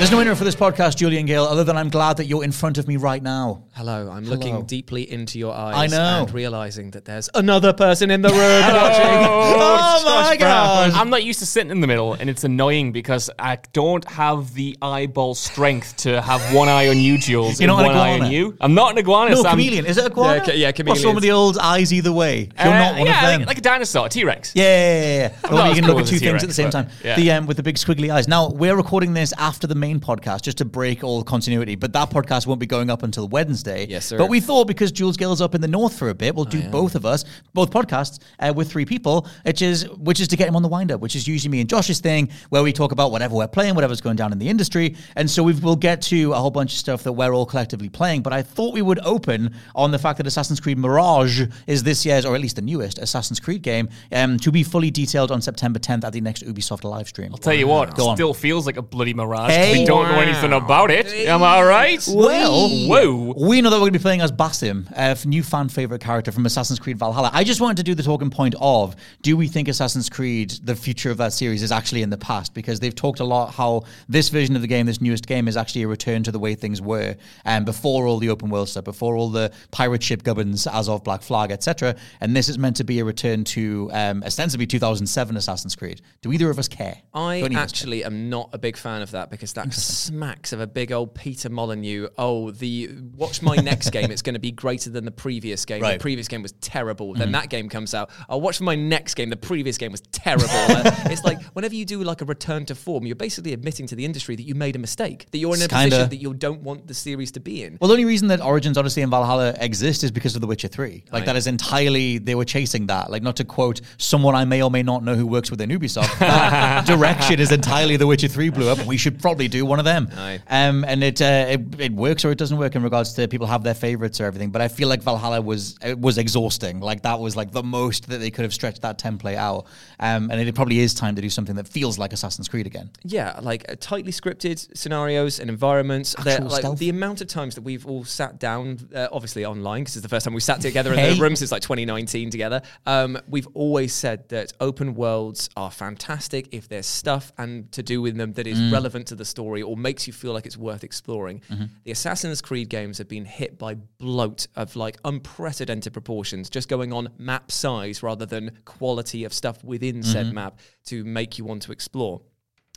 There's 0.00 0.10
no 0.10 0.16
winner 0.16 0.34
for 0.34 0.44
this 0.44 0.56
podcast, 0.56 0.96
Julian 0.96 1.26
Gale, 1.26 1.44
other 1.44 1.62
than 1.62 1.76
I'm 1.76 1.90
glad 1.90 2.16
that 2.16 2.24
you're 2.24 2.42
in 2.42 2.52
front 2.52 2.78
of 2.78 2.88
me 2.88 2.96
right 2.96 3.22
now. 3.22 3.64
Hello, 3.74 4.10
I'm 4.10 4.24
Hello. 4.24 4.34
looking 4.36 4.64
deeply 4.64 5.02
into 5.12 5.38
your 5.38 5.52
eyes. 5.54 5.74
I 5.92 5.94
know. 5.94 6.22
And 6.24 6.32
realizing 6.32 6.90
that 6.92 7.04
there's 7.04 7.28
another 7.34 7.74
person 7.74 8.10
in 8.10 8.22
the 8.22 8.30
room 8.30 8.38
watching. 8.38 9.04
Oh 9.04 10.22
my 10.24 10.36
god! 10.38 10.92
I'm 10.92 11.10
not 11.10 11.22
used 11.22 11.40
to 11.40 11.46
sitting 11.46 11.70
in 11.70 11.82
the 11.82 11.86
middle, 11.86 12.14
and 12.14 12.30
it's 12.30 12.44
annoying 12.44 12.92
because 12.92 13.28
I 13.38 13.58
don't 13.74 14.02
have 14.10 14.54
the 14.54 14.74
eyeball 14.80 15.34
strength 15.34 15.98
to 15.98 16.22
have 16.22 16.40
one 16.54 16.68
eye 16.70 16.88
on 16.88 16.96
you, 16.98 17.18
Jules, 17.18 17.60
You're 17.60 17.68
and 17.68 17.76
not 17.78 17.90
an 17.90 17.94
one 17.94 18.06
eye 18.06 18.18
on 18.20 18.32
you. 18.32 18.56
I'm 18.58 18.72
not 18.72 18.92
an 18.92 18.98
iguana. 18.98 19.32
No, 19.32 19.42
so 19.42 19.48
I'm- 19.48 19.58
chameleon. 19.58 19.84
Is 19.84 19.98
it 19.98 20.04
a 20.04 20.06
iguana? 20.06 20.36
Yeah, 20.38 20.44
ca- 20.46 20.52
yeah, 20.54 20.66
What's 20.68 20.76
chameleons. 20.78 21.04
wrong 21.04 21.14
with 21.16 21.24
the 21.24 21.32
old 21.32 21.58
eyes 21.58 21.92
either 21.92 22.10
way? 22.12 22.48
You're 22.58 22.68
Uh, 22.72 22.78
not 22.78 22.96
one 22.96 23.06
yeah, 23.06 23.20
of 23.22 23.26
them. 23.32 23.40
Like, 23.42 23.48
like 23.48 23.58
a 23.58 23.60
dinosaur, 23.60 24.06
a 24.06 24.08
T-Rex. 24.08 24.52
Yeah, 24.54 24.64
yeah, 24.64 25.02
yeah, 25.02 25.32
yeah. 25.44 25.50
Well, 25.52 25.68
you 25.68 25.74
can 25.74 25.84
cool 25.84 25.94
look 25.96 26.04
at 26.04 26.08
two 26.08 26.18
things 26.18 26.42
at 26.42 26.48
the 26.48 26.54
same 26.54 26.70
time. 26.70 26.88
yeah. 27.04 27.16
The 27.16 27.30
um, 27.32 27.46
with 27.46 27.58
the 27.58 27.62
big 27.62 27.76
squiggly 27.76 28.10
eyes. 28.10 28.26
Now 28.28 28.48
we're 28.48 28.76
recording 28.76 29.12
this 29.12 29.34
after 29.36 29.66
the 29.66 29.74
main 29.74 29.89
podcast, 29.98 30.42
just 30.42 30.58
to 30.58 30.64
break 30.64 31.02
all 31.02 31.24
continuity. 31.24 31.74
But 31.74 31.92
that 31.94 32.10
podcast 32.10 32.46
won't 32.46 32.60
be 32.60 32.66
going 32.66 32.90
up 32.90 33.02
until 33.02 33.26
Wednesday. 33.26 33.86
Yes, 33.88 34.06
sir. 34.06 34.18
But 34.18 34.28
we 34.28 34.38
thought 34.38 34.66
because 34.68 34.92
Jules 34.92 35.16
Gill 35.16 35.32
is 35.32 35.40
up 35.40 35.54
in 35.54 35.60
the 35.60 35.68
north 35.68 35.98
for 35.98 36.10
a 36.10 36.14
bit, 36.14 36.34
we'll 36.36 36.44
do 36.44 36.62
both 36.68 36.94
of 36.94 37.04
us, 37.06 37.24
both 37.54 37.70
podcasts 37.70 38.20
uh, 38.38 38.52
with 38.54 38.70
three 38.70 38.84
people, 38.84 39.26
which 39.44 39.62
is 39.62 39.88
which 39.90 40.20
is 40.20 40.28
to 40.28 40.36
get 40.36 40.46
him 40.46 40.54
on 40.54 40.62
the 40.62 40.68
wind 40.68 40.92
up, 40.92 41.00
which 41.00 41.16
is 41.16 41.26
usually 41.26 41.50
me 41.50 41.60
and 41.60 41.68
Josh's 41.70 41.98
thing, 42.00 42.28
where 42.50 42.62
we 42.62 42.72
talk 42.72 42.92
about 42.92 43.10
whatever 43.10 43.34
we're 43.34 43.48
playing, 43.48 43.74
whatever's 43.74 44.00
going 44.00 44.16
down 44.16 44.30
in 44.32 44.38
the 44.38 44.48
industry. 44.48 44.94
And 45.16 45.28
so 45.30 45.42
we 45.42 45.54
will 45.54 45.76
get 45.76 46.02
to 46.02 46.32
a 46.32 46.36
whole 46.36 46.50
bunch 46.50 46.72
of 46.74 46.78
stuff 46.78 47.02
that 47.04 47.12
we're 47.12 47.32
all 47.34 47.46
collectively 47.46 47.88
playing. 47.88 48.20
But 48.22 48.32
I 48.34 48.42
thought 48.42 48.74
we 48.74 48.82
would 48.82 49.00
open 49.04 49.54
on 49.74 49.90
the 49.90 49.98
fact 49.98 50.18
that 50.18 50.26
Assassin's 50.26 50.60
Creed 50.60 50.76
Mirage 50.78 51.42
is 51.66 51.82
this 51.82 52.04
year's, 52.04 52.26
or 52.26 52.34
at 52.34 52.40
least 52.42 52.56
the 52.56 52.62
newest 52.62 52.98
Assassin's 52.98 53.40
Creed 53.40 53.62
game, 53.62 53.88
um, 54.12 54.38
to 54.38 54.52
be 54.52 54.62
fully 54.62 54.90
detailed 54.90 55.30
on 55.30 55.40
September 55.40 55.78
10th 55.78 56.04
at 56.04 56.12
the 56.12 56.20
next 56.20 56.44
Ubisoft 56.44 56.84
live 56.84 57.08
stream. 57.08 57.30
I'll 57.32 57.38
tell 57.38 57.54
you 57.54 57.66
what, 57.66 57.96
Go 57.96 58.08
on. 58.10 58.16
still 58.16 58.34
feels 58.34 58.66
like 58.66 58.76
a 58.76 58.82
bloody 58.82 59.14
mirage. 59.14 59.48
'cause 59.48 59.56
Hey. 59.56 59.79
We 59.80 59.86
don't 59.86 60.08
know 60.08 60.20
anything 60.20 60.52
about 60.52 60.90
it. 60.90 61.06
Am 61.26 61.42
I 61.42 61.62
right? 61.62 62.06
Well, 62.12 62.68
whoa. 62.68 63.34
we 63.36 63.60
know 63.60 63.70
that 63.70 63.76
we're 63.76 63.80
going 63.80 63.92
to 63.92 63.98
be 63.98 64.02
playing 64.02 64.20
as 64.20 64.30
Basim, 64.32 64.90
a 64.92 65.00
f- 65.00 65.26
new 65.26 65.42
fan 65.42 65.68
favorite 65.68 66.00
character 66.00 66.32
from 66.32 66.46
Assassin's 66.46 66.78
Creed 66.78 66.98
Valhalla. 66.98 67.30
I 67.32 67.44
just 67.44 67.60
wanted 67.60 67.78
to 67.78 67.82
do 67.82 67.94
the 67.94 68.02
talking 68.02 68.30
point 68.30 68.54
of 68.60 68.94
do 69.22 69.36
we 69.36 69.48
think 69.48 69.68
Assassin's 69.68 70.08
Creed, 70.08 70.50
the 70.62 70.76
future 70.76 71.10
of 71.10 71.16
that 71.18 71.32
series, 71.32 71.62
is 71.62 71.72
actually 71.72 72.02
in 72.02 72.10
the 72.10 72.18
past? 72.18 72.54
Because 72.54 72.80
they've 72.80 72.94
talked 72.94 73.20
a 73.20 73.24
lot 73.24 73.52
how 73.54 73.84
this 74.08 74.28
version 74.28 74.54
of 74.56 74.62
the 74.62 74.68
game, 74.68 74.86
this 74.86 75.00
newest 75.00 75.26
game, 75.26 75.48
is 75.48 75.56
actually 75.56 75.82
a 75.82 75.88
return 75.88 76.22
to 76.24 76.32
the 76.32 76.38
way 76.38 76.54
things 76.54 76.80
were 76.80 77.16
um, 77.44 77.64
before 77.64 78.06
all 78.06 78.18
the 78.18 78.28
open 78.28 78.50
world 78.50 78.68
stuff, 78.68 78.84
before 78.84 79.16
all 79.16 79.30
the 79.30 79.52
pirate 79.70 80.02
ship 80.02 80.22
gubbins 80.22 80.66
as 80.66 80.88
of 80.88 81.02
Black 81.04 81.22
Flag, 81.22 81.50
etc. 81.50 81.96
And 82.20 82.36
this 82.36 82.48
is 82.48 82.58
meant 82.58 82.76
to 82.76 82.84
be 82.84 82.98
a 83.00 83.04
return 83.04 83.44
to 83.44 83.90
um, 83.92 84.22
ostensibly 84.24 84.66
2007 84.66 85.36
Assassin's 85.36 85.74
Creed. 85.74 86.02
Do 86.22 86.32
either 86.32 86.50
of 86.50 86.58
us 86.58 86.68
care? 86.68 86.98
I 87.14 87.40
Do 87.40 87.46
any 87.46 87.54
of 87.54 87.62
us 87.62 87.72
care? 87.72 87.80
actually 87.80 88.04
am 88.04 88.28
not 88.28 88.50
a 88.52 88.58
big 88.58 88.76
fan 88.76 89.02
of 89.02 89.10
that 89.12 89.30
because 89.30 89.52
that 89.54 89.69
smacks 89.72 90.52
of 90.52 90.60
a 90.60 90.66
big 90.66 90.92
old 90.92 91.14
Peter 91.14 91.48
Molyneux. 91.48 92.08
Oh, 92.18 92.50
the 92.50 92.90
watch 93.16 93.42
my 93.42 93.56
next 93.56 93.90
game. 93.92 94.10
It's 94.10 94.22
going 94.22 94.34
to 94.34 94.40
be 94.40 94.52
greater 94.52 94.90
than 94.90 95.04
the 95.04 95.10
previous 95.10 95.64
game. 95.64 95.82
Right. 95.82 95.90
Mm-hmm. 95.90 95.98
The 95.98 96.02
previous 96.02 96.28
game 96.28 96.42
was 96.42 96.52
terrible. 96.60 97.14
Then 97.14 97.32
that 97.32 97.48
game 97.50 97.68
comes 97.68 97.94
out. 97.94 98.10
I'll 98.28 98.40
watch 98.40 98.60
my 98.60 98.74
next 98.74 99.14
game. 99.14 99.30
The 99.30 99.36
previous 99.36 99.78
game 99.78 99.92
was 99.92 100.00
terrible. 100.12 100.46
Uh, 100.50 100.82
it's 101.06 101.24
like 101.24 101.42
whenever 101.54 101.74
you 101.74 101.84
do 101.84 102.02
like 102.02 102.20
a 102.20 102.24
return 102.24 102.64
to 102.66 102.74
form, 102.74 103.06
you're 103.06 103.16
basically 103.16 103.52
admitting 103.52 103.86
to 103.88 103.96
the 103.96 104.04
industry 104.04 104.36
that 104.36 104.42
you 104.42 104.54
made 104.54 104.76
a 104.76 104.78
mistake. 104.78 105.26
That 105.30 105.38
you're 105.38 105.54
in 105.54 105.60
a 105.60 105.64
It's 105.64 105.72
kinda- 105.72 105.90
position 105.90 106.10
that 106.10 106.16
you 106.16 106.34
don't 106.34 106.62
want 106.62 106.86
the 106.86 106.94
series 106.94 107.32
to 107.32 107.40
be 107.40 107.62
in. 107.64 107.78
Well, 107.80 107.88
the 107.88 107.94
only 107.94 108.04
reason 108.04 108.28
that 108.28 108.40
Origins 108.40 108.78
Odyssey 108.78 109.02
and 109.02 109.10
Valhalla 109.10 109.54
exist 109.60 110.04
is 110.04 110.10
because 110.10 110.34
of 110.34 110.40
The 110.40 110.46
Witcher 110.46 110.68
3. 110.68 111.04
Like, 111.12 111.24
that 111.24 111.36
is 111.36 111.46
entirely, 111.46 112.18
they 112.18 112.34
were 112.34 112.44
chasing 112.44 112.86
that. 112.86 113.10
Like, 113.10 113.22
not 113.22 113.36
to 113.36 113.44
quote 113.44 113.80
someone 113.98 114.34
I 114.34 114.44
may 114.44 114.62
or 114.62 114.70
may 114.70 114.82
not 114.82 115.04
know 115.04 115.14
who 115.14 115.26
works 115.26 115.50
within 115.50 115.70
Ubisoft, 115.70 116.84
direction 116.86 117.40
is 117.40 117.52
entirely 117.52 117.96
The 117.96 118.06
Witcher 118.06 118.28
3 118.28 118.50
blew 118.50 118.68
up, 118.68 118.84
we 118.86 118.96
should 118.96 119.20
probably 119.20 119.48
do 119.48 119.59
one 119.66 119.78
of 119.78 119.84
them. 119.84 120.08
Aye. 120.16 120.40
Um, 120.48 120.84
and 120.84 121.02
it, 121.02 121.20
uh, 121.22 121.46
it 121.48 121.80
it 121.80 121.92
works 121.92 122.24
or 122.24 122.30
it 122.30 122.38
doesn't 122.38 122.58
work 122.58 122.74
in 122.76 122.82
regards 122.82 123.12
to 123.14 123.28
people 123.28 123.46
have 123.46 123.62
their 123.62 123.74
favorites 123.74 124.20
or 124.20 124.24
everything. 124.26 124.50
But 124.50 124.62
I 124.62 124.68
feel 124.68 124.88
like 124.88 125.02
Valhalla 125.02 125.40
was 125.40 125.76
it 125.82 125.98
was 125.98 126.18
exhausting. 126.18 126.80
Like, 126.80 127.02
that 127.02 127.18
was 127.20 127.36
like 127.36 127.50
the 127.52 127.62
most 127.62 128.08
that 128.08 128.18
they 128.18 128.30
could 128.30 128.42
have 128.44 128.54
stretched 128.54 128.82
that 128.82 128.98
template 128.98 129.36
out. 129.36 129.66
Um, 129.98 130.30
and 130.30 130.40
it 130.40 130.54
probably 130.54 130.78
is 130.80 130.94
time 130.94 131.16
to 131.16 131.22
do 131.22 131.30
something 131.30 131.56
that 131.56 131.68
feels 131.68 131.98
like 131.98 132.12
Assassin's 132.12 132.48
Creed 132.48 132.66
again. 132.66 132.90
Yeah, 133.04 133.38
like 133.42 133.64
uh, 133.70 133.74
tightly 133.80 134.12
scripted 134.12 134.76
scenarios 134.76 135.40
and 135.40 135.50
environments. 135.50 136.14
Like 136.24 136.78
the 136.78 136.88
amount 136.88 137.20
of 137.20 137.26
times 137.28 137.54
that 137.56 137.62
we've 137.62 137.86
all 137.86 138.04
sat 138.04 138.38
down, 138.38 138.78
uh, 138.94 139.08
obviously 139.12 139.44
online, 139.44 139.82
because 139.82 139.96
it's 139.96 140.02
the 140.02 140.08
first 140.08 140.24
time 140.24 140.34
we 140.34 140.40
sat 140.40 140.60
together 140.60 140.92
in 140.94 141.16
the 141.16 141.20
room 141.20 141.36
since 141.36 141.50
like 141.52 141.62
2019 141.62 142.30
together. 142.30 142.62
Um, 142.86 143.18
we've 143.28 143.48
always 143.54 143.92
said 143.92 144.28
that 144.30 144.52
open 144.60 144.94
worlds 144.94 145.50
are 145.56 145.70
fantastic 145.70 146.48
if 146.52 146.68
there's 146.68 146.86
stuff 146.86 147.32
and 147.36 147.70
to 147.72 147.82
do 147.82 148.00
with 148.00 148.16
them 148.16 148.32
that 148.34 148.46
is 148.46 148.58
Mm. 148.60 148.72
relevant 148.72 149.06
to 149.06 149.14
the 149.14 149.24
story 149.24 149.49
or 149.62 149.76
makes 149.76 150.06
you 150.06 150.12
feel 150.12 150.32
like 150.32 150.46
it's 150.46 150.56
worth 150.56 150.84
exploring. 150.84 151.42
Mm-hmm. 151.50 151.64
The 151.84 151.90
Assassin's 151.90 152.40
Creed 152.40 152.68
games 152.68 152.98
have 152.98 153.08
been 153.08 153.24
hit 153.24 153.58
by 153.58 153.74
bloat 153.74 154.46
of 154.56 154.76
like 154.76 154.98
unprecedented 155.04 155.92
proportions, 155.92 156.48
just 156.48 156.68
going 156.68 156.92
on 156.92 157.08
map 157.18 157.50
size 157.50 158.02
rather 158.02 158.26
than 158.26 158.58
quality 158.64 159.24
of 159.24 159.32
stuff 159.32 159.62
within 159.64 159.90
Mm-hmm. 159.90 160.12
said 160.12 160.32
map 160.32 160.58
to 160.84 161.04
make 161.04 161.36
you 161.38 161.44
want 161.44 161.62
to 161.62 161.72
explore. 161.72 162.22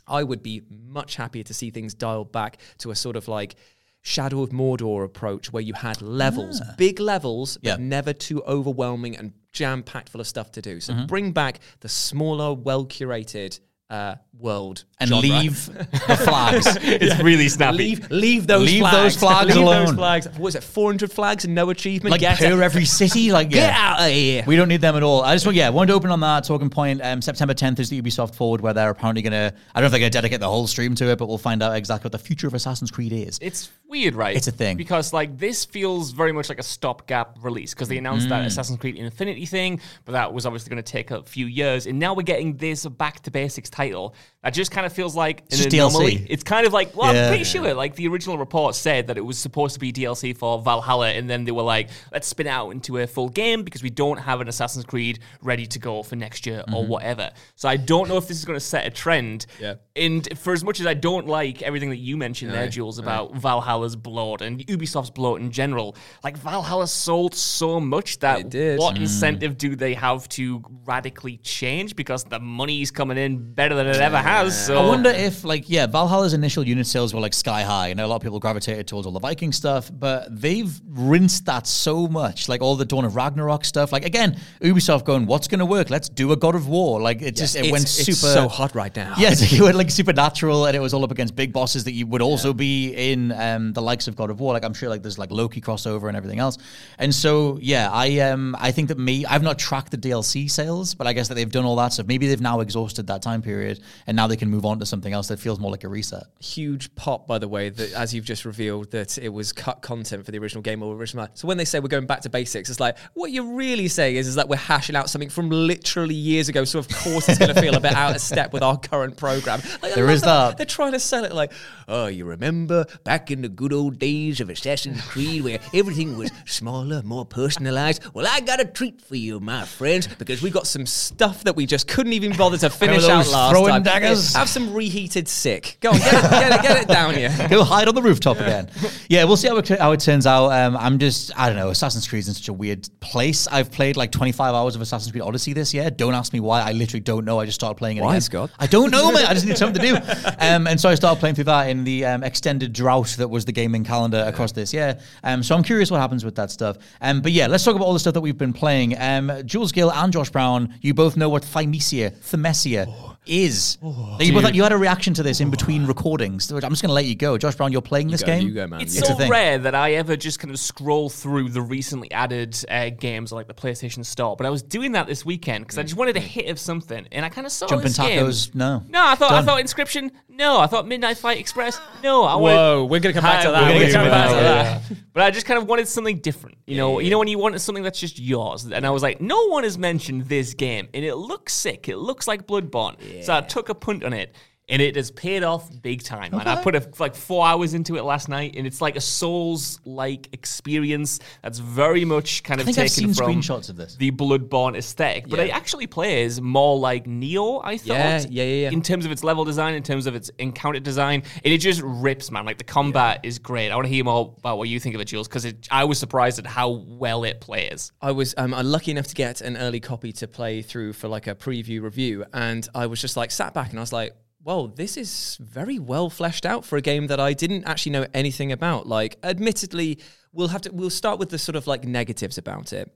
I 0.06 0.22
would 0.22 0.42
be 0.42 0.62
much 0.68 1.16
happier 1.16 1.44
to 1.44 1.54
see 1.54 1.70
things 1.70 1.94
dialed 1.94 2.32
back 2.32 2.58
to 2.78 2.90
a 2.90 2.94
sort 2.94 3.16
of 3.16 3.28
like 3.28 3.54
Shadow 4.02 4.42
of 4.42 4.50
Mordor 4.50 5.04
approach 5.04 5.50
where 5.52 5.62
you 5.62 5.72
had 5.72 6.02
levels, 6.02 6.60
big 6.76 7.00
levels, 7.00 7.56
but 7.62 7.80
never 7.80 8.12
too 8.12 8.42
overwhelming 8.42 9.16
and 9.16 9.32
jam 9.52 9.82
packed 9.82 10.10
full 10.10 10.20
of 10.20 10.26
stuff 10.26 10.50
to 10.52 10.60
do. 10.60 10.80
So 10.80 10.92
bring 11.06 11.32
back 11.32 11.60
the 11.80 11.88
smaller, 11.88 12.52
well 12.52 12.84
curated 12.84 13.60
uh, 13.90 14.14
world 14.38 14.84
And 14.98 15.08
genre. 15.10 15.28
leave 15.28 15.66
the 15.66 16.16
flags. 16.24 16.66
It's 16.82 17.20
really 17.22 17.48
snappy. 17.48 17.76
Leave, 17.78 18.10
leave 18.10 18.46
those 18.46 18.66
Leave 18.66 18.80
flags. 18.80 18.96
those 18.96 19.16
flags 19.16 19.54
leave 19.54 19.62
alone. 19.64 19.86
Those 19.86 19.94
flags. 19.94 20.26
What 20.30 20.38
was 20.40 20.54
it? 20.54 20.62
Four 20.64 20.90
hundred 20.90 21.12
flags 21.12 21.44
and 21.44 21.54
no 21.54 21.70
achievement. 21.70 22.10
like 22.12 22.20
Get 22.20 22.38
per 22.38 22.46
out. 22.46 22.60
every 22.60 22.84
city. 22.86 23.30
Like 23.32 23.50
yeah. 23.50 23.68
Get 23.68 23.74
out 23.74 24.00
of 24.00 24.06
here. 24.10 24.42
We 24.46 24.56
don't 24.56 24.68
need 24.68 24.80
them 24.80 24.96
at 24.96 25.02
all. 25.02 25.22
I 25.22 25.34
just 25.34 25.44
want, 25.46 25.56
yeah, 25.56 25.68
wanted 25.68 25.88
to 25.88 25.92
open 25.94 26.10
on 26.10 26.20
that 26.20 26.44
talking 26.44 26.70
point. 26.70 27.00
Um, 27.04 27.20
September 27.22 27.54
10th 27.54 27.78
is 27.78 27.88
the 27.90 28.00
Ubisoft 28.00 28.34
Forward, 28.34 28.60
where 28.60 28.72
they're 28.72 28.90
apparently 28.90 29.22
going 29.22 29.32
to, 29.32 29.54
I 29.74 29.80
don't 29.80 29.82
know 29.82 29.86
if 29.86 29.90
they're 29.92 30.00
going 30.00 30.10
to 30.12 30.16
dedicate 30.16 30.40
the 30.40 30.48
whole 30.48 30.66
stream 30.66 30.94
to 30.96 31.10
it, 31.10 31.18
but 31.18 31.26
we'll 31.28 31.38
find 31.38 31.62
out 31.62 31.74
exactly 31.76 32.06
what 32.06 32.12
the 32.12 32.18
future 32.18 32.46
of 32.46 32.54
Assassin's 32.54 32.90
Creed 32.90 33.12
is. 33.12 33.38
It's 33.42 33.70
weird, 33.88 34.14
right? 34.14 34.36
It's 34.36 34.46
a 34.48 34.52
thing. 34.52 34.76
because 34.76 35.12
like 35.12 35.38
this 35.38 35.64
feels 35.64 36.10
very 36.12 36.32
much 36.32 36.48
like 36.48 36.58
a 36.58 36.62
stopgap 36.64 37.38
release 37.42 37.74
because 37.74 37.88
they 37.88 37.98
announced 37.98 38.26
Mm. 38.26 38.30
that 38.30 38.44
Assassin's 38.46 38.78
Creed 38.78 38.96
Infinity 38.96 39.46
thing, 39.46 39.80
but 40.04 40.12
that 40.12 40.32
was 40.32 40.46
obviously 40.46 40.70
going 40.70 40.82
to 40.82 40.90
take 40.92 41.10
a 41.10 41.22
few 41.24 41.46
years, 41.46 41.86
and 41.86 41.98
now 41.98 42.14
we're 42.14 42.22
getting 42.22 42.56
this 42.56 42.86
back 42.86 43.20
to 43.24 43.30
basics 43.30 43.68
title. 43.74 44.14
That 44.42 44.52
just 44.52 44.70
kind 44.70 44.84
of 44.86 44.92
feels 44.92 45.16
like 45.16 45.40
an 45.40 45.46
just 45.50 45.72
anomaly. 45.72 46.16
DLC. 46.18 46.26
It's 46.28 46.42
kind 46.44 46.66
of 46.66 46.72
like, 46.74 46.94
well, 46.94 47.08
I'm 47.08 47.14
Yeah. 47.16 47.28
pretty 47.28 47.44
sure 47.44 47.72
like 47.74 47.96
the 47.96 48.06
original 48.08 48.36
report 48.36 48.74
said 48.74 49.06
that 49.06 49.16
it 49.16 49.22
was 49.24 49.38
supposed 49.38 49.72
to 49.74 49.80
be 49.80 49.90
DLC 49.90 50.36
for 50.36 50.60
Valhalla, 50.60 51.08
and 51.10 51.28
then 51.30 51.44
they 51.44 51.50
were 51.52 51.62
like, 51.62 51.88
let's 52.12 52.26
spin 52.28 52.46
it 52.46 52.50
out 52.50 52.70
into 52.70 52.98
a 52.98 53.06
full 53.06 53.30
game 53.30 53.62
because 53.62 53.82
we 53.82 53.88
don't 53.90 54.18
have 54.18 54.40
an 54.42 54.48
Assassin's 54.48 54.84
Creed 54.84 55.18
ready 55.42 55.66
to 55.66 55.78
go 55.78 56.02
for 56.02 56.16
next 56.16 56.46
year 56.46 56.62
Mm-hmm. 56.64 56.74
or 56.74 56.86
whatever. 56.86 57.30
So 57.56 57.68
I 57.68 57.76
don't 57.76 58.08
know 58.08 58.16
if 58.18 58.28
this 58.28 58.38
is 58.38 58.44
going 58.44 58.58
to 58.58 58.64
set 58.64 58.86
a 58.86 58.90
trend. 58.90 59.46
Yeah. 59.60 59.74
And 59.96 60.26
for 60.38 60.52
as 60.52 60.62
much 60.62 60.78
as 60.80 60.86
I 60.86 60.94
don't 60.94 61.26
like 61.26 61.62
everything 61.62 61.88
that 61.90 61.96
you 61.98 62.16
mentioned 62.16 62.52
there, 62.52 62.68
Jules, 62.68 62.98
about 62.98 63.34
Valhalla's 63.34 63.96
bloat 63.96 64.40
and 64.42 64.60
Ubisoft's 64.66 65.10
bloat 65.10 65.40
in 65.40 65.50
general, 65.50 65.96
like 66.22 66.36
Valhalla 66.36 66.86
sold 66.86 67.34
so 67.34 67.80
much 67.80 68.18
that 68.20 68.50
did. 68.50 68.78
what 68.78 68.94
Mm. 68.96 69.00
incentive 69.02 69.56
do 69.58 69.74
they 69.76 69.94
have 69.94 70.28
to 70.30 70.62
radically 70.84 71.38
change 71.38 71.96
because 71.96 72.24
the 72.24 72.38
money's 72.40 72.90
coming 72.90 73.16
in 73.18 73.54
better 73.68 73.74
than 73.74 73.86
it 73.86 73.96
ever 73.96 74.18
has? 74.18 74.66
So 74.66 74.76
I 74.78 74.86
wonder 74.86 75.10
if, 75.10 75.44
like, 75.44 75.70
yeah, 75.70 75.86
Valhalla's 75.86 76.34
initial 76.34 76.66
unit 76.66 76.86
sales 76.86 77.14
were 77.14 77.20
like 77.20 77.32
sky 77.32 77.62
high. 77.62 77.90
I 77.90 77.94
know 77.94 78.04
a 78.04 78.08
lot 78.08 78.16
of 78.16 78.22
people 78.22 78.38
gravitated 78.38 78.86
towards 78.86 79.06
all 79.06 79.12
the 79.12 79.20
Viking 79.20 79.52
stuff, 79.52 79.90
but 79.92 80.28
they've 80.30 80.70
rinsed 80.86 81.46
that 81.46 81.66
so 81.66 82.06
much. 82.06 82.48
Like 82.48 82.60
all 82.60 82.76
the 82.76 82.84
Dawn 82.84 83.04
of 83.04 83.16
Ragnarok 83.16 83.64
stuff. 83.64 83.92
Like 83.92 84.04
again, 84.04 84.38
Ubisoft 84.60 85.04
going, 85.04 85.26
"What's 85.26 85.48
going 85.48 85.60
to 85.60 85.66
work? 85.66 85.88
Let's 85.90 86.08
do 86.08 86.32
a 86.32 86.36
God 86.36 86.54
of 86.54 86.68
War." 86.68 87.00
Like 87.00 87.22
it 87.22 87.36
just 87.36 87.56
it 87.56 87.70
went 87.70 87.84
it's 87.84 87.92
super 87.92 88.32
so 88.32 88.48
hot 88.48 88.74
right 88.74 88.94
now. 88.94 89.14
Yes, 89.18 89.52
you 89.52 89.64
went 89.64 89.76
like 89.76 89.90
supernatural, 89.90 90.66
and 90.66 90.76
it 90.76 90.80
was 90.80 90.92
all 90.92 91.04
up 91.04 91.10
against 91.10 91.34
big 91.34 91.52
bosses 91.52 91.84
that 91.84 91.92
you 91.92 92.06
would 92.06 92.22
also 92.22 92.52
be 92.52 92.92
in 92.92 93.32
um, 93.32 93.72
the 93.72 93.82
likes 93.82 94.08
of 94.08 94.16
God 94.16 94.30
of 94.30 94.40
War. 94.40 94.52
Like 94.52 94.64
I'm 94.64 94.74
sure, 94.74 94.88
like 94.88 95.02
there's 95.02 95.18
like 95.18 95.30
Loki 95.30 95.60
crossover 95.60 96.08
and 96.08 96.16
everything 96.16 96.38
else. 96.38 96.58
And 96.98 97.14
so, 97.14 97.58
yeah, 97.62 97.90
I 97.90 98.18
um 98.20 98.56
I 98.58 98.72
think 98.72 98.88
that 98.88 98.98
me 98.98 99.24
I've 99.24 99.42
not 99.42 99.58
tracked 99.58 99.90
the 99.90 99.98
DLC 99.98 100.50
sales, 100.50 100.94
but 100.94 101.06
I 101.06 101.12
guess 101.12 101.28
that 101.28 101.34
they've 101.34 101.50
done 101.50 101.64
all 101.64 101.76
that 101.76 101.94
stuff. 101.94 102.06
Maybe 102.06 102.26
they've 102.26 102.40
now 102.40 102.60
exhausted 102.60 103.06
that 103.06 103.22
time 103.22 103.40
period, 103.40 103.53
and 103.62 104.16
now 104.16 104.26
they 104.26 104.36
can 104.36 104.50
move 104.50 104.64
on 104.64 104.78
to 104.78 104.86
something 104.86 105.12
else 105.12 105.28
that 105.28 105.38
feels 105.38 105.58
more 105.58 105.70
like 105.70 105.84
a 105.84 105.88
reset. 105.88 106.24
huge 106.40 106.94
pop, 106.94 107.26
by 107.26 107.38
the 107.38 107.48
way, 107.48 107.68
that 107.68 107.92
as 107.92 108.14
you've 108.14 108.24
just 108.24 108.44
revealed, 108.44 108.90
that 108.90 109.18
it 109.18 109.28
was 109.28 109.52
cut 109.52 109.82
content 109.82 110.24
for 110.24 110.30
the 110.30 110.38
original 110.38 110.62
game 110.62 110.82
or 110.82 110.94
original. 110.94 111.28
So 111.34 111.48
when 111.48 111.56
they 111.56 111.64
say 111.64 111.80
we're 111.80 111.88
going 111.88 112.06
back 112.06 112.22
to 112.22 112.30
basics, 112.30 112.70
it's 112.70 112.80
like 112.80 112.98
what 113.14 113.30
you're 113.30 113.54
really 113.54 113.88
saying 113.88 114.16
is, 114.16 114.26
is 114.26 114.34
that 114.36 114.48
we're 114.48 114.56
hashing 114.56 114.96
out 114.96 115.10
something 115.10 115.30
from 115.30 115.50
literally 115.50 116.14
years 116.14 116.48
ago. 116.48 116.64
So 116.64 116.78
of 116.78 116.88
course 116.88 117.28
it's 117.28 117.38
going 117.38 117.54
to 117.54 117.60
feel 117.60 117.74
a 117.74 117.80
bit 117.80 117.94
out 117.94 118.14
of 118.14 118.20
step 118.20 118.52
with 118.52 118.62
our 118.62 118.78
current 118.78 119.16
program. 119.16 119.60
Like, 119.82 119.94
There 119.94 120.10
is 120.10 120.22
that. 120.22 120.56
They're 120.56 120.66
trying 120.66 120.92
to 120.92 121.00
sell 121.00 121.24
it 121.24 121.32
like, 121.32 121.52
oh, 121.88 122.06
you 122.06 122.24
remember 122.24 122.84
back 123.04 123.30
in 123.30 123.42
the 123.42 123.48
good 123.48 123.72
old 123.72 123.98
days 123.98 124.40
of 124.40 124.50
Assassin's 124.50 125.00
Creed 125.02 125.44
where 125.44 125.58
everything 125.72 126.16
was 126.16 126.30
smaller, 126.46 127.02
more 127.02 127.24
personalized. 127.24 128.02
Well, 128.14 128.26
I 128.28 128.40
got 128.40 128.60
a 128.60 128.64
treat 128.64 129.00
for 129.00 129.16
you, 129.16 129.40
my 129.40 129.64
friends, 129.64 130.06
because 130.06 130.42
we 130.42 130.50
got 130.50 130.66
some 130.66 130.86
stuff 130.86 131.44
that 131.44 131.56
we 131.56 131.66
just 131.66 131.88
couldn't 131.88 132.12
even 132.12 132.36
bother 132.36 132.58
to 132.58 132.70
finish 132.70 133.04
out 133.04 133.24
those 133.24 133.32
last 133.44 133.52
throwing 133.52 133.72
time. 133.72 133.82
daggers? 133.82 134.34
Have 134.34 134.48
some 134.48 134.72
reheated 134.74 135.28
sick. 135.28 135.78
Go 135.80 135.90
on, 135.90 135.98
get 135.98 136.14
it, 136.14 136.30
get 136.30 136.52
it, 136.52 136.62
get 136.62 136.82
it 136.82 136.88
down 136.88 137.14
here. 137.14 137.34
Go 137.48 137.64
hide 137.64 137.88
on 137.88 137.94
the 137.94 138.02
rooftop 138.02 138.38
again. 138.38 138.70
Yeah, 139.08 139.24
we'll 139.24 139.36
see 139.36 139.48
how 139.48 139.56
it, 139.56 139.68
how 139.68 139.92
it 139.92 140.00
turns 140.00 140.26
out. 140.26 140.48
Um, 140.50 140.76
I'm 140.76 140.98
just, 140.98 141.30
I 141.38 141.48
don't 141.48 141.56
know, 141.56 141.68
Assassin's 141.68 142.08
Creed's 142.08 142.28
in 142.28 142.34
such 142.34 142.48
a 142.48 142.52
weird 142.52 142.88
place. 143.00 143.46
I've 143.48 143.70
played 143.70 143.96
like 143.96 144.10
25 144.12 144.54
hours 144.54 144.74
of 144.76 144.82
Assassin's 144.82 145.12
Creed 145.12 145.22
Odyssey 145.22 145.52
this 145.52 145.74
year. 145.74 145.90
Don't 145.90 146.14
ask 146.14 146.32
me 146.32 146.40
why. 146.40 146.62
I 146.62 146.72
literally 146.72 147.00
don't 147.00 147.24
know. 147.24 147.38
I 147.40 147.44
just 147.44 147.56
started 147.56 147.76
playing 147.76 147.98
it 147.98 148.02
Why, 148.02 148.12
again. 148.12 148.20
Scott? 148.22 148.50
I 148.58 148.66
don't 148.66 148.90
know, 148.90 149.12
man. 149.12 149.26
I 149.26 149.34
just 149.34 149.46
need 149.46 149.58
something 149.58 149.80
to 149.80 149.88
do. 149.92 149.94
Um, 150.44 150.66
and 150.66 150.80
so 150.80 150.88
I 150.88 150.94
started 150.94 151.20
playing 151.20 151.36
through 151.36 151.44
that 151.44 151.68
in 151.68 151.84
the 151.84 152.04
um, 152.04 152.22
extended 152.22 152.72
drought 152.72 153.14
that 153.18 153.28
was 153.28 153.44
the 153.44 153.52
gaming 153.52 153.84
calendar 153.84 154.24
across 154.26 154.52
this 154.52 154.74
year. 154.74 154.98
Um, 155.22 155.42
so 155.42 155.54
I'm 155.54 155.62
curious 155.62 155.90
what 155.90 156.00
happens 156.00 156.24
with 156.24 156.34
that 156.36 156.50
stuff. 156.50 156.76
Um, 157.00 157.22
but 157.22 157.32
yeah, 157.32 157.46
let's 157.46 157.64
talk 157.64 157.74
about 157.74 157.84
all 157.84 157.92
the 157.92 157.98
stuff 157.98 158.14
that 158.14 158.20
we've 158.20 158.36
been 158.36 158.52
playing. 158.52 158.94
Um, 158.98 159.32
Jules 159.46 159.72
Gill 159.72 159.92
and 159.92 160.12
Josh 160.12 160.30
Brown, 160.30 160.74
you 160.80 160.92
both 160.92 161.16
know 161.16 161.28
what 161.28 161.42
Thymesia, 161.42 162.16
Thymesia 162.18 163.13
is. 163.26 163.78
Now, 163.82 164.18
you, 164.20 164.32
both 164.32 164.44
had, 164.44 164.56
you 164.56 164.62
had 164.62 164.72
a 164.72 164.76
reaction 164.76 165.14
to 165.14 165.22
this 165.22 165.40
in 165.40 165.50
between 165.50 165.86
recordings. 165.86 166.50
I'm 166.50 166.60
just 166.60 166.82
going 166.82 166.88
to 166.90 166.94
let 166.94 167.06
you 167.06 167.14
go. 167.14 167.38
Josh 167.38 167.54
Brown, 167.56 167.72
you're 167.72 167.82
playing 167.82 168.08
this 168.08 168.22
go, 168.22 168.26
game? 168.26 168.46
you 168.46 168.54
go, 168.54 168.66
man. 168.66 168.80
It's 168.80 168.96
It's 168.96 169.08
so 169.08 169.14
thing. 169.14 169.30
rare 169.30 169.58
that 169.58 169.74
I 169.74 169.94
ever 169.94 170.16
just 170.16 170.38
kind 170.38 170.50
of 170.52 170.58
scroll 170.58 171.08
through 171.08 171.50
the 171.50 171.62
recently 171.62 172.10
added 172.12 172.56
uh, 172.68 172.90
games 172.90 173.32
on 173.32 173.36
like 173.36 173.48
the 173.48 173.54
PlayStation 173.54 174.04
Store. 174.04 174.36
But 174.36 174.46
I 174.46 174.50
was 174.50 174.62
doing 174.62 174.92
that 174.92 175.06
this 175.06 175.24
weekend 175.24 175.64
because 175.64 175.78
I 175.78 175.82
just 175.82 175.96
wanted 175.96 176.16
a 176.16 176.20
hit 176.20 176.48
of 176.48 176.58
something, 176.58 177.06
and 177.12 177.24
I 177.24 177.28
kind 177.28 177.46
of 177.46 177.52
saw 177.52 177.66
Jumping 177.66 177.84
this 177.88 177.96
game. 177.98 178.24
tacos? 178.26 178.54
No. 178.54 178.82
No, 178.88 179.04
I 179.06 179.14
thought 179.14 179.30
Done. 179.30 179.42
I 179.42 179.46
thought 179.46 179.62
Inscryption. 179.62 180.10
No, 180.36 180.58
I 180.58 180.66
thought 180.66 180.86
Midnight 180.88 181.16
Fight 181.16 181.38
Express. 181.38 181.80
No, 182.02 182.24
I 182.24 182.34
wanted. 182.34 182.54
Whoa, 182.56 182.84
we're 182.84 183.00
gonna 183.00 183.12
come 183.12 183.22
back 183.22 183.44
to 183.44 183.50
that. 183.52 183.72
we're 183.72 183.80
gonna 183.80 183.92
come 183.92 184.10
back 184.10 184.28
to 184.30 184.34
that. 184.34 184.82
But 185.12 185.22
I 185.22 185.30
just 185.30 185.46
kind 185.46 185.58
of 185.58 185.68
wanted 185.68 185.86
something 185.86 186.18
different. 186.18 186.58
You 186.66 186.76
know, 186.76 186.98
you 186.98 187.10
know 187.10 187.18
when 187.20 187.28
you 187.28 187.38
want 187.38 187.60
something 187.60 187.84
that's 187.84 188.00
just 188.00 188.18
yours. 188.18 188.64
And 188.64 188.84
I 188.84 188.90
was 188.90 189.02
like, 189.02 189.20
no 189.20 189.46
one 189.46 189.62
has 189.62 189.78
mentioned 189.78 190.22
this 190.26 190.54
game, 190.54 190.88
and 190.92 191.04
it 191.04 191.14
looks 191.14 191.52
sick. 191.52 191.88
It 191.88 191.98
looks 191.98 192.26
like 192.26 192.46
Bloodborne. 192.48 192.96
So 193.22 193.34
I 193.34 193.40
took 193.42 193.68
a 193.68 193.74
punt 193.74 194.02
on 194.02 194.12
it. 194.12 194.34
And 194.66 194.80
it 194.80 194.96
has 194.96 195.10
paid 195.10 195.42
off 195.42 195.70
big 195.82 196.02
time. 196.02 196.32
And 196.32 196.48
I 196.48 196.62
put 196.62 196.74
a, 196.74 196.88
like 196.98 197.14
four 197.14 197.46
hours 197.46 197.74
into 197.74 197.96
it 197.96 198.02
last 198.02 198.30
night, 198.30 198.54
and 198.56 198.66
it's 198.66 198.80
like 198.80 198.96
a 198.96 199.00
Souls-like 199.00 200.28
experience 200.32 201.20
that's 201.42 201.58
very 201.58 202.04
much 202.04 202.42
kind 202.42 202.60
of 202.60 202.64
think 202.66 202.78
I've 202.78 202.88
taken 202.90 203.12
seen 203.12 203.14
from 203.14 203.40
screenshots 203.42 203.68
of 203.68 203.76
this. 203.76 203.96
the 203.96 204.10
Bloodborne 204.10 204.76
aesthetic. 204.76 205.28
But 205.28 205.38
Yeah. 205.38 205.44
it 205.46 205.50
actually 205.54 205.86
plays 205.86 206.40
more 206.40 206.78
like 206.78 207.04
Nioh. 207.06 207.60
I 207.62 207.76
thought. 207.76 207.88
Yeah, 207.88 208.18
yeah, 208.28 208.44
yeah, 208.44 208.62
yeah. 208.64 208.70
In 208.70 208.82
terms 208.82 209.04
of 209.04 209.12
its 209.12 209.22
level 209.22 209.44
design, 209.44 209.74
in 209.74 209.82
terms 209.82 210.06
of 210.06 210.14
its 210.14 210.30
encounter 210.38 210.80
design, 210.80 211.22
and 211.44 211.52
it 211.52 211.58
just 211.58 211.82
rips, 211.82 212.30
man. 212.30 212.44
Like 212.46 212.58
the 212.58 212.64
combat 212.64 213.20
is 213.22 213.38
great. 213.38 213.70
I 213.70 213.74
want 213.76 213.86
to 213.86 213.92
hear 213.92 214.04
more 214.04 214.34
about 214.38 214.58
what 214.58 214.68
you 214.68 214.80
think 214.80 214.94
of 214.94 215.00
it, 215.00 215.06
Jules, 215.06 215.28
because 215.28 215.46
I 215.70 215.84
was 215.84 215.98
surprised 215.98 216.38
at 216.38 216.46
how 216.46 216.70
well 216.70 217.24
it 217.24 217.40
plays. 217.40 217.92
I 218.00 218.12
was 218.12 218.34
um, 218.38 218.54
I'm 218.54 218.66
lucky 218.66 218.90
enough 218.90 219.08
to 219.08 219.14
get 219.14 219.40
an 219.40 219.56
early 219.56 219.80
copy 219.80 220.12
to 220.14 220.26
play 220.28 220.62
through 220.62 220.94
for 220.94 221.08
like 221.08 221.26
a 221.26 221.34
preview 221.34 221.82
review, 221.82 222.24
and 222.32 222.66
I 222.74 222.86
was 222.86 223.00
just 223.00 223.16
like 223.16 223.30
sat 223.30 223.52
back 223.54 223.70
and 223.70 223.78
I 223.78 223.82
was 223.82 223.92
like, 223.92 224.14
"Well, 224.44 224.68
this 224.68 224.96
is 224.96 225.38
very 225.40 225.78
well 225.78 226.10
fleshed 226.10 226.44
out 226.46 226.64
for 226.64 226.76
a 226.76 226.82
game 226.82 227.06
that 227.08 227.18
I 227.18 227.32
didn't 227.32 227.64
actually 227.64 227.92
know 227.92 228.06
anything 228.12 228.52
about." 228.52 228.86
Like, 228.86 229.16
admittedly, 229.22 229.98
we'll 230.32 230.48
have 230.48 230.62
to 230.62 230.70
we'll 230.72 230.90
start 230.90 231.18
with 231.18 231.30
the 231.30 231.38
sort 231.38 231.56
of 231.56 231.66
like 231.66 231.84
negatives 231.84 232.36
about 232.38 232.72
it. 232.72 232.92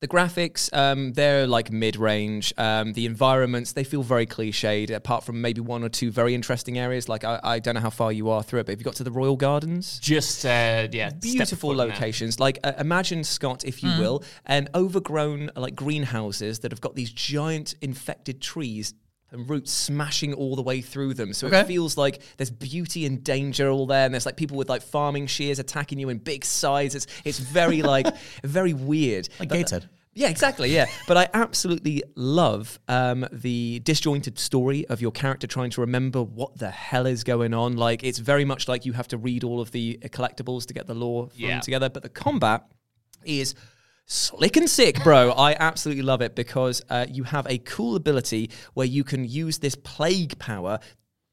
The 0.00 0.08
graphics, 0.08 0.74
um, 0.74 1.12
they're 1.12 1.46
like 1.46 1.70
mid-range. 1.70 2.54
Um, 2.56 2.94
the 2.94 3.04
environments, 3.04 3.72
they 3.72 3.84
feel 3.84 4.02
very 4.02 4.24
cliched. 4.24 4.90
Apart 4.90 5.24
from 5.24 5.42
maybe 5.42 5.60
one 5.60 5.84
or 5.84 5.90
two 5.90 6.10
very 6.10 6.34
interesting 6.34 6.78
areas, 6.78 7.06
like 7.06 7.22
I, 7.22 7.38
I 7.44 7.58
don't 7.58 7.74
know 7.74 7.82
how 7.82 7.90
far 7.90 8.10
you 8.10 8.30
are 8.30 8.42
through 8.42 8.60
it, 8.60 8.64
but 8.66 8.72
have 8.72 8.80
you 8.80 8.84
got 8.84 8.94
to 8.94 9.04
the 9.04 9.10
Royal 9.10 9.36
Gardens? 9.36 9.98
Just 10.00 10.46
uh, 10.46 10.88
yeah, 10.90 11.10
beautiful 11.10 11.74
foot 11.74 11.82
in 11.82 11.88
locations. 11.90 12.40
Like 12.40 12.58
uh, 12.64 12.72
imagine 12.78 13.24
Scott, 13.24 13.62
if 13.66 13.82
you 13.82 13.90
Mm. 13.90 13.98
will, 13.98 14.24
and 14.46 14.70
overgrown 14.74 15.50
like 15.54 15.74
greenhouses 15.76 16.60
that 16.60 16.72
have 16.72 16.80
got 16.80 16.94
these 16.94 17.12
giant 17.12 17.74
infected 17.82 18.40
trees. 18.40 18.94
And 19.32 19.48
roots 19.48 19.70
smashing 19.72 20.34
all 20.34 20.56
the 20.56 20.62
way 20.62 20.80
through 20.80 21.14
them, 21.14 21.32
so 21.32 21.46
Okay. 21.46 21.60
it 21.60 21.66
feels 21.68 21.96
like 21.96 22.20
there's 22.36 22.50
beauty 22.50 23.06
and 23.06 23.22
danger 23.22 23.68
all 23.70 23.86
there. 23.86 24.04
And 24.04 24.12
there's 24.12 24.26
like 24.26 24.36
people 24.36 24.56
with 24.56 24.68
like 24.68 24.82
farming 24.82 25.28
shears 25.28 25.60
attacking 25.60 26.00
you 26.00 26.08
in 26.08 26.18
big 26.18 26.44
size. 26.44 26.96
It's 26.96 27.06
it's 27.24 27.38
very 27.38 27.82
like 27.94 28.06
very 28.42 28.72
weird. 28.74 29.28
Like 29.38 29.48
But- 29.50 29.54
Gateshead. 29.58 29.88
yeah, 30.14 30.28
exactly. 30.30 30.74
Yeah, 30.74 30.86
but 31.06 31.16
I 31.16 31.28
absolutely 31.32 32.02
love 32.16 32.80
um, 32.88 33.24
the 33.30 33.78
disjointed 33.84 34.36
story 34.36 34.84
of 34.88 35.00
your 35.00 35.12
character 35.12 35.46
trying 35.46 35.70
to 35.70 35.80
remember 35.82 36.20
what 36.24 36.58
the 36.58 36.70
hell 36.70 37.06
is 37.06 37.22
going 37.22 37.54
on. 37.54 37.76
Like 37.76 38.02
it's 38.02 38.18
very 38.18 38.44
much 38.44 38.66
like 38.66 38.84
you 38.84 38.94
have 38.94 39.06
to 39.08 39.16
read 39.16 39.44
all 39.44 39.60
of 39.60 39.70
the 39.70 39.98
collectibles 40.06 40.66
to 40.66 40.74
get 40.74 40.88
the 40.88 40.94
lore 40.94 41.28
Yeah. 41.36 41.60
together. 41.60 41.88
But 41.88 42.02
the 42.02 42.08
combat 42.08 42.64
is 43.24 43.54
slick 44.10 44.56
and 44.56 44.68
sick, 44.68 45.02
bro. 45.04 45.30
I 45.30 45.54
absolutely 45.58 46.02
love 46.02 46.20
it 46.20 46.34
because 46.34 46.82
uh, 46.90 47.06
you 47.08 47.22
have 47.22 47.46
a 47.46 47.58
cool 47.58 47.94
ability 47.94 48.50
where 48.74 48.86
you 48.86 49.04
can 49.04 49.24
use 49.24 49.58
this 49.58 49.76
plague 49.76 50.38
power 50.38 50.80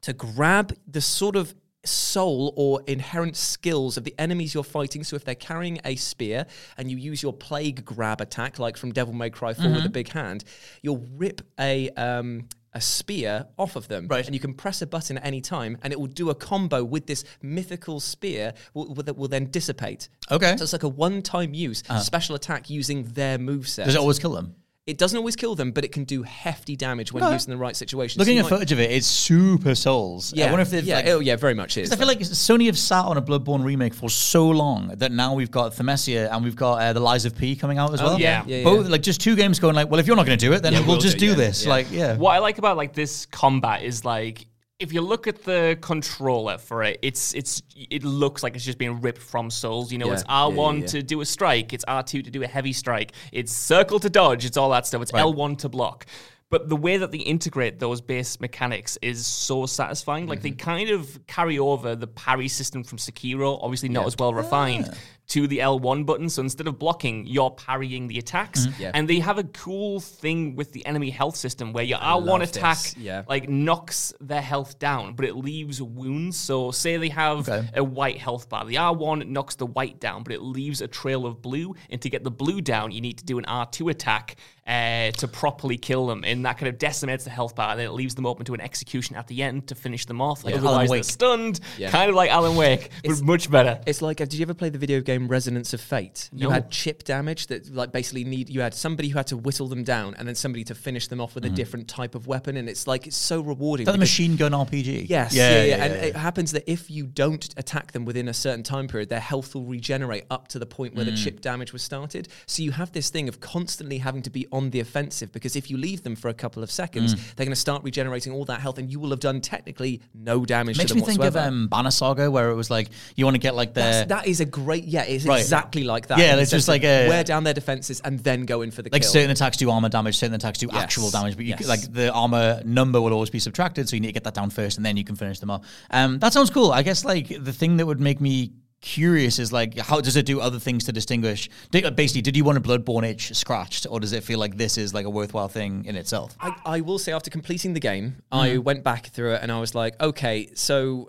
to 0.03 0.13
grab 0.13 0.73
the 0.87 1.01
sort 1.01 1.35
of 1.35 1.55
soul 1.83 2.53
or 2.55 2.81
inherent 2.85 3.35
skills 3.35 3.97
of 3.97 4.03
the 4.03 4.13
enemies 4.19 4.53
you're 4.53 4.63
fighting. 4.63 5.03
So 5.03 5.15
if 5.15 5.25
they're 5.25 5.33
carrying 5.33 5.79
a 5.85 5.95
spear 5.95 6.45
and 6.77 6.91
you 6.91 6.97
use 6.97 7.23
your 7.23 7.33
plague 7.33 7.83
grab 7.83 8.21
attack, 8.21 8.59
like 8.59 8.77
from 8.77 8.91
Devil 8.91 9.13
May 9.15 9.31
Cry 9.31 9.55
4 9.55 9.71
with 9.71 9.85
a 9.85 9.89
big 9.89 10.09
hand, 10.09 10.43
you'll 10.83 11.05
rip 11.15 11.41
a 11.59 11.89
um, 11.91 12.47
a 12.77 12.81
spear 12.81 13.47
off 13.57 13.75
of 13.75 13.87
them, 13.87 14.07
Right. 14.07 14.25
and 14.25 14.33
you 14.33 14.39
can 14.39 14.53
press 14.53 14.81
a 14.81 14.87
button 14.87 15.17
at 15.17 15.25
any 15.25 15.41
time, 15.41 15.77
and 15.81 15.91
it 15.91 15.99
will 15.99 16.07
do 16.07 16.29
a 16.29 16.35
combo 16.35 16.83
with 16.83 17.07
this 17.07 17.23
mythical 17.41 17.99
spear 17.99 18.53
will, 18.73 18.93
will- 18.93 19.03
that 19.03 19.17
will 19.17 19.27
then 19.27 19.45
dissipate. 19.51 20.09
Okay. 20.31 20.55
So 20.57 20.63
it's 20.63 20.73
like 20.73 20.83
a 20.83 20.87
one-time 20.87 21.53
use 21.53 21.83
uh-huh. 21.89 21.99
special 21.99 22.35
attack 22.35 22.69
using 22.69 23.03
their 23.03 23.37
moveset. 23.39 23.85
Does 23.85 23.95
it 23.95 23.99
always 23.99 24.19
kill 24.19 24.33
them? 24.33 24.55
It 24.87 24.97
doesn't 24.97 25.17
always 25.17 25.35
kill 25.35 25.53
them, 25.53 25.71
but 25.71 25.83
it 25.83 25.91
can 25.91 26.05
do 26.05 26.23
hefty 26.23 26.77
damage 26.77 27.11
when 27.11 27.21
Okay. 27.21 27.33
used 27.33 27.47
in 27.49 27.51
the 27.51 27.57
right 27.57 27.75
situation. 27.75 28.19
Looking 28.19 28.35
So 28.37 28.39
at 28.39 28.43
might- 28.43 28.49
footage 28.57 28.71
of 28.71 28.79
it, 28.79 28.89
it's 28.89 29.05
super 29.05 29.75
Souls. 29.75 30.31
yeah, 30.33 30.45
I 30.45 30.49
wonder 30.49 30.61
if 30.61 30.69
they've 30.69 30.83
yeah, 30.85 30.95
like, 30.95 31.07
oh, 31.07 31.19
yeah, 31.19 31.35
very 31.35 31.53
much 31.53 31.75
is. 31.77 31.91
I 31.91 31.97
feel 31.97 32.07
like 32.07 32.19
Sony 32.19 32.67
have 32.67 32.77
sat 32.77 33.03
on 33.03 33.17
a 33.17 33.21
Bloodborne 33.21 33.65
remake 33.65 33.93
for 33.93 34.09
so 34.09 34.47
long 34.49 34.87
that 34.95 35.11
now 35.11 35.33
we've 35.33 35.51
got 35.51 35.73
Thymesia 35.73 36.31
and 36.31 36.41
we've 36.41 36.55
got 36.55 36.75
uh, 36.81 36.93
the 36.93 37.01
Lies 37.01 37.25
of 37.25 37.35
P 37.37 37.53
coming 37.57 37.77
out 37.77 37.93
as 37.93 38.01
well. 38.01 38.17
yeah. 38.17 38.43
Yeah, 38.47 38.63
Both 38.63 38.85
yeah. 38.85 38.91
like 38.93 39.01
just 39.01 39.19
two 39.19 39.35
games 39.35 39.59
going 39.59 39.75
like, 39.75 39.89
well, 39.91 39.99
if 39.99 40.07
you're 40.07 40.15
not 40.15 40.25
going 40.25 40.37
to 40.39 40.45
do 40.45 40.53
it, 40.53 40.63
then 40.63 40.71
Yeah, 40.71 40.79
we'll, 40.79 40.87
we'll 40.89 40.97
just 40.99 41.17
do 41.17 41.25
do, 41.25 41.31
yeah. 41.31 41.47
this. 41.47 41.65
Yeah. 41.65 41.69
Like, 41.69 41.91
yeah. 41.91 42.15
What 42.15 42.31
I 42.31 42.39
like 42.39 42.57
about 42.57 42.77
like 42.77 42.93
this 42.93 43.25
combat 43.25 43.83
is 43.83 44.05
like 44.05 44.45
if 44.79 44.93
you 44.93 45.01
look 45.01 45.27
at 45.27 45.43
the 45.43 45.77
controller 45.81 46.57
for 46.57 46.83
it, 46.83 46.99
it's 47.01 47.33
it's 47.33 47.63
it 47.75 48.03
looks 48.03 48.43
like 48.43 48.55
it's 48.55 48.65
just 48.65 48.77
being 48.77 49.01
ripped 49.01 49.21
from 49.21 49.49
Souls. 49.49 49.91
You 49.91 49.97
know, 49.97 50.07
Yeah. 50.07 50.13
it's 50.13 50.23
R 50.29 50.51
one 50.51 50.75
Yeah, 50.75 50.81
yeah, 50.81 50.87
to 50.87 51.03
do 51.03 51.21
a 51.21 51.25
strike, 51.25 51.73
it's 51.73 51.85
R 51.87 52.03
two 52.03 52.21
to 52.21 52.29
do 52.29 52.43
a 52.43 52.47
heavy 52.47 52.73
strike, 52.73 53.13
it's 53.31 53.51
circle 53.51 53.99
to 53.99 54.09
dodge, 54.09 54.45
it's 54.45 54.57
all 54.57 54.69
that 54.71 54.85
stuff. 54.85 55.01
It's 55.01 55.13
L 55.13 55.33
one 55.33 55.55
to 55.57 55.69
block. 55.69 56.05
But 56.49 56.69
the 56.69 56.77
way 56.77 56.95
that 56.95 57.11
they 57.11 57.17
integrate 57.17 57.79
those 57.79 57.99
base 57.99 58.39
mechanics 58.39 58.97
is 59.01 59.25
so 59.25 59.65
satisfying. 59.65 60.27
Like 60.27 60.41
they 60.41 60.51
mm-hmm. 60.51 60.59
kind 60.59 60.89
of 60.91 61.19
carry 61.27 61.59
over 61.59 61.93
the 61.93 62.07
parry 62.07 62.47
system 62.47 62.85
from 62.85 62.99
Sekiro, 62.99 63.59
obviously 63.61 63.89
not 63.89 64.05
as 64.05 64.15
well 64.17 64.33
refined. 64.33 64.89
To 65.31 65.45
the 65.45 65.57
L1 65.57 66.05
button. 66.05 66.29
So 66.29 66.41
instead 66.41 66.67
of 66.67 66.79
blocking, 66.79 67.27
you're 67.27 67.51
parrying 67.51 68.07
the 68.07 68.17
attacks. 68.17 68.65
Yeah. 68.79 68.91
And 68.93 69.09
they 69.09 69.19
have 69.19 69.37
a 69.37 69.43
cool 69.43 69.99
thing 69.99 70.55
with 70.55 70.71
the 70.71 70.85
enemy 70.85 71.09
health 71.09 71.35
system 71.35 71.73
where 71.73 71.83
your 71.83 71.97
R1 71.99 72.43
attack. 72.43 72.77
Yeah. 72.95 73.23
like 73.27 73.49
knocks 73.49 74.13
their 74.21 74.41
health 74.41 74.79
down, 74.79 75.15
but 75.15 75.25
it 75.25 75.35
leaves 75.35 75.81
wounds. 75.81 76.37
So 76.37 76.71
say 76.71 76.95
they 76.95 77.09
have 77.09 77.49
Okay. 77.49 77.67
a 77.75 77.83
white 77.83 78.19
health 78.19 78.47
bar. 78.47 78.63
The 78.63 78.75
R1 78.75 79.27
knocks 79.27 79.55
the 79.55 79.65
white 79.65 79.99
down, 79.99 80.23
but 80.23 80.31
it 80.31 80.41
leaves 80.41 80.79
a 80.81 80.87
trail 80.87 81.25
of 81.25 81.41
blue. 81.41 81.75
And 81.89 82.01
to 82.03 82.09
get 82.09 82.23
the 82.23 82.31
blue 82.31 82.61
down, 82.61 82.91
you 82.91 83.01
need 83.01 83.17
to 83.17 83.25
do 83.25 83.37
an 83.37 83.43
R2 83.45 83.91
attack 83.91 84.37
uh, 84.65 85.11
to 85.11 85.27
properly 85.29 85.77
kill 85.77 86.07
them. 86.07 86.23
And 86.25 86.45
that 86.45 86.57
kind 86.57 86.67
of 86.67 86.77
decimates 86.77 87.23
the 87.25 87.29
health 87.29 87.55
bar. 87.55 87.71
And 87.71 87.79
then 87.79 87.87
it 87.87 87.91
leaves 87.93 88.15
them 88.15 88.25
open 88.25 88.45
to 88.45 88.53
an 88.53 88.59
execution 88.61 89.15
at 89.17 89.27
the 89.27 89.41
end 89.43 89.67
to 89.67 89.75
finish 89.75 90.05
them 90.05 90.21
off. 90.21 90.43
Like, 90.43 90.53
Yeah. 90.55 90.59
Otherwise, 90.59 90.75
Alan 90.75 90.87
they're 90.87 90.91
Wake. 90.97 91.03
stunned. 91.05 91.59
Yeah. 91.77 91.89
Kind 91.91 92.09
of 92.09 92.15
like 92.15 92.29
Alan 92.31 92.55
Wake, 92.57 92.89
but 93.03 93.05
It's- 93.11 93.21
much 93.21 93.49
better. 93.51 93.79
It's 93.85 94.01
like, 94.01 94.19
uh, 94.21 94.25
did 94.25 94.33
you 94.35 94.41
ever 94.43 94.53
play 94.53 94.69
the 94.69 94.77
video 94.77 94.99
game 95.01 95.16
Resonance 95.25 95.73
of 95.73 95.81
Fate? 95.81 96.29
You 96.33 96.47
No. 96.47 96.49
had 96.51 96.69
chip 96.69 97.03
damage 97.03 97.47
that, 97.47 97.73
like, 97.73 97.91
basically 97.91 98.23
need 98.23 98.49
you 98.49 98.61
had 98.61 98.73
somebody 98.73 99.09
who 99.09 99.17
had 99.17 99.27
to 99.27 99.37
whittle 99.37 99.67
them 99.67 99.83
down, 99.83 100.15
and 100.17 100.27
then 100.27 100.35
somebody 100.35 100.63
to 100.65 100.75
finish 100.75 101.07
them 101.07 101.21
off 101.21 101.33
with 101.33 101.45
a 101.45 101.47
mm-hmm. 101.47 101.55
different 101.55 101.87
type 101.87 102.13
of 102.13 102.27
weapon, 102.27 102.57
and 102.57 102.69
it's 102.69 102.85
like 102.85 103.07
it's 103.07 103.15
so 103.15 103.41
rewarding. 103.41 103.83
Is 103.83 103.85
that 103.87 103.93
the 103.93 103.97
machine 103.97 104.35
gun 104.35 104.51
RPG? 104.51 105.07
Yes, 105.09 105.33
yeah, 105.33 105.63
yeah, 105.63 105.85
and 105.85 105.93
it 105.93 106.15
happens 106.15 106.51
that 106.51 106.69
if 106.69 106.91
you 106.91 107.07
don't 107.07 107.47
attack 107.57 107.93
them 107.93 108.05
within 108.05 108.27
a 108.27 108.33
certain 108.33 108.63
time 108.63 108.87
period, 108.87 109.09
their 109.09 109.19
health 109.19 109.55
will 109.55 109.65
regenerate 109.65 110.25
up 110.29 110.47
to 110.49 110.59
the 110.59 110.65
point 110.65 110.93
where 110.93 111.05
the 111.05 111.11
mm. 111.11 111.23
chip 111.23 111.41
damage 111.41 111.73
was 111.73 111.81
started. 111.81 112.27
So 112.45 112.63
you 112.63 112.71
have 112.71 112.91
this 112.91 113.09
thing 113.09 113.29
of 113.29 113.39
constantly 113.39 113.99
having 113.99 114.21
to 114.23 114.29
be 114.29 114.47
on 114.51 114.69
the 114.71 114.79
offensive 114.79 115.31
because 115.31 115.55
if 115.55 115.71
you 115.71 115.77
leave 115.77 116.03
them 116.03 116.15
for 116.15 116.27
a 116.27 116.33
couple 116.33 116.61
of 116.61 116.69
seconds, 116.69 117.15
mm. 117.15 117.35
they're 117.35 117.45
going 117.45 117.53
to 117.53 117.55
start 117.55 117.83
regenerating 117.83 118.33
all 118.33 118.45
that 118.45 118.59
health, 118.59 118.77
and 118.77 118.91
you 118.91 118.99
will 118.99 119.09
have 119.11 119.19
done 119.19 119.41
technically 119.41 120.01
no 120.13 120.45
damage 120.45 120.77
Makes 120.77 120.89
to 120.89 120.95
me 120.95 121.01
them 121.01 121.07
think 121.07 121.19
whatsoever. 121.19 121.47
of 121.47 121.53
um, 121.53 121.67
Banner 121.67 121.91
Saga, 121.91 122.29
where 122.29 122.49
it 122.49 122.55
was 122.55 122.69
like 122.69 122.89
you 123.15 123.25
want 123.25 123.35
to 123.35 123.39
get 123.39 123.55
like 123.55 123.73
the 123.73 123.81
That's, 123.81 124.09
that 124.09 124.27
is 124.27 124.39
a 124.39 124.45
great, 124.45 124.83
yeah, 124.83 125.03
it's 125.07 125.25
Right. 125.25 125.39
exactly 125.41 125.83
like 125.83 126.07
that. 126.07 126.19
Yeah, 126.19 126.35
it's 126.35 126.51
just 126.51 126.67
like 126.67 126.83
a- 126.83 127.07
wear 127.07 127.23
down 127.23 127.43
their 127.43 127.53
defenses 127.53 127.99
and 128.01 128.19
then 128.19 128.45
go 128.45 128.61
in 128.61 128.71
for 128.71 128.81
the 128.81 128.89
like 128.91 129.01
kill. 129.03 129.11
certain 129.11 129.31
attacks 129.31 129.57
do 129.57 129.69
armor 129.71 129.89
damage, 129.89 130.17
certain 130.17 130.35
attacks 130.35 130.59
do 130.59 130.67
Yes. 130.71 130.81
actual 130.83 131.09
damage, 131.09 131.35
but 131.35 131.45
you 131.45 131.55
Yes. 131.59 131.67
like 131.67 131.93
the 131.93 132.11
armor 132.11 132.61
number 132.65 132.99
will 133.01 133.13
always 133.13 133.29
be 133.29 133.39
subtracted, 133.39 133.87
so 133.89 133.95
you 133.95 133.99
need 134.01 134.07
to 134.07 134.13
get 134.13 134.23
that 134.25 134.33
down 134.33 134.49
first, 134.49 134.77
and 134.77 134.85
then 134.85 134.97
you 134.97 135.03
can 135.03 135.15
finish 135.15 135.39
them 135.39 135.49
off. 135.51 135.61
Um, 135.91 136.19
that 136.19 136.33
sounds 136.33 136.49
cool. 136.49 136.71
I 136.71 136.83
guess 136.83 137.03
like 137.05 137.27
the 137.43 137.53
thing 137.53 137.77
that 137.77 137.85
would 137.85 137.99
make 137.99 138.19
me 138.21 138.51
curious 138.79 139.39
is 139.39 139.51
like 139.51 139.75
how 139.79 139.99
does 139.99 140.15
it 140.15 140.25
do 140.27 140.39
other 140.39 140.59
things 140.59 140.83
to 140.83 140.91
distinguish? 140.91 141.49
Basically, 141.71 142.21
did 142.21 142.37
you 142.37 142.43
want 142.43 142.59
a 142.59 142.61
Bloodborne 142.61 143.03
itch 143.09 143.33
scratched, 143.35 143.87
or 143.89 143.99
does 143.99 144.13
it 144.13 144.23
feel 144.23 144.37
like 144.37 144.55
this 144.55 144.77
is 144.77 144.93
like 144.93 145.05
a 145.05 145.09
worthwhile 145.09 145.47
thing 145.47 145.83
in 145.85 145.95
itself? 145.95 146.35
I, 146.39 146.53
I 146.65 146.81
will 146.81 146.99
say 146.99 147.11
after 147.11 147.31
completing 147.31 147.73
the 147.73 147.79
game, 147.79 148.17
Mm-hmm. 148.31 148.35
I 148.35 148.57
went 148.59 148.83
back 148.83 149.07
through 149.07 149.33
it 149.33 149.39
and 149.41 149.51
I 149.51 149.59
was 149.59 149.73
like, 149.73 149.99
okay, 150.01 150.49
so 150.53 151.07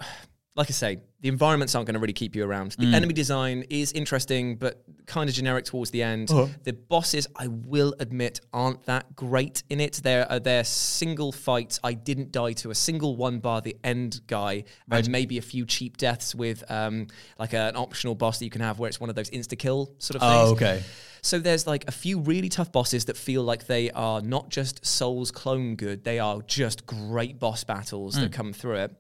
like 0.59 0.69
I 0.69 0.73
say, 0.73 0.99
the 1.21 1.29
environments 1.29 1.75
aren't 1.77 1.87
going 1.87 1.95
to 1.95 2.01
really 2.01 2.13
keep 2.13 2.35
you 2.35 2.45
around. 2.45 2.73
Mm. 2.73 2.91
The 2.91 2.97
enemy 2.97 3.15
design 3.15 3.65
is 3.71 3.93
interesting, 3.93 4.57
but 4.57 4.83
kind 5.07 5.31
of 5.31 5.35
generic 5.37 5.65
towards 5.65 5.91
the 5.93 6.03
end. 6.03 6.31
Uh-huh. 6.31 6.49
The 6.65 6.73
bosses, 6.73 7.29
I 7.37 7.47
will 7.47 7.95
admit, 8.01 8.41
aren't 8.53 8.85
that 8.87 9.15
great 9.15 9.63
in 9.71 9.81
it. 9.81 10.01
There 10.03 10.23
are 10.25 10.33
uh, 10.33 10.39
they're 10.41 10.65
single 10.65 11.31
fights. 11.31 11.79
I 11.85 11.95
didn't 11.95 12.33
die 12.33 12.55
to 12.55 12.71
a 12.71 12.75
single 12.75 13.17
one 13.17 13.39
bar 13.39 13.61
the 13.61 13.77
end 13.85 14.21
guy, 14.27 14.65
and 14.91 15.09
maybe 15.09 15.39
a 15.39 15.43
few 15.43 15.65
cheap 15.65 15.97
deaths 15.97 16.35
with 16.35 16.69
um, 16.71 17.07
like 17.39 17.55
an 17.55 17.77
optional 17.77 18.17
boss 18.17 18.41
that 18.41 18.45
you 18.45 18.51
can 18.51 18.61
have 18.61 18.81
where 18.81 18.89
it's 18.89 19.01
one 19.01 19.11
of 19.11 19.17
those 19.17 19.31
insta 19.31 19.57
kill 19.57 19.95
sort 19.99 20.21
of 20.21 20.23
things. 20.23 20.49
Oh, 20.51 20.53
okay. 20.53 20.83
So 21.23 21.39
there's 21.39 21.67
like 21.67 21.85
a 21.89 21.93
few 21.93 22.19
really 22.21 22.49
tough 22.49 22.73
bosses 22.73 23.05
that 23.07 23.17
feel 23.17 23.43
like 23.43 23.67
they 23.67 23.91
are 23.93 24.21
not 24.21 24.51
just 24.51 24.85
Souls 24.85 25.31
clone 25.31 25.77
good, 25.77 26.03
they 26.03 26.19
are 26.19 26.43
just 26.43 26.85
great 26.87 27.39
boss 27.39 27.65
battles 27.65 28.17
Hmm. 28.17 28.23
that 28.23 28.33
come 28.33 28.53
through 28.53 28.77
it. 28.77 28.97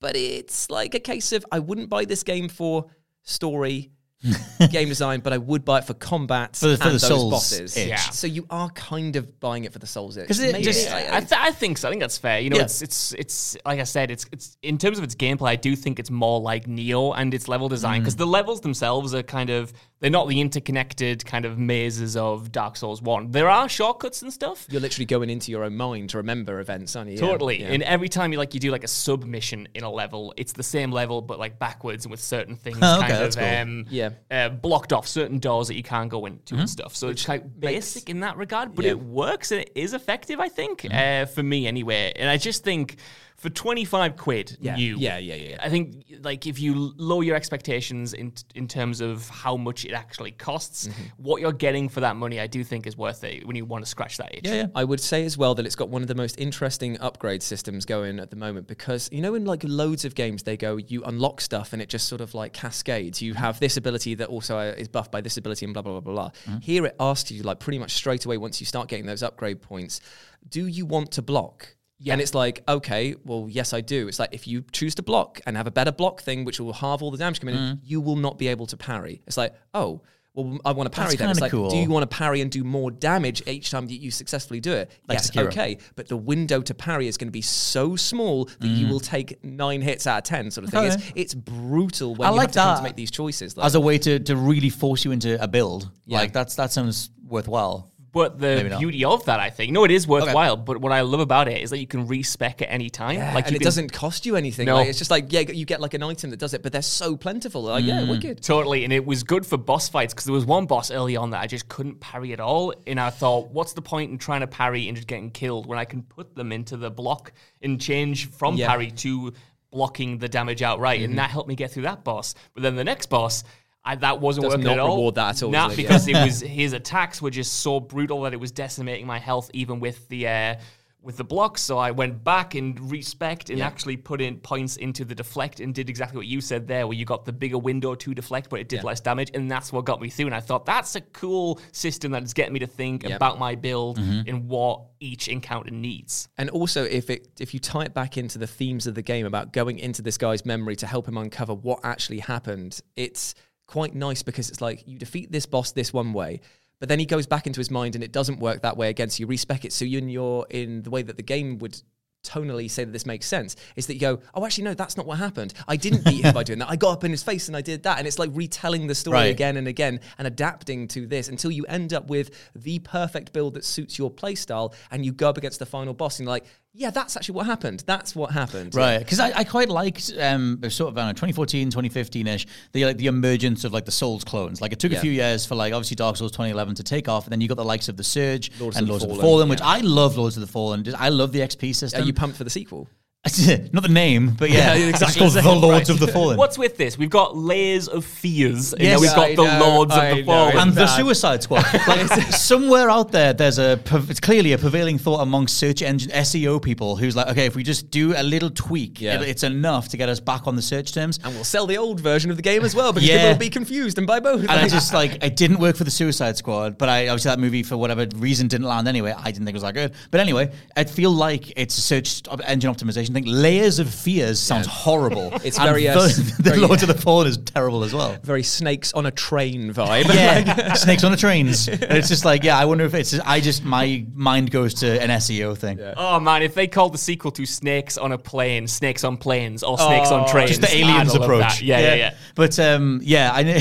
But 0.00 0.16
it's 0.16 0.70
like 0.70 0.94
a 0.94 1.00
case 1.00 1.32
of 1.32 1.44
I 1.52 1.58
wouldn't 1.58 1.88
buy 1.90 2.04
this 2.06 2.22
game 2.22 2.48
for 2.48 2.86
story, 3.22 3.90
game 4.70 4.88
design, 4.88 5.20
but 5.20 5.32
I 5.32 5.38
would 5.38 5.64
buy 5.64 5.78
it 5.78 5.84
for 5.84 5.94
combat 5.94 6.56
For 6.56 6.68
the- 6.68 6.76
for 6.76 6.82
and 6.84 6.88
the 6.90 6.98
those 6.98 7.06
Souls 7.08 7.30
bosses. 7.32 7.76
itch. 7.76 7.88
Yeah. 7.88 7.96
So 7.96 8.26
you 8.26 8.46
are 8.50 8.68
kind 8.70 9.16
of 9.16 9.38
buying 9.40 9.64
it 9.64 9.72
for 9.72 9.78
the 9.78 9.86
Souls 9.86 10.16
itch. 10.16 10.26
'Cause 10.26 10.40
it 10.40 10.52
Maybe 10.52 10.64
just- 10.64 10.90
I- 10.90 11.06
I- 11.06 11.16
I, 11.16 11.20
th- 11.20 11.40
I 11.40 11.50
think 11.52 11.78
so. 11.78 11.88
I 11.88 11.90
think 11.90 12.00
that's 12.00 12.18
fair. 12.18 12.40
You 12.40 12.50
know, 12.50 12.56
Yeah. 12.56 12.62
it's 12.64 12.82
it's 12.82 13.12
it's 13.14 13.56
like 13.64 13.80
I 13.80 13.84
said, 13.84 14.10
it's 14.10 14.26
it's 14.32 14.56
in 14.62 14.78
terms 14.78 14.98
of 14.98 15.04
its 15.04 15.14
gameplay. 15.14 15.48
I 15.48 15.56
do 15.56 15.76
think 15.76 15.98
it's 15.98 16.10
more 16.10 16.40
like 16.40 16.66
Nioh 16.66 17.14
and 17.16 17.32
its 17.34 17.48
level 17.48 17.68
design 17.68 18.00
mm. 18.00 18.04
because 18.04 18.16
the 18.16 18.26
levels 18.26 18.60
themselves 18.62 19.14
are 19.14 19.22
kind 19.22 19.50
of 19.50 19.72
they're 20.00 20.10
not 20.10 20.28
the 20.28 20.40
interconnected 20.40 21.24
kind 21.26 21.44
of 21.44 21.58
mazes 21.58 22.16
of 22.16 22.50
Dark 22.50 22.76
Souls 22.76 23.02
One. 23.02 23.30
There 23.30 23.48
are 23.50 23.68
shortcuts 23.68 24.22
and 24.22 24.32
stuff. 24.32 24.66
you're 24.70 24.80
literally 24.80 25.04
going 25.06 25.28
into 25.30 25.50
your 25.50 25.64
own 25.64 25.76
mind 25.76 26.10
to 26.10 26.16
remember 26.16 26.58
events, 26.60 26.96
aren't 26.96 27.10
you? 27.10 27.18
Totally. 27.18 27.60
yeah. 27.60 27.68
And 27.68 27.82
every 27.82 28.08
time 28.08 28.32
you 28.32 28.38
like 28.38 28.54
you 28.54 28.60
do 28.60 28.70
like 28.70 28.84
a 28.84 28.88
sub 28.88 29.24
mission 29.24 29.68
in 29.74 29.84
a 29.84 29.90
level, 29.90 30.32
it's 30.36 30.52
the 30.52 30.62
same 30.62 30.90
level 30.90 31.20
but 31.20 31.38
like 31.38 31.58
backwards 31.58 32.04
and 32.06 32.10
with 32.10 32.20
certain 32.20 32.56
things 32.56 32.78
Oh, 32.80 32.98
okay, 33.00 33.08
kind 33.08 33.24
of 33.24 33.36
cool. 33.36 33.44
um, 33.44 33.86
Yeah. 33.90 34.10
uh, 34.30 34.48
blocked 34.48 34.92
off 34.92 35.06
certain 35.06 35.38
doors 35.38 35.68
that 35.68 35.74
you 35.76 35.82
can't 35.82 36.08
go 36.10 36.24
into 36.26 36.54
and 36.56 36.68
stuff. 36.68 36.96
So 36.96 37.08
it's 37.08 37.28
like 37.28 37.44
makes- 37.44 37.58
basic 37.94 38.08
in 38.10 38.20
that 38.20 38.36
regard, 38.36 38.74
but 38.74 38.84
Yeah. 38.86 38.92
it 38.92 39.00
works 39.02 39.52
and 39.52 39.60
it 39.60 39.72
is 39.74 39.92
effective, 39.92 40.40
I 40.40 40.48
think, 40.48 40.86
uh, 40.90 41.26
for 41.26 41.42
me 41.42 41.66
anyway. 41.66 42.12
And 42.16 42.28
I 42.30 42.36
just 42.38 42.64
think 42.64 42.96
for 43.40 43.48
25 43.48 44.16
quid 44.16 44.58
Yeah. 44.60 44.76
new. 44.76 44.96
Yeah, 44.98 45.16
yeah, 45.16 45.34
yeah, 45.34 45.48
yeah. 45.52 45.56
I 45.62 45.70
think 45.70 46.04
like 46.22 46.46
if 46.46 46.60
you 46.60 46.92
lower 46.98 47.22
your 47.24 47.34
expectations 47.36 48.12
in 48.12 48.32
in 48.54 48.68
terms 48.68 49.00
of 49.00 49.28
how 49.30 49.56
much 49.56 49.84
it 49.86 49.92
actually 49.92 50.32
costs, 50.32 50.88
Mm-hmm. 50.88 51.02
what 51.28 51.40
you're 51.40 51.52
getting 51.66 51.88
for 51.88 52.00
that 52.00 52.16
money, 52.16 52.38
I 52.38 52.46
do 52.46 52.62
think 52.62 52.86
is 52.86 52.96
worth 52.98 53.24
it 53.24 53.46
when 53.46 53.56
you 53.56 53.64
want 53.64 53.82
to 53.84 53.90
scratch 53.90 54.18
that 54.18 54.34
itch. 54.34 54.46
Yeah, 54.46 54.54
yeah. 54.54 54.66
I 54.74 54.84
would 54.84 55.00
say 55.00 55.24
as 55.24 55.38
well 55.38 55.54
that 55.54 55.64
it's 55.64 55.74
got 55.76 55.88
one 55.88 56.02
of 56.02 56.08
the 56.08 56.14
most 56.14 56.38
interesting 56.38 57.00
upgrade 57.00 57.42
systems 57.42 57.86
going 57.86 58.20
at 58.20 58.28
the 58.30 58.36
moment 58.36 58.66
because 58.66 59.08
you 59.10 59.22
know 59.22 59.34
in 59.34 59.46
like 59.46 59.62
loads 59.64 60.04
of 60.04 60.14
games 60.14 60.42
they 60.42 60.56
go 60.58 60.76
you 60.76 61.02
unlock 61.04 61.40
stuff 61.40 61.72
and 61.72 61.80
it 61.80 61.88
just 61.88 62.08
sort 62.08 62.20
of 62.20 62.34
like 62.34 62.52
cascades. 62.52 63.22
You 63.22 63.32
have 63.34 63.58
this 63.58 63.76
ability 63.78 64.16
that 64.16 64.28
also 64.28 64.58
uh, 64.58 64.74
is 64.76 64.88
buffed 64.88 65.10
by 65.12 65.22
this 65.22 65.38
ability 65.38 65.64
and 65.64 65.72
blah 65.72 65.82
blah 65.82 65.92
blah 65.98 66.12
blah 66.12 66.30
blah. 66.46 66.58
Here 66.60 66.84
it 66.84 66.94
asks 67.00 67.30
you 67.30 67.42
like 67.42 67.58
pretty 67.58 67.78
much 67.78 67.92
straight 67.94 68.26
away 68.26 68.36
once 68.36 68.60
you 68.60 68.66
start 68.66 68.88
getting 68.88 69.06
those 69.06 69.22
upgrade 69.22 69.62
points, 69.62 70.00
do 70.46 70.66
you 70.66 70.84
want 70.84 71.10
to 71.12 71.22
block? 71.22 71.74
Yeah. 72.02 72.14
And 72.14 72.22
it's 72.22 72.34
like, 72.34 72.62
okay, 72.66 73.14
well, 73.24 73.46
yes, 73.48 73.72
I 73.74 73.82
do. 73.82 74.08
It's 74.08 74.18
like 74.18 74.32
if 74.32 74.48
you 74.48 74.64
choose 74.72 74.94
to 74.96 75.02
block 75.02 75.40
and 75.46 75.56
have 75.56 75.66
a 75.66 75.70
better 75.70 75.92
block 75.92 76.22
thing, 76.22 76.44
which 76.44 76.58
will 76.58 76.72
halve 76.72 77.02
all 77.02 77.10
the 77.10 77.18
damage 77.18 77.40
coming 77.40 77.54
in, 77.54 77.60
mm. 77.60 77.78
you 77.84 78.00
will 78.00 78.16
not 78.16 78.38
be 78.38 78.48
able 78.48 78.66
to 78.66 78.76
parry. 78.76 79.20
It's 79.26 79.36
like, 79.36 79.54
oh, 79.74 80.00
well, 80.32 80.58
I 80.64 80.72
want 80.72 80.90
to 80.90 80.96
parry 80.96 81.16
That's 81.16 81.18
then. 81.18 81.30
It's 81.30 81.40
like, 81.40 81.50
cool. 81.50 81.70
do 81.70 81.76
you 81.76 81.88
want 81.90 82.08
to 82.08 82.16
parry 82.16 82.40
and 82.40 82.50
do 82.50 82.62
more 82.62 82.90
damage 82.90 83.42
each 83.48 83.70
time 83.70 83.86
that 83.88 83.94
you 83.94 84.10
successfully 84.10 84.60
do 84.60 84.72
it? 84.72 84.90
Like 85.08 85.16
yes, 85.16 85.30
Sekiro. 85.30 85.46
okay. 85.48 85.78
But 85.96 86.08
the 86.08 86.16
window 86.16 86.62
to 86.62 86.72
parry 86.72 87.08
is 87.08 87.16
going 87.16 87.28
to 87.28 87.32
be 87.32 87.42
so 87.42 87.96
small 87.96 88.44
that 88.44 88.68
you 88.68 88.86
mm. 88.86 88.90
will 88.90 89.00
take 89.00 89.42
nine 89.44 89.82
hits 89.82 90.06
out 90.06 90.18
of 90.18 90.24
ten, 90.24 90.50
sort 90.50 90.64
of 90.64 90.70
thing. 90.70 90.84
Okay. 90.84 90.94
It's, 90.94 91.12
it's 91.16 91.34
brutal 91.34 92.14
when 92.14 92.28
I 92.28 92.30
you 92.30 92.36
like 92.36 92.44
have 92.44 92.52
to 92.52 92.56
that 92.56 92.76
to 92.76 92.82
make 92.82 92.96
these 92.96 93.10
choices. 93.10 93.58
As 93.58 93.74
a 93.74 93.80
way 93.80 93.98
to, 93.98 94.20
to 94.20 94.36
really 94.36 94.70
force 94.70 95.04
you 95.04 95.10
into 95.10 95.42
a 95.42 95.48
build. 95.48 95.90
Yeah. 96.06 96.18
Like 96.18 96.32
that's 96.32 96.54
that 96.54 96.70
sounds 96.70 97.10
worthwhile. 97.26 97.89
But 98.12 98.40
the 98.40 98.74
beauty 98.78 99.04
of 99.04 99.24
that, 99.26 99.38
I 99.38 99.50
think, 99.50 99.72
no, 99.72 99.84
it 99.84 99.90
is 99.92 100.06
worthwhile. 100.06 100.56
But 100.56 100.80
what 100.80 100.90
I 100.90 101.02
love 101.02 101.20
about 101.20 101.46
it 101.46 101.62
is 101.62 101.70
that 101.70 101.78
you 101.78 101.86
can 101.86 102.06
respec 102.08 102.60
at 102.60 102.66
any 102.70 102.90
time. 102.90 103.16
yeah, 103.16 103.32
like 103.34 103.46
and 103.46 103.54
it 103.54 103.60
can- 103.60 103.64
doesn't 103.64 103.92
cost 103.92 104.26
you 104.26 104.34
anything. 104.34 104.66
No. 104.66 104.76
Like, 104.76 104.88
it's 104.88 104.98
just 104.98 105.10
like 105.10 105.32
yeah, 105.32 105.40
you 105.40 105.64
get 105.64 105.80
like 105.80 105.94
an 105.94 106.02
item 106.02 106.30
that 106.30 106.38
does 106.38 106.52
it, 106.52 106.62
but 106.62 106.72
they're 106.72 106.82
so 106.82 107.16
plentiful. 107.16 107.62
Like 107.62 107.84
yeah, 107.84 108.00
mm, 108.00 108.10
wicked. 108.10 108.42
Totally, 108.42 108.84
and 108.84 108.92
it 108.92 109.04
was 109.04 109.22
good 109.22 109.46
for 109.46 109.56
boss 109.56 109.88
fights 109.88 110.12
because 110.12 110.24
there 110.24 110.34
was 110.34 110.44
one 110.44 110.66
boss 110.66 110.90
early 110.90 111.16
on 111.16 111.30
that 111.30 111.40
I 111.40 111.46
just 111.46 111.68
couldn't 111.68 112.00
parry 112.00 112.32
at 112.32 112.40
all, 112.40 112.74
and 112.86 112.98
I 112.98 113.10
thought, 113.10 113.50
what's 113.50 113.74
the 113.74 113.82
point 113.82 114.10
in 114.10 114.18
trying 114.18 114.40
to 114.40 114.48
parry 114.48 114.88
and 114.88 114.96
just 114.96 115.06
getting 115.06 115.30
killed 115.30 115.66
when 115.66 115.78
I 115.78 115.84
can 115.84 116.02
put 116.02 116.34
them 116.34 116.50
into 116.50 116.76
the 116.76 116.90
block 116.90 117.32
and 117.62 117.80
change 117.80 118.28
from 118.30 118.56
Yeah. 118.56 118.68
parry 118.68 118.90
to 118.90 119.32
blocking 119.70 120.18
the 120.18 120.28
damage 120.28 120.62
outright, 120.62 121.00
and 121.00 121.10
mm-hmm. 121.10 121.16
that 121.18 121.30
helped 121.30 121.48
me 121.48 121.54
get 121.54 121.70
through 121.70 121.84
that 121.84 122.02
boss. 122.02 122.34
But 122.54 122.64
then 122.64 122.74
the 122.76 122.84
next 122.84 123.06
boss. 123.06 123.44
I, 123.84 123.96
that 123.96 124.20
wasn't 124.20 124.44
Does 124.44 124.52
working 124.52 124.64
not 124.64 124.72
at 124.74 124.78
all. 124.80 124.96
reward 124.96 125.14
that 125.14 125.36
at 125.36 125.42
all, 125.42 125.50
Not 125.50 125.72
it? 125.72 125.78
Yeah. 125.78 125.82
because 125.88 126.08
it 126.08 126.14
was 126.14 126.40
his 126.40 126.72
attacks 126.74 127.22
were 127.22 127.30
just 127.30 127.60
so 127.60 127.80
brutal 127.80 128.22
that 128.22 128.34
it 128.34 128.40
was 128.40 128.52
decimating 128.52 129.06
my 129.06 129.18
health, 129.18 129.50
even 129.54 129.80
with 129.80 130.06
the 130.08 130.28
uh, 130.28 130.54
with 131.02 131.16
the 131.16 131.24
blocks. 131.24 131.62
So 131.62 131.78
I 131.78 131.92
went 131.92 132.22
back 132.22 132.54
and 132.54 132.78
respect 132.90 133.48
and 133.48 133.62
actually 133.62 133.96
put 133.96 134.20
in 134.20 134.36
points 134.36 134.76
into 134.76 135.06
the 135.06 135.14
deflect 135.14 135.60
and 135.60 135.74
did 135.74 135.88
exactly 135.88 136.18
what 136.18 136.26
you 136.26 136.42
said 136.42 136.68
there, 136.68 136.86
where 136.86 136.96
you 136.96 137.06
got 137.06 137.24
the 137.24 137.32
bigger 137.32 137.56
window 137.56 137.94
to 137.94 138.12
deflect, 138.14 138.50
but 138.50 138.60
it 138.60 138.68
did 138.68 138.84
less 138.84 139.00
damage, 139.00 139.30
and 139.32 139.50
that's 139.50 139.72
what 139.72 139.86
got 139.86 140.00
me 140.02 140.10
through. 140.10 140.26
And 140.26 140.34
I 140.34 140.40
thought 140.40 140.66
that's 140.66 140.96
a 140.96 141.00
cool 141.00 141.58
system 141.72 142.12
that 142.12 142.22
is 142.22 142.34
getting 142.34 142.52
me 142.52 142.58
to 142.60 142.66
think 142.66 143.04
about 143.04 143.38
my 143.38 143.54
build 143.54 143.98
and 143.98 144.46
what 144.46 144.82
each 145.00 145.28
encounter 145.28 145.70
needs. 145.70 146.28
And 146.36 146.50
also, 146.50 146.84
if 146.84 147.08
it 147.08 147.28
if 147.40 147.54
you 147.54 147.60
tie 147.60 147.84
it 147.84 147.94
back 147.94 148.18
into 148.18 148.36
the 148.36 148.46
themes 148.46 148.86
of 148.86 148.94
the 148.94 149.02
game 149.02 149.24
about 149.24 149.54
going 149.54 149.78
into 149.78 150.02
this 150.02 150.18
guy's 150.18 150.44
memory 150.44 150.76
to 150.76 150.86
help 150.86 151.08
him 151.08 151.16
uncover 151.16 151.54
what 151.54 151.80
actually 151.82 152.18
happened, 152.18 152.78
it's 152.94 153.34
quite 153.70 153.94
nice 153.94 154.22
because 154.22 154.48
it's 154.50 154.60
like 154.60 154.82
you 154.86 154.98
defeat 154.98 155.30
this 155.30 155.46
boss 155.46 155.70
this 155.72 155.92
one 155.92 156.12
way, 156.12 156.40
but 156.80 156.88
then 156.88 156.98
he 156.98 157.06
goes 157.06 157.26
back 157.26 157.46
into 157.46 157.60
his 157.60 157.70
mind 157.70 157.94
and 157.94 158.02
it 158.02 158.10
doesn't 158.12 158.40
work 158.40 158.62
that 158.62 158.76
way 158.76 158.88
again. 158.90 159.08
So 159.10 159.20
you 159.20 159.26
respec 159.26 159.64
it. 159.64 159.72
So 159.72 159.84
you 159.84 159.98
and 159.98 160.10
you're 160.10 160.46
in 160.50 160.82
the 160.82 160.90
way 160.90 161.02
that 161.02 161.16
the 161.16 161.22
game 161.22 161.58
would 161.58 161.80
tonally 162.22 162.70
say 162.70 162.84
that 162.84 162.92
this 162.92 163.06
makes 163.06 163.26
sense 163.26 163.56
is 163.76 163.86
that 163.86 163.94
you 163.94 164.00
go, 164.00 164.20
oh, 164.34 164.44
actually, 164.44 164.64
no, 164.64 164.74
that's 164.74 164.96
not 164.96 165.06
what 165.06 165.16
happened. 165.18 165.54
I 165.66 165.76
didn't 165.76 166.04
beat 166.04 166.22
him 166.24 166.34
by 166.34 166.42
doing 166.42 166.58
that. 166.58 166.68
I 166.68 166.76
got 166.76 166.92
up 166.92 167.04
in 167.04 167.10
his 167.10 167.22
face 167.22 167.48
and 167.48 167.56
I 167.56 167.62
did 167.62 167.84
that. 167.84 167.98
And 167.98 168.06
it's 168.06 168.18
like 168.18 168.30
retelling 168.34 168.88
the 168.88 168.94
story 168.94 169.16
Right. 169.16 169.30
again 169.30 169.56
and 169.56 169.66
again 169.68 170.00
and 170.18 170.26
adapting 170.26 170.88
to 170.88 171.06
this 171.06 171.28
until 171.28 171.50
you 171.50 171.64
end 171.66 171.94
up 171.94 172.08
with 172.10 172.30
the 172.54 172.78
perfect 172.80 173.32
build 173.32 173.54
that 173.54 173.64
suits 173.64 173.98
your 173.98 174.10
playstyle 174.10 174.74
and 174.90 175.04
you 175.04 175.12
go 175.12 175.30
up 175.30 175.38
against 175.38 175.60
the 175.60 175.66
final 175.66 175.94
boss 175.94 176.18
and 176.18 176.26
you're 176.26 176.32
like, 176.32 176.44
yeah, 176.72 176.90
that's 176.90 177.16
actually 177.16 177.34
what 177.34 177.46
happened. 177.46 177.82
That's 177.86 178.14
what 178.14 178.30
happened. 178.30 178.74
Right, 178.74 178.98
because 178.98 179.18
I, 179.18 179.32
I 179.38 179.44
quite 179.44 179.68
liked 179.68 180.12
um, 180.20 180.60
sort 180.70 180.90
of 180.90 180.98
I 180.98 181.00
don't 181.00 181.08
know 181.08 181.12
2014, 181.12 181.70
2015 181.70 182.26
ish 182.26 182.46
the 182.72 182.84
like 182.84 182.96
the 182.96 183.06
emergence 183.06 183.64
of 183.64 183.72
like 183.72 183.84
the 183.84 183.90
Souls 183.90 184.22
clones. 184.24 184.60
Like 184.60 184.72
it 184.72 184.78
took 184.78 184.92
Yeah. 184.92 184.98
a 184.98 185.00
few 185.00 185.10
years 185.10 185.44
for 185.44 185.56
like 185.56 185.72
obviously 185.72 185.96
Dark 185.96 186.16
Souls 186.16 186.32
2011 186.32 186.76
to 186.76 186.82
take 186.82 187.08
off, 187.08 187.24
and 187.24 187.32
then 187.32 187.40
you 187.40 187.48
got 187.48 187.56
the 187.56 187.64
likes 187.64 187.88
of 187.88 187.96
the 187.96 188.04
Surge 188.04 188.52
Lords 188.60 188.76
and 188.76 188.84
of 188.84 188.86
the 188.86 188.92
Lords 188.92 189.04
of 189.04 189.10
the 189.10 189.16
Fallen, 189.16 189.48
which 189.48 189.60
yeah. 189.60 189.66
I 189.66 189.80
love. 189.80 190.16
Lords 190.16 190.36
of 190.36 190.40
the 190.42 190.46
Fallen. 190.46 190.84
I 190.96 191.08
love 191.08 191.32
the 191.32 191.40
XP 191.40 191.74
system. 191.74 192.02
Are 192.02 192.04
you 192.04 192.12
pumped 192.12 192.36
for 192.36 192.44
the 192.44 192.50
sequel? 192.50 192.88
Not 193.72 193.82
the 193.82 193.90
name, 193.90 194.30
but 194.38 194.48
yeah, 194.48 194.72
Yeah, 194.76 194.88
it's 194.94 195.18
called 195.18 195.32
the 195.34 195.42
the 195.42 195.54
Lords 195.54 195.90
right. 195.90 195.90
of 195.90 196.00
the 196.00 196.08
Fallen. 196.10 196.38
What's 196.38 196.56
with 196.56 196.78
this? 196.78 196.96
We've 196.96 197.10
got 197.10 197.36
layers 197.36 197.86
of 197.86 198.02
fears, 198.06 198.72
and 198.72 198.80
Yes, 198.82 198.98
we've 198.98 199.10
got 199.14 199.28
I 199.28 199.34
the 199.34 199.44
know, 199.58 199.58
Lords 199.68 199.92
I 199.92 200.06
of 200.06 200.16
the 200.16 200.22
know. 200.22 200.26
Fallen. 200.26 200.56
and 200.56 200.72
the. 200.74 200.86
Suicide 200.86 201.42
Squad. 201.42 201.64
Like 201.86 202.08
somewhere 202.32 202.88
out 202.88 203.12
there, 203.12 203.34
there's 203.34 203.58
a 203.58 203.78
it's 204.08 204.20
clearly 204.20 204.54
a 204.54 204.58
prevailing 204.58 204.96
thought 204.96 205.20
amongst 205.20 205.58
search 205.58 205.82
engine 205.82 206.10
SEO 206.12 206.62
people 206.62 206.96
who's 206.96 207.14
like, 207.14 207.28
okay, 207.28 207.44
if 207.44 207.54
we 207.54 207.62
just 207.62 207.90
do 207.90 208.14
a 208.16 208.22
little 208.22 208.48
tweak, 208.50 209.00
Yeah. 209.02 209.20
it- 209.20 209.28
it's 209.28 209.42
enough 209.42 209.88
to 209.90 209.98
get 209.98 210.08
us 210.08 210.18
back 210.18 210.46
on 210.46 210.56
the 210.56 210.62
search 210.62 210.92
terms. 210.94 211.18
And 211.22 211.34
we'll 211.34 211.44
sell 211.44 211.66
the 211.66 211.76
old 211.76 212.00
version 212.00 212.30
of 212.30 212.36
the 212.38 212.42
game 212.42 212.64
as 212.64 212.74
well 212.74 212.90
because 212.92 213.06
Yeah. 213.06 213.16
people 213.18 213.28
will 213.32 213.38
be 213.38 213.50
confused 213.50 213.98
and 213.98 214.06
buy 214.06 214.20
both. 214.20 214.40
And 214.40 214.50
I 214.50 214.66
just 214.66 214.94
like 214.94 215.22
it 215.22 215.36
didn't 215.36 215.58
work 215.58 215.76
for 215.76 215.84
the 215.84 215.90
Suicide 215.90 216.38
Squad, 216.38 216.78
but 216.78 216.88
I 216.88 217.08
obviously 217.08 217.28
that 217.30 217.38
movie 217.38 217.62
for 217.64 217.76
whatever 217.76 218.06
reason 218.16 218.48
didn't 218.48 218.66
land 218.66 218.88
anyway. 218.88 219.14
I 219.16 219.30
didn't 219.30 219.44
think 219.44 219.50
it 219.50 219.62
was 219.62 219.62
that 219.62 219.74
good. 219.74 219.92
But 220.10 220.20
anyway, 220.20 220.52
I 220.74 220.84
feel 220.84 221.10
like 221.10 221.52
it's 221.56 221.76
a 221.76 221.82
search 221.82 222.22
engine 222.46 222.72
optimization 222.74 223.09
thing. 223.12 223.24
Layers 223.26 223.78
of 223.78 223.92
fears 223.92 224.38
sounds 224.38 224.66
horrible. 224.66 225.32
It's 225.44 225.58
And 225.58 225.68
very, 225.68 225.88
uh, 225.88 225.94
the, 225.94 226.04
s- 226.06 226.36
the 226.36 226.42
very- 226.42 226.58
Lords 226.58 226.82
of 226.82 226.88
the 226.88 226.94
Fallen 226.94 227.26
is 227.26 227.36
terrible 227.38 227.82
as 227.84 227.92
well. 227.94 228.16
very 228.22 228.42
snakes 228.42 228.92
on 228.92 229.06
a 229.06 229.10
train 229.10 229.72
vibe. 229.72 230.04
Yeah, 230.14 230.72
snakes 230.74 231.02
on 231.04 231.10
the 231.10 231.16
trains. 231.16 231.68
And 231.90 231.98
it's 231.98 232.08
just 232.08 232.24
like, 232.24 232.44
yeah, 232.44 232.58
I 232.58 232.64
wonder 232.66 232.84
if 232.84 232.94
it's. 232.94 233.18
I 233.20 233.40
just 233.40 233.64
my 233.64 234.04
mind 234.14 234.50
goes 234.50 234.74
to 234.74 235.00
an 235.02 235.08
SEO 235.10 235.56
thing. 235.56 235.80
Oh 235.96 236.20
man, 236.20 236.42
if 236.42 236.54
they 236.54 236.66
called 236.66 236.92
the 236.94 236.98
sequel 236.98 237.30
to 237.32 237.46
Snakes 237.46 237.96
on 237.98 238.12
a 238.12 238.18
Plane, 238.18 238.66
Snakes 238.68 239.02
on 239.04 239.16
Planes, 239.16 239.62
or 239.62 239.76
Snakes 239.78 240.10
on 240.10 240.24
Oh, 240.28 240.30
Trains, 240.32 240.50
Just 240.50 240.60
the 240.62 240.76
aliens 240.76 241.14
approach. 241.14 241.40
that. 241.42 241.62
Yeah, 241.62 241.78
yeah, 241.80 241.94
yeah. 241.94 242.14
But 242.34 242.58
um, 242.58 243.00
yeah, 243.02 243.30
I 243.32 243.42
know 243.42 243.58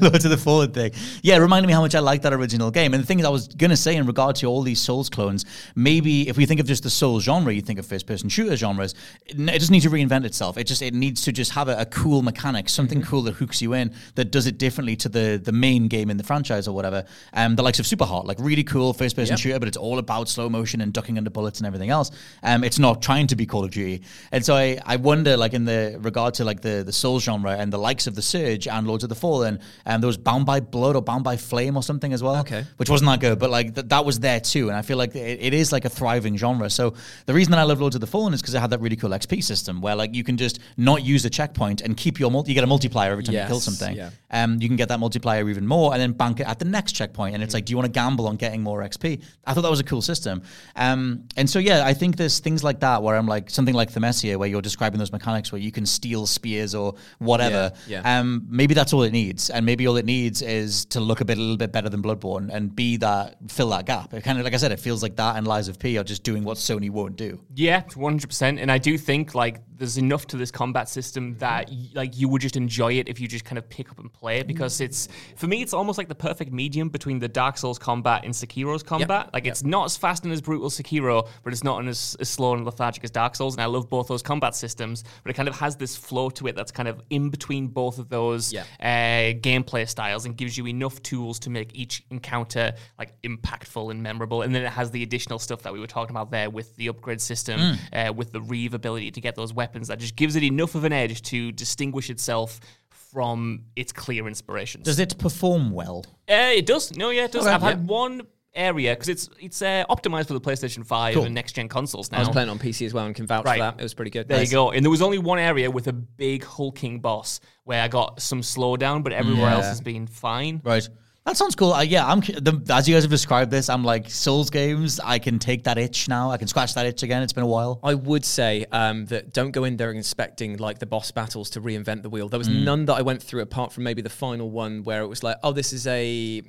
Lords 0.00 0.24
of 0.24 0.30
the 0.30 0.36
Fallen 0.42 0.72
thing. 0.72 0.92
Yeah, 1.22 1.36
it 1.36 1.40
reminded 1.40 1.66
me 1.68 1.72
how 1.72 1.80
much 1.80 1.94
I 1.94 2.00
liked 2.00 2.22
that 2.24 2.32
original 2.32 2.70
game. 2.70 2.92
And 2.94 3.02
the 3.02 3.06
thing 3.06 3.18
is, 3.20 3.24
I 3.26 3.30
was 3.30 3.48
gonna 3.48 3.76
say 3.76 3.96
in 3.96 4.06
regard 4.06 4.36
to 4.36 4.46
all 4.46 4.62
these 4.62 4.80
Souls 4.80 5.08
clones, 5.08 5.44
maybe 5.74 6.28
if 6.28 6.36
we 6.36 6.46
think 6.46 6.60
of 6.60 6.66
just 6.66 6.82
the 6.82 6.90
Souls 6.90 7.22
genre, 7.24 7.52
you 7.52 7.62
think 7.62 7.78
of 7.78 7.86
first-person 7.86 8.28
shooter 8.28 8.56
genres. 8.74 8.94
It 9.26 9.38
it 9.38 9.58
doesn't 9.58 9.72
need 9.72 9.82
to 9.82 9.90
reinvent 9.90 10.24
itself. 10.24 10.56
It 10.58 10.64
just 10.64 10.82
it 10.82 10.94
needs 10.94 11.22
to 11.22 11.32
just 11.32 11.52
have 11.52 11.68
a, 11.68 11.76
a 11.80 11.86
cool 11.86 12.22
mechanic, 12.22 12.68
something 12.68 12.98
Mm-hmm. 13.00 13.08
cool 13.10 13.22
that 13.22 13.34
hooks 13.34 13.60
you 13.62 13.72
in, 13.72 13.92
that 14.14 14.30
does 14.30 14.46
it 14.46 14.58
differently 14.58 14.96
to 14.96 15.08
the 15.08 15.40
the 15.42 15.52
main 15.52 15.88
game 15.88 16.10
in 16.10 16.16
the 16.16 16.22
franchise 16.24 16.68
or 16.68 16.74
whatever. 16.74 17.04
Um, 17.32 17.56
the 17.56 17.62
likes 17.62 17.78
of 17.80 17.86
Superhot, 17.86 18.24
like 18.24 18.38
really 18.40 18.64
cool 18.64 18.92
first-person 18.92 19.32
Yep. 19.32 19.38
shooter, 19.38 19.58
but 19.58 19.68
it's 19.68 19.76
all 19.76 19.98
about 19.98 20.28
slow 20.28 20.48
motion 20.48 20.80
and 20.80 20.92
ducking 20.92 21.18
under 21.18 21.30
bullets 21.30 21.58
and 21.60 21.66
everything 21.66 21.90
else. 21.90 22.10
Um, 22.42 22.62
it's 22.64 22.78
not 22.78 23.02
trying 23.02 23.26
to 23.28 23.36
be 23.36 23.46
Call 23.46 23.64
of 23.64 23.70
Duty, 23.70 24.02
and 24.32 24.44
so 24.44 24.54
I, 24.54 24.78
I 24.84 24.96
wonder, 24.96 25.36
like 25.36 25.54
in 25.54 25.64
the 25.64 25.96
regard 26.00 26.34
to 26.34 26.44
like 26.44 26.60
the 26.60 26.82
the 26.84 26.92
Souls 26.92 27.22
genre 27.24 27.52
and 27.56 27.72
the 27.72 27.78
likes 27.78 28.06
of 28.06 28.14
the 28.14 28.22
Surge 28.22 28.68
and 28.68 28.86
Lords 28.86 29.02
of 29.04 29.08
the 29.08 29.14
Fallen, 29.14 29.60
um, 29.86 30.00
there 30.00 30.06
was 30.08 30.16
Bound 30.18 30.46
by 30.46 30.60
Blood 30.60 30.96
or 30.96 31.02
Bound 31.02 31.24
by 31.24 31.36
Flame 31.36 31.76
or 31.76 31.82
something 31.82 32.12
as 32.12 32.22
well. 32.22 32.36
Okay. 32.40 32.64
which 32.76 32.90
wasn't 32.90 33.08
that 33.10 33.20
good, 33.20 33.38
but 33.38 33.50
like 33.50 33.74
th- 33.74 33.88
that 33.88 34.04
was 34.04 34.20
there 34.20 34.40
too, 34.40 34.68
and 34.68 34.76
I 34.76 34.82
feel 34.82 34.96
like 34.98 35.14
it, 35.16 35.38
it 35.40 35.54
is 35.54 35.72
like 35.72 35.84
a 35.84 35.90
thriving 35.90 36.36
genre. 36.36 36.68
So 36.70 36.94
the 37.26 37.34
reason 37.34 37.50
that 37.52 37.58
I 37.60 37.64
love 37.64 37.80
Lords 37.80 37.94
of 37.96 38.00
the 38.00 38.06
Fallen 38.06 38.34
is 38.34 38.40
because 38.42 38.54
it 38.54 38.60
had 38.64 38.70
that 38.70 38.80
really 38.80 38.96
cool 38.96 39.10
XP 39.10 39.44
system 39.44 39.80
where 39.80 39.94
like 39.94 40.14
you 40.14 40.24
can 40.24 40.36
just 40.36 40.58
not 40.76 41.04
use 41.04 41.24
a 41.24 41.30
checkpoint 41.30 41.82
and 41.82 41.96
keep 41.96 42.18
your 42.18 42.30
multi. 42.30 42.50
You 42.50 42.54
get 42.54 42.64
a 42.64 42.66
multiplier 42.66 43.12
every 43.12 43.22
time 43.24 43.34
you 43.34 43.46
kill 43.46 43.60
something. 43.60 43.94
yeah. 43.94 44.10
Um, 44.30 44.58
you 44.60 44.68
can 44.68 44.76
get 44.76 44.88
that 44.88 44.98
multiplier 44.98 45.48
even 45.48 45.66
more 45.66 45.92
and 45.92 46.00
then 46.02 46.12
bank 46.12 46.40
it 46.40 46.48
at 46.48 46.58
the 46.58 46.64
next 46.64 46.92
checkpoint. 46.92 47.34
And 47.34 47.42
it's 47.44 47.54
like, 47.54 47.66
do 47.66 47.70
you 47.72 47.76
want 47.76 47.86
to 47.86 47.92
gamble 47.92 48.26
on 48.26 48.36
getting 48.36 48.62
more 48.62 48.80
XP? 48.82 49.22
I 49.46 49.54
thought 49.54 49.60
that 49.62 49.70
was 49.70 49.80
a 49.80 49.84
cool 49.84 50.02
system. 50.02 50.42
Um, 50.74 51.28
and 51.36 51.48
so, 51.48 51.58
yeah, 51.58 51.84
I 51.86 51.94
think 51.94 52.16
there's 52.16 52.40
things 52.40 52.64
like 52.64 52.80
that 52.80 53.02
where 53.02 53.16
I'm 53.16 53.26
like, 53.26 53.50
something 53.50 53.74
like 53.74 53.92
Thymesia, 53.92 54.36
where 54.36 54.48
you're 54.48 54.62
describing 54.62 54.98
those 54.98 55.12
mechanics 55.12 55.52
where 55.52 55.60
you 55.60 55.70
can 55.70 55.86
steal 55.86 56.26
spears 56.26 56.74
or 56.74 56.94
whatever. 57.18 57.70
Yeah, 57.86 58.02
yeah. 58.02 58.18
Um, 58.18 58.46
maybe 58.48 58.74
that's 58.74 58.92
all 58.92 59.02
it 59.04 59.12
needs. 59.12 59.50
And 59.50 59.64
maybe 59.64 59.86
all 59.86 59.96
it 59.96 60.06
needs 60.06 60.42
is 60.42 60.86
to 60.86 61.00
look 61.00 61.20
a 61.20 61.24
bit, 61.24 61.38
a 61.38 61.40
little 61.40 61.56
bit 61.56 61.70
better 61.70 61.88
than 61.88 62.02
Bloodborne 62.02 62.50
and 62.52 62.74
be 62.74 62.96
that, 62.96 63.36
fill 63.48 63.68
that 63.70 63.86
gap. 63.86 64.14
It 64.14 64.24
kind 64.24 64.38
of, 64.38 64.44
like 64.44 64.54
I 64.54 64.56
said, 64.56 64.72
it 64.72 64.80
feels 64.80 65.02
like 65.02 65.16
that 65.16 65.36
and 65.36 65.46
Lies 65.46 65.68
of 65.68 65.78
P 65.78 65.98
are 65.98 66.04
just 66.04 66.22
doing 66.24 66.42
what 66.42 66.56
Sony 66.56 66.90
won't 66.90 67.16
do. 67.16 67.40
Yeah, 67.54 67.82
one 67.94 68.14
hundred 68.14 68.28
percent. 68.28 68.53
And 68.58 68.70
I 68.70 68.78
do 68.78 68.96
think 68.98 69.34
like 69.34 69.60
there's 69.76 69.98
enough 69.98 70.26
to 70.28 70.36
this 70.36 70.50
combat 70.50 70.88
system 70.88 71.36
that 71.38 71.68
y- 71.68 71.88
like 71.94 72.16
you 72.16 72.28
would 72.28 72.40
just 72.40 72.56
enjoy 72.56 72.92
it 72.92 73.08
if 73.08 73.18
you 73.18 73.26
just 73.26 73.44
kind 73.44 73.58
of 73.58 73.68
pick 73.68 73.90
up 73.90 73.98
and 73.98 74.12
play 74.12 74.38
it 74.38 74.46
because 74.46 74.80
it's 74.80 75.08
for 75.36 75.48
me 75.48 75.62
it's 75.62 75.74
almost 75.74 75.98
like 75.98 76.06
the 76.08 76.14
perfect 76.14 76.52
medium 76.52 76.88
between 76.88 77.18
the 77.18 77.26
Dark 77.26 77.58
Souls 77.58 77.78
combat 77.78 78.22
and 78.24 78.32
Sekiro's 78.32 78.84
combat. 78.84 79.30
Like 79.32 79.46
it's 79.46 79.64
not 79.64 79.86
as 79.86 79.96
fast 79.96 80.22
and 80.24 80.32
as 80.32 80.40
brutal 80.40 80.66
as 80.66 80.78
Sekiro, 80.80 81.26
but 81.42 81.52
it's 81.52 81.64
not 81.64 81.84
as, 81.88 82.16
as 82.20 82.28
slow 82.28 82.54
and 82.54 82.64
lethargic 82.64 83.02
as 83.02 83.10
Dark 83.10 83.34
Souls. 83.34 83.54
And 83.56 83.62
I 83.62 83.66
love 83.66 83.90
both 83.90 84.06
those 84.06 84.22
combat 84.22 84.54
systems, 84.54 85.02
but 85.24 85.30
it 85.30 85.34
kind 85.34 85.48
of 85.48 85.58
has 85.58 85.74
this 85.74 85.96
flow 85.96 86.30
to 86.30 86.46
it 86.46 86.54
that's 86.54 86.70
kind 86.70 86.88
of 86.88 87.02
in 87.10 87.30
between 87.30 87.66
both 87.66 87.98
of 87.98 88.08
those 88.08 88.52
Yeah. 88.52 88.62
uh, 88.80 89.34
gameplay 89.40 89.88
styles 89.88 90.24
and 90.24 90.36
gives 90.36 90.56
you 90.56 90.68
enough 90.68 91.02
tools 91.02 91.40
to 91.40 91.50
make 91.50 91.74
each 91.74 92.04
encounter 92.10 92.74
like 92.96 93.20
impactful 93.22 93.90
and 93.90 94.00
memorable. 94.02 94.42
And 94.42 94.54
then 94.54 94.62
it 94.62 94.70
has 94.70 94.92
the 94.92 95.02
additional 95.02 95.40
stuff 95.40 95.62
that 95.62 95.72
we 95.72 95.80
were 95.80 95.88
talking 95.88 96.14
about 96.14 96.30
there 96.30 96.48
with 96.48 96.76
the 96.76 96.86
upgrade 96.88 97.20
system, 97.20 97.76
uh, 97.92 98.12
with 98.14 98.30
the 98.30 98.40
Reeve 98.40 98.74
ability 98.74 99.10
to 99.10 99.20
get 99.20 99.34
those 99.34 99.52
weapons 99.52 99.63
that 99.72 99.98
just 99.98 100.16
gives 100.16 100.36
it 100.36 100.42
enough 100.42 100.74
of 100.74 100.84
an 100.84 100.92
edge 100.92 101.22
to 101.22 101.52
distinguish 101.52 102.10
itself 102.10 102.60
from 102.90 103.64
its 103.76 103.92
clear 103.92 104.26
inspirations. 104.26 104.84
Does 104.84 104.98
it 104.98 105.16
perform 105.18 105.70
well? 105.70 106.04
Uh, 106.28 106.50
it 106.54 106.66
does. 106.66 106.96
No, 106.96 107.10
yeah, 107.10 107.24
it 107.24 107.32
does. 107.32 107.46
Okay. 107.46 107.54
I've 107.54 107.62
had 107.62 107.86
one 107.86 108.22
area 108.56 108.92
because 108.92 109.08
it's 109.08 109.28
it's 109.40 109.62
uh, 109.62 109.84
optimized 109.90 110.26
for 110.28 110.32
the 110.34 110.40
PlayStation 110.40 110.86
Five 110.86 111.14
Cool. 111.14 111.24
and 111.24 111.34
next 111.34 111.52
gen 111.52 111.68
consoles 111.68 112.10
now. 112.12 112.18
I 112.18 112.20
was 112.20 112.28
playing 112.28 112.48
on 112.48 112.58
PC 112.58 112.86
as 112.86 112.94
well 112.94 113.04
and 113.06 113.14
can 113.14 113.26
vouch 113.26 113.44
Right. 113.44 113.56
for 113.58 113.62
that. 113.62 113.80
It 113.80 113.82
was 113.82 113.94
pretty 113.94 114.10
good. 114.10 114.28
There 114.28 114.38
Nice. 114.38 114.50
you 114.50 114.56
go. 114.56 114.70
And 114.70 114.84
there 114.84 114.90
was 114.90 115.02
only 115.02 115.18
one 115.18 115.38
area 115.38 115.70
with 115.70 115.86
a 115.88 115.92
big 115.92 116.44
hulking 116.44 117.00
boss 117.00 117.40
where 117.64 117.82
I 117.82 117.88
got 117.88 118.20
some 118.20 118.42
slowdown, 118.42 119.02
but 119.02 119.12
everywhere 119.12 119.50
else 119.50 119.66
has 119.66 119.80
been 119.80 120.06
fine. 120.06 120.60
Right. 120.64 120.88
That 121.26 121.38
sounds 121.38 121.54
cool. 121.54 121.72
Uh, 121.72 121.80
yeah, 121.80 122.06
I'm 122.06 122.20
the, 122.20 122.62
as 122.68 122.86
you 122.86 122.94
guys 122.94 123.04
have 123.04 123.10
described 123.10 123.50
this. 123.50 123.70
I'm 123.70 123.82
like 123.82 124.10
Souls 124.10 124.50
games. 124.50 125.00
I 125.00 125.18
can 125.18 125.38
take 125.38 125.64
that 125.64 125.78
itch 125.78 126.06
now. 126.06 126.30
I 126.30 126.36
can 126.36 126.48
scratch 126.48 126.74
that 126.74 126.84
itch 126.84 127.02
again. 127.02 127.22
It's 127.22 127.32
been 127.32 127.44
a 127.44 127.46
while. 127.46 127.80
I 127.82 127.94
would 127.94 128.26
say 128.26 128.66
um, 128.72 129.06
that 129.06 129.32
don't 129.32 129.50
go 129.50 129.64
in 129.64 129.78
there 129.78 129.90
expecting 129.92 130.58
like 130.58 130.80
the 130.80 130.86
boss 130.86 131.10
battles 131.12 131.48
to 131.50 131.62
reinvent 131.62 132.02
the 132.02 132.10
wheel. 132.10 132.28
There 132.28 132.38
was 132.38 132.50
Mm. 132.50 132.64
none 132.64 132.84
that 132.86 132.94
I 132.94 133.02
went 133.02 133.22
through 133.22 133.40
apart 133.40 133.72
from 133.72 133.84
maybe 133.84 134.02
the 134.02 134.10
final 134.10 134.50
one 134.50 134.82
where 134.82 135.00
it 135.00 135.06
was 135.06 135.22
like, 135.22 135.38
oh, 135.42 135.52
this 135.52 135.72
is 135.72 135.86
a. 135.86 136.42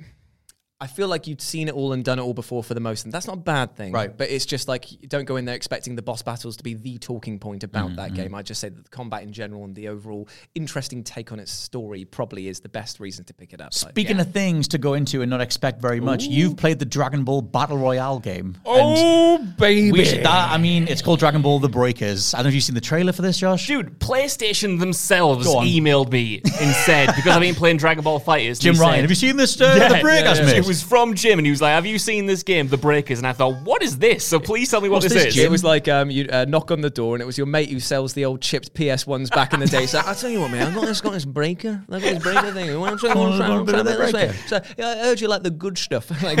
I 0.78 0.86
feel 0.88 1.08
like 1.08 1.26
you'd 1.26 1.40
seen 1.40 1.68
it 1.68 1.74
all 1.74 1.94
and 1.94 2.04
done 2.04 2.18
it 2.18 2.22
all 2.22 2.34
before 2.34 2.62
for 2.62 2.74
the 2.74 2.80
most, 2.80 3.04
and 3.06 3.12
that's 3.14 3.26
not 3.26 3.36
a 3.38 3.40
bad 3.40 3.74
thing. 3.76 3.92
Right. 3.92 4.14
But 4.14 4.28
it's 4.30 4.44
just 4.44 4.68
like 4.68 4.84
don't 5.08 5.24
go 5.24 5.36
in 5.36 5.46
there 5.46 5.54
expecting 5.54 5.96
the 5.96 6.02
boss 6.02 6.20
battles 6.20 6.58
to 6.58 6.62
be 6.62 6.74
the 6.74 6.98
talking 6.98 7.38
point 7.38 7.64
about 7.64 7.86
Mm-hmm. 7.86 7.96
that 7.96 8.12
game. 8.14 8.34
I 8.34 8.42
just 8.42 8.60
say 8.60 8.68
that 8.68 8.84
the 8.84 8.90
combat 8.90 9.22
in 9.22 9.32
general 9.32 9.64
and 9.64 9.74
the 9.74 9.88
overall 9.88 10.28
interesting 10.54 11.02
take 11.02 11.32
on 11.32 11.38
its 11.40 11.50
story 11.50 12.04
probably 12.04 12.48
is 12.48 12.60
the 12.60 12.68
best 12.68 13.00
reason 13.00 13.24
to 13.24 13.32
pick 13.32 13.54
it 13.54 13.60
up. 13.62 13.66
Like, 13.82 13.92
Speaking 13.92 14.16
yeah. 14.16 14.22
of 14.22 14.32
things 14.32 14.68
to 14.68 14.76
go 14.78 14.92
into 14.92 15.22
and 15.22 15.30
not 15.30 15.40
expect 15.40 15.80
very 15.80 15.98
much, 16.00 16.24
you've 16.24 16.58
played 16.58 16.78
the 16.78 16.84
Dragon 16.84 17.24
Ball 17.24 17.40
Battle 17.40 17.78
Royale 17.78 18.18
game. 18.18 18.58
Oh, 18.66 19.38
baby. 19.58 19.92
we 19.92 20.04
should, 20.04 20.24
that 20.24 20.50
I 20.52 20.58
mean, 20.58 20.88
it's 20.88 21.00
called 21.00 21.20
Dragon 21.20 21.40
Ball: 21.40 21.58
The 21.58 21.70
Breakers. 21.70 22.34
I 22.34 22.38
don't 22.38 22.44
know 22.44 22.48
if 22.48 22.54
you've 22.54 22.64
seen 22.64 22.74
the 22.74 22.80
trailer 22.82 23.12
for 23.12 23.22
this, 23.22 23.38
Josh. 23.38 23.66
Dude, 23.66 23.98
PlayStation 23.98 24.78
themselves 24.78 25.46
emailed 25.46 26.12
me 26.12 26.42
and 26.44 26.74
said 26.84 27.06
because 27.16 27.28
I've 27.34 27.40
been 27.40 27.54
playing 27.54 27.78
Dragon 27.78 28.04
Ball 28.04 28.20
FighterZ. 28.20 28.60
Jim 28.60 28.74
Ryan, 28.76 28.94
said- 28.96 29.00
have 29.02 29.10
you 29.10 29.14
seen 29.16 29.36
this? 29.38 29.58
Uh, 29.58 29.74
Yeah, 29.78 29.88
the 29.88 30.00
Breakers, 30.02 30.38
yeah, 30.40 30.44
mate? 30.44 30.65
It 30.66 30.68
was 30.68 30.82
from 30.82 31.14
Jim, 31.14 31.38
and 31.38 31.46
he 31.46 31.50
was 31.50 31.62
like, 31.62 31.70
"Have 31.70 31.86
you 31.86 31.98
seen 31.98 32.26
this 32.26 32.42
game, 32.42 32.66
The 32.66 32.76
Breakers?" 32.76 33.18
And 33.18 33.26
I 33.26 33.32
thought, 33.32 33.62
"What 33.62 33.82
is 33.82 33.98
this?" 33.98 34.26
So 34.26 34.40
please 34.40 34.68
tell 34.68 34.80
me 34.80 34.88
what 34.88 34.96
What's 34.96 35.14
this, 35.14 35.24
this, 35.24 35.36
is. 35.36 35.44
It 35.44 35.50
was 35.50 35.62
like 35.62 35.86
um, 35.86 36.10
you 36.10 36.26
uh, 36.30 36.44
knock 36.48 36.72
on 36.72 36.80
the 36.80 36.90
door, 36.90 37.14
and 37.14 37.22
it 37.22 37.24
was 37.24 37.38
your 37.38 37.46
mate 37.46 37.70
who 37.70 37.78
sells 37.78 38.14
the 38.14 38.24
old 38.24 38.40
chipped 38.40 38.74
PS 38.74 39.06
ones 39.06 39.30
back 39.30 39.52
in 39.52 39.60
the 39.60 39.66
day. 39.66 39.86
So 39.86 40.00
I 40.04 40.14
tell 40.14 40.28
you 40.28 40.40
what, 40.40 40.50
man, 40.50 40.66
I 40.66 40.74
got 40.74 40.84
this, 40.86 41.00
got 41.00 41.12
this 41.12 41.24
breaker, 41.24 41.84
I 41.88 41.92
got 41.92 42.00
this 42.00 42.22
breaker 42.22 42.52
thing. 42.52 42.66
You 42.66 42.80
want 42.80 43.00
to 43.00 43.06
try, 43.06 43.14
want 43.14 43.32
to 43.32 43.38
try, 43.38 43.46
got 43.46 43.52
a 43.52 43.56
want 43.56 43.66
bit 43.66 43.72
to 43.72 43.78
of 43.80 43.86
try 43.86 43.92
the 43.92 44.02
this 44.02 44.12
way? 44.12 44.26
breaker. 44.26 44.48
So 44.48 44.60
yeah, 44.76 44.88
I 44.88 44.96
heard 44.98 45.20
you 45.20 45.28
like 45.28 45.42
the 45.44 45.50
good 45.50 45.78
stuff. 45.78 46.10
like, 46.22 46.38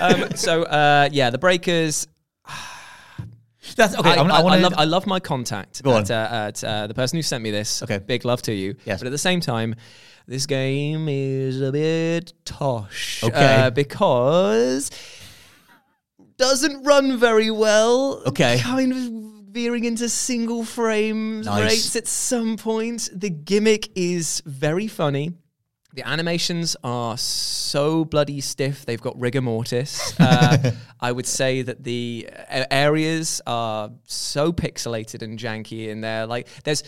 um, 0.00 0.30
so 0.34 0.62
uh, 0.62 1.08
yeah, 1.12 1.28
the 1.28 1.38
breakers. 1.38 2.08
That's 3.76 3.96
okay. 3.98 4.10
I, 4.10 4.14
I, 4.14 4.16
I, 4.16 4.40
I, 4.40 4.42
wanna, 4.42 4.56
I 4.56 4.60
love 4.60 4.74
I 4.78 4.84
love 4.84 5.06
my 5.06 5.20
contact 5.20 5.82
Go 5.82 5.98
at, 5.98 6.10
uh, 6.10 6.28
at 6.30 6.64
uh, 6.64 6.86
the 6.86 6.94
person 6.94 7.18
who 7.18 7.22
sent 7.22 7.44
me 7.44 7.50
this. 7.50 7.82
Okay. 7.82 7.98
big 7.98 8.24
love 8.24 8.40
to 8.42 8.54
you. 8.54 8.76
Yes. 8.86 9.00
but 9.00 9.08
at 9.08 9.10
the 9.10 9.18
same 9.18 9.40
time, 9.40 9.74
this 10.28 10.44
game 10.46 11.08
is 11.08 11.60
a 11.62 11.72
bit 11.72 12.34
tosh. 12.44 13.24
Okay. 13.24 13.62
uh, 13.64 13.70
because 13.70 14.90
doesn't 16.36 16.84
run 16.84 17.16
very 17.18 17.50
well. 17.50 18.22
Okay. 18.26 18.58
kind 18.60 18.92
of 18.92 18.98
veering 19.50 19.84
into 19.84 20.08
single 20.08 20.64
frame 20.64 21.40
Nice. 21.40 21.62
rates 21.64 21.96
at 21.96 22.06
some 22.06 22.56
point. 22.58 23.08
The 23.12 23.30
gimmick 23.30 23.88
is 23.96 24.42
very 24.44 24.86
funny. 24.86 25.32
The 25.94 26.06
animations 26.06 26.76
are 26.84 27.16
so 27.16 28.04
bloody 28.04 28.40
stiff. 28.42 28.84
They've 28.84 29.00
got 29.00 29.18
rigor 29.18 29.40
mortis. 29.40 30.12
Uh, 30.20 30.72
I 31.00 31.10
would 31.12 31.26
say 31.26 31.62
that 31.62 31.82
the 31.84 32.28
uh, 32.50 32.64
areas 32.70 33.40
are 33.46 33.90
so 34.04 34.52
pixelated 34.52 35.22
and 35.22 35.38
janky, 35.38 35.88
in 35.88 36.00
they're 36.02 36.26
like 36.26 36.48
there's 36.64 36.82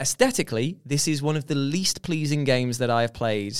aesthetically, 0.00 0.78
this 0.84 1.08
is 1.08 1.22
one 1.22 1.36
of 1.36 1.46
the 1.46 1.54
least 1.54 2.02
pleasing 2.02 2.44
games 2.44 2.78
that 2.78 2.90
I 2.90 3.02
have 3.02 3.14
played. 3.14 3.56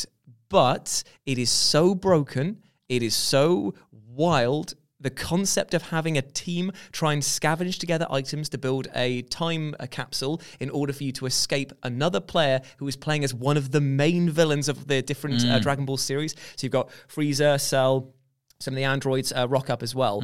But 0.49 1.03
it 1.27 1.39
is 1.39 1.51
so 1.51 1.95
broken. 1.95 2.63
It 2.89 3.03
is 3.03 3.15
so 3.15 3.75
wild 3.91 4.75
the 5.01 5.11
concept 5.11 5.75
of 5.75 5.83
having 5.83 6.17
a 6.17 6.23
team 6.23 6.73
try 6.91 7.13
and 7.13 7.23
scavenge 7.23 7.79
together 7.79 8.07
items 8.11 8.49
to 8.49 8.59
build 8.59 8.89
a 8.95 9.23
time 9.23 9.75
a 9.79 9.87
capsule 9.87 10.41
in 10.61 10.71
order 10.71 10.93
for 10.93 11.05
you 11.05 11.13
to 11.13 11.27
escape 11.27 11.73
another 11.83 12.21
player 12.21 12.61
who 12.79 12.89
is 12.89 12.97
playing 12.97 13.23
as 13.23 13.35
one 13.35 13.57
of 13.57 13.71
the 13.71 13.81
main 13.81 14.31
villains 14.31 14.69
of 14.69 14.87
the 14.87 15.03
different 15.03 15.45
uh, 15.45 15.59
Dragon 15.59 15.85
Ball 15.85 15.99
series. 15.99 16.35
So 16.57 16.65
you've 16.65 16.73
got 16.73 16.91
Freezer, 17.07 17.59
Cell, 17.59 18.15
some 18.61 18.73
of 18.73 18.77
the 18.77 18.85
androids 18.85 19.31
uh, 19.33 19.47
rock 19.47 19.69
up 19.69 19.83
as 19.83 19.95
well. 19.95 20.23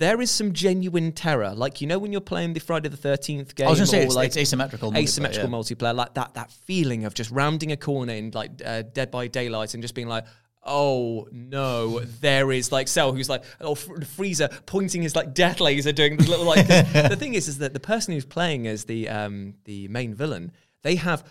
There 0.00 0.22
is 0.22 0.30
some 0.30 0.54
genuine 0.54 1.12
terror, 1.12 1.52
like 1.54 1.82
you 1.82 1.86
know 1.86 1.98
when 1.98 2.10
you're 2.10 2.22
playing 2.22 2.54
the 2.54 2.60
Friday 2.60 2.88
the 2.88 2.96
Thirteenth 2.96 3.54
game. 3.54 3.66
I 3.66 3.70
was 3.70 3.80
going 3.80 3.86
to 3.86 3.90
say 3.90 4.00
or 4.00 4.06
it's, 4.06 4.14
like 4.14 4.28
it's 4.28 4.36
asymmetrical. 4.38 4.90
multiplayer, 4.90 5.02
asymmetrical 5.02 5.50
yeah. 5.50 5.56
multiplayer, 5.56 5.94
like 5.94 6.14
that 6.14 6.32
that 6.32 6.50
feeling 6.50 7.04
of 7.04 7.12
just 7.12 7.30
rounding 7.30 7.70
a 7.70 7.76
corner 7.76 8.14
in 8.14 8.30
like 8.30 8.50
uh, 8.64 8.80
Dead 8.80 9.10
by 9.10 9.28
Daylight 9.28 9.74
and 9.74 9.82
just 9.82 9.94
being 9.94 10.08
like, 10.08 10.24
oh 10.62 11.28
no, 11.32 12.00
there 12.00 12.50
is 12.50 12.72
like 12.72 12.88
Cell 12.88 13.12
who's 13.12 13.28
like 13.28 13.44
or 13.60 13.72
F- 13.72 14.08
Freezer 14.08 14.48
pointing 14.64 15.02
his 15.02 15.14
like 15.14 15.34
death 15.34 15.60
laser, 15.60 15.92
doing 15.92 16.16
the 16.16 16.30
little 16.30 16.46
like. 16.46 16.66
the 16.66 17.16
thing 17.18 17.34
is, 17.34 17.46
is 17.46 17.58
that 17.58 17.74
the 17.74 17.80
person 17.80 18.14
who's 18.14 18.24
playing 18.24 18.66
as 18.66 18.86
the 18.86 19.06
um 19.06 19.52
the 19.64 19.86
main 19.88 20.14
villain, 20.14 20.52
they 20.82 20.96
have 20.96 21.24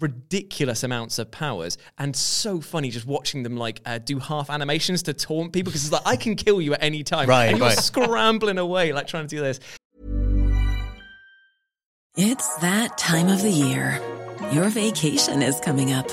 ridiculous 0.00 0.82
amounts 0.82 1.18
of 1.18 1.30
powers 1.30 1.78
and 1.98 2.14
so 2.16 2.60
funny 2.60 2.90
just 2.90 3.06
watching 3.06 3.42
them 3.42 3.56
like 3.56 3.80
uh, 3.86 3.98
do 3.98 4.18
half 4.18 4.50
animations 4.50 5.02
to 5.04 5.12
taunt 5.12 5.52
people 5.52 5.70
because 5.70 5.84
it's 5.84 5.92
like 5.92 6.02
I 6.06 6.16
can 6.16 6.36
kill 6.36 6.60
you 6.60 6.74
at 6.74 6.82
any 6.82 7.02
time 7.04 7.28
Right, 7.28 7.46
and 7.46 7.58
you're 7.58 7.68
right. 7.68 7.78
scrambling 7.78 8.58
away 8.58 8.92
like 8.92 9.06
trying 9.06 9.26
to 9.26 9.36
do 9.36 9.40
this 9.42 9.60
It's 12.16 12.56
that 12.58 12.96
time 12.96 13.28
of 13.28 13.42
the 13.42 13.50
year. 13.50 14.00
Your 14.52 14.68
vacation 14.68 15.42
is 15.42 15.58
coming 15.60 15.92
up. 15.92 16.06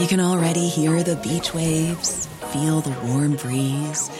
You 0.00 0.06
can 0.08 0.18
already 0.20 0.68
hear 0.68 1.02
the 1.02 1.16
beach 1.16 1.54
waves, 1.54 2.26
feel 2.52 2.80
the 2.80 2.90
warm 3.06 3.36
breeze, 3.36 4.10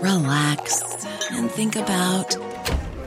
relax, 0.00 0.82
and 1.30 1.48
think 1.50 1.76
about 1.76 2.36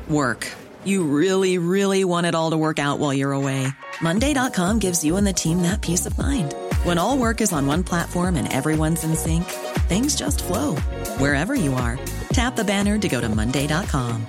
work. 0.10 0.48
You 0.86 1.04
really, 1.04 1.58
really 1.58 2.06
want 2.06 2.26
it 2.26 2.36
all 2.36 2.52
to 2.52 2.58
work 2.58 2.80
out 2.80 3.00
while 3.00 3.14
you're 3.14 3.34
away. 3.34 3.68
Monday.com 4.02 4.80
gives 4.80 5.04
you 5.04 5.18
and 5.18 5.28
the 5.28 5.34
team 5.34 5.62
that 5.62 5.82
peace 5.82 6.06
of 6.06 6.18
mind. 6.18 6.56
When 6.84 6.98
all 6.98 7.18
work 7.18 7.42
is 7.42 7.52
on 7.52 7.68
one 7.68 7.84
platform 7.84 8.36
and 8.36 8.52
everyone's 8.52 9.04
in 9.04 9.16
sync, 9.16 9.46
things 9.90 10.16
just 10.16 10.42
flow 10.44 10.76
wherever 11.20 11.54
you 11.54 11.74
are. 11.74 12.00
Tap 12.34 12.56
the 12.56 12.64
banner 12.64 12.98
to 12.98 13.10
go 13.10 13.20
to 13.20 13.30
Monday.com. 13.30 14.26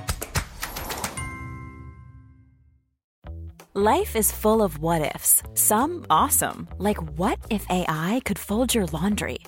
Life 3.74 4.16
is 4.16 4.30
full 4.30 4.60
of 4.60 4.80
what 4.80 5.14
ifs. 5.14 5.42
Some 5.54 6.04
awesome, 6.10 6.68
like 6.76 6.98
what 7.18 7.38
if 7.48 7.64
AI 7.70 8.20
could 8.26 8.38
fold 8.38 8.74
your 8.74 8.84
laundry? 8.86 9.38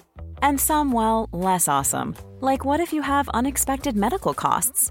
And 0.40 0.58
some, 0.58 0.92
well, 0.92 1.28
less 1.30 1.68
awesome, 1.68 2.16
like 2.40 2.64
what 2.64 2.80
if 2.80 2.94
you 2.94 3.02
have 3.02 3.28
unexpected 3.34 3.98
medical 3.98 4.32
costs? 4.32 4.90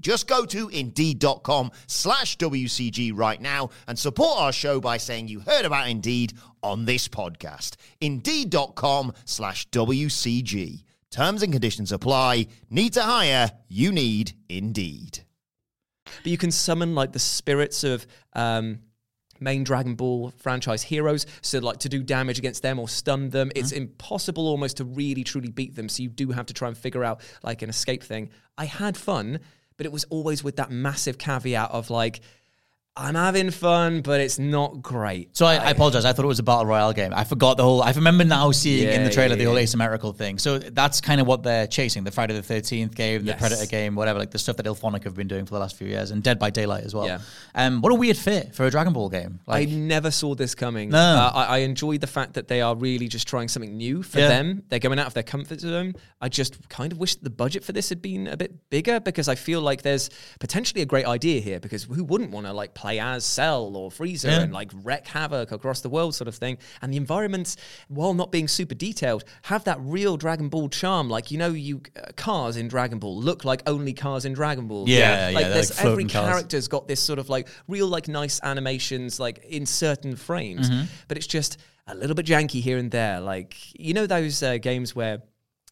Just 0.00 0.26
go 0.26 0.44
to 0.46 0.68
indeed.com 0.68 1.70
slash 1.86 2.36
WCG 2.38 3.12
right 3.14 3.40
now 3.40 3.70
and 3.86 3.98
support 3.98 4.38
our 4.38 4.52
show 4.52 4.80
by 4.80 4.96
saying 4.96 5.28
you 5.28 5.40
heard 5.40 5.64
about 5.64 5.88
Indeed 5.88 6.34
on 6.62 6.84
this 6.84 7.08
podcast. 7.08 7.76
Indeed.com 8.00 9.12
slash 9.24 9.68
WCG. 9.70 10.84
Terms 11.10 11.42
and 11.42 11.52
conditions 11.52 11.92
apply. 11.92 12.46
Need 12.70 12.94
to 12.94 13.02
hire? 13.02 13.52
You 13.68 13.92
need 13.92 14.32
Indeed. 14.48 15.20
but 16.04 16.26
you 16.26 16.36
can 16.38 16.50
summon 16.50 16.94
like 16.94 17.12
the 17.12 17.18
spirits 17.18 17.84
of 17.84 18.06
um, 18.34 18.80
main 19.40 19.62
Dragon 19.62 19.94
Ball 19.94 20.32
franchise 20.38 20.82
heroes, 20.82 21.26
so 21.40 21.58
like 21.60 21.78
to 21.80 21.88
do 21.88 22.02
damage 22.02 22.38
against 22.38 22.62
them 22.62 22.78
or 22.78 22.88
stun 22.88 23.30
them. 23.30 23.52
It's 23.54 23.72
impossible 23.72 24.46
almost 24.48 24.78
to 24.78 24.84
really 24.84 25.22
truly 25.22 25.50
beat 25.50 25.74
them. 25.76 25.88
So 25.88 26.02
you 26.02 26.08
do 26.08 26.30
have 26.30 26.46
to 26.46 26.54
try 26.54 26.68
and 26.68 26.76
figure 26.76 27.04
out 27.04 27.20
like 27.42 27.62
an 27.62 27.68
escape 27.70 28.02
thing. 28.02 28.30
I 28.58 28.64
had 28.64 28.96
fun, 28.96 29.40
but 29.76 29.86
it 29.86 29.92
was 29.92 30.04
always 30.10 30.44
with 30.44 30.56
that 30.56 30.70
massive 30.70 31.18
caveat 31.18 31.70
of 31.70 31.90
like. 31.90 32.20
I'm 32.96 33.16
having 33.16 33.50
fun, 33.50 34.02
but 34.02 34.20
it's 34.20 34.38
not 34.38 34.80
great. 34.80 35.36
So 35.36 35.46
I, 35.46 35.56
I 35.56 35.70
apologize. 35.70 36.04
I 36.04 36.12
thought 36.12 36.24
it 36.24 36.28
was 36.28 36.38
a 36.38 36.44
battle 36.44 36.64
royale 36.64 36.92
game. 36.92 37.12
I 37.12 37.24
forgot 37.24 37.56
the 37.56 37.64
whole. 37.64 37.82
I 37.82 37.90
remember 37.90 38.22
now 38.22 38.52
seeing 38.52 38.88
in 38.88 39.02
the 39.02 39.10
trailer 39.10 39.30
yeah, 39.34 39.38
the 39.38 39.44
whole 39.46 39.56
yeah. 39.56 39.62
asymmetrical 39.62 40.12
thing. 40.12 40.38
So 40.38 40.60
that's 40.60 41.00
kind 41.00 41.20
of 41.20 41.26
what 41.26 41.42
they're 41.42 41.66
chasing: 41.66 42.04
the 42.04 42.12
Friday 42.12 42.34
the 42.34 42.42
Thirteenth 42.42 42.94
game, 42.94 43.22
the 43.22 43.32
Yes. 43.32 43.40
Predator 43.40 43.66
game, 43.66 43.96
whatever, 43.96 44.20
like 44.20 44.30
the 44.30 44.38
stuff 44.38 44.56
that 44.58 44.66
IllFonic 44.66 45.02
have 45.02 45.16
been 45.16 45.26
doing 45.26 45.44
for 45.44 45.54
the 45.54 45.58
last 45.58 45.74
few 45.76 45.88
years, 45.88 46.12
and 46.12 46.22
Dead 46.22 46.38
by 46.38 46.50
Daylight 46.50 46.84
as 46.84 46.94
well. 46.94 47.06
Yeah. 47.06 47.18
Um, 47.56 47.80
what 47.80 47.90
a 47.90 47.96
weird 47.96 48.16
fit 48.16 48.54
for 48.54 48.64
a 48.64 48.70
Dragon 48.70 48.92
Ball 48.92 49.08
game. 49.08 49.40
Like, 49.44 49.66
I 49.68 49.72
never 49.72 50.12
saw 50.12 50.36
this 50.36 50.54
coming. 50.54 50.90
No. 50.90 50.98
Uh, 50.98 51.32
I, 51.34 51.44
I 51.44 51.58
enjoyed 51.58 52.00
the 52.00 52.06
fact 52.06 52.34
that 52.34 52.46
they 52.46 52.60
are 52.60 52.76
really 52.76 53.08
just 53.08 53.26
trying 53.26 53.48
something 53.48 53.76
new 53.76 54.04
for 54.04 54.20
Yeah. 54.20 54.28
them. 54.28 54.62
They're 54.68 54.78
going 54.78 55.00
out 55.00 55.08
of 55.08 55.14
their 55.14 55.24
comfort 55.24 55.58
zone. 55.58 55.94
I 56.20 56.28
just 56.28 56.68
kind 56.68 56.92
of 56.92 56.98
wish 56.98 57.16
the 57.16 57.28
budget 57.30 57.64
for 57.64 57.72
this 57.72 57.88
had 57.88 58.00
been 58.00 58.28
a 58.28 58.36
bit 58.36 58.70
bigger 58.70 59.00
because 59.00 59.26
I 59.26 59.34
feel 59.34 59.60
like 59.60 59.82
there's 59.82 60.10
potentially 60.38 60.82
a 60.82 60.86
great 60.86 61.06
idea 61.06 61.40
here 61.40 61.58
because 61.58 61.82
who 61.82 62.04
wouldn't 62.04 62.30
want 62.30 62.46
to 62.46 62.52
like 62.52 62.72
play 62.84 62.98
as 63.00 63.24
Cell 63.24 63.74
or 63.76 63.90
Freezer 63.90 64.28
Yeah. 64.28 64.40
and 64.42 64.52
like 64.52 64.70
wreak 64.82 65.06
havoc 65.06 65.52
across 65.52 65.80
the 65.80 65.88
world 65.88 66.14
sort 66.14 66.28
of 66.28 66.34
thing. 66.34 66.58
And 66.82 66.92
the 66.92 66.98
environments, 66.98 67.56
while 67.88 68.12
not 68.14 68.30
being 68.30 68.46
super 68.48 68.74
detailed, 68.74 69.24
have 69.44 69.64
that 69.64 69.78
real 69.80 70.16
Dragon 70.18 70.48
Ball 70.50 70.68
charm. 70.68 71.08
Like, 71.08 71.30
you 71.30 71.38
know, 71.38 71.48
you 71.68 71.80
uh, 71.96 72.12
cars 72.16 72.56
in 72.56 72.68
Dragon 72.68 72.98
Ball 72.98 73.16
look 73.18 73.44
like 73.44 73.62
only 73.66 73.92
cars 73.94 74.24
in 74.26 74.32
Dragon 74.34 74.68
Ball. 74.68 74.88
Yeah, 74.88 75.30
yeah, 75.30 75.34
Like 75.34 75.44
they're 75.44 75.54
there's 75.54 75.76
like 75.76 75.86
every 75.86 76.04
cars. 76.04 76.12
character 76.12 76.34
character's 76.34 76.68
got 76.68 76.88
this 76.88 77.00
sort 77.00 77.18
of 77.18 77.28
like 77.30 77.48
real 77.68 77.86
like 77.88 78.06
nice 78.08 78.38
animations 78.42 79.18
like 79.20 79.38
in 79.48 79.64
certain 79.66 80.14
frames 80.16 80.68
Mm-hmm. 80.68 80.84
but 81.08 81.16
it's 81.16 81.26
just 81.26 81.56
a 81.86 81.94
little 81.94 82.14
bit 82.14 82.26
janky 82.26 82.60
here 82.60 82.76
and 82.78 82.90
there 82.90 83.20
like 83.20 83.56
you 83.78 83.94
know 83.94 84.06
those 84.06 84.42
uh, 84.42 84.58
games 84.58 84.94
where 84.96 85.22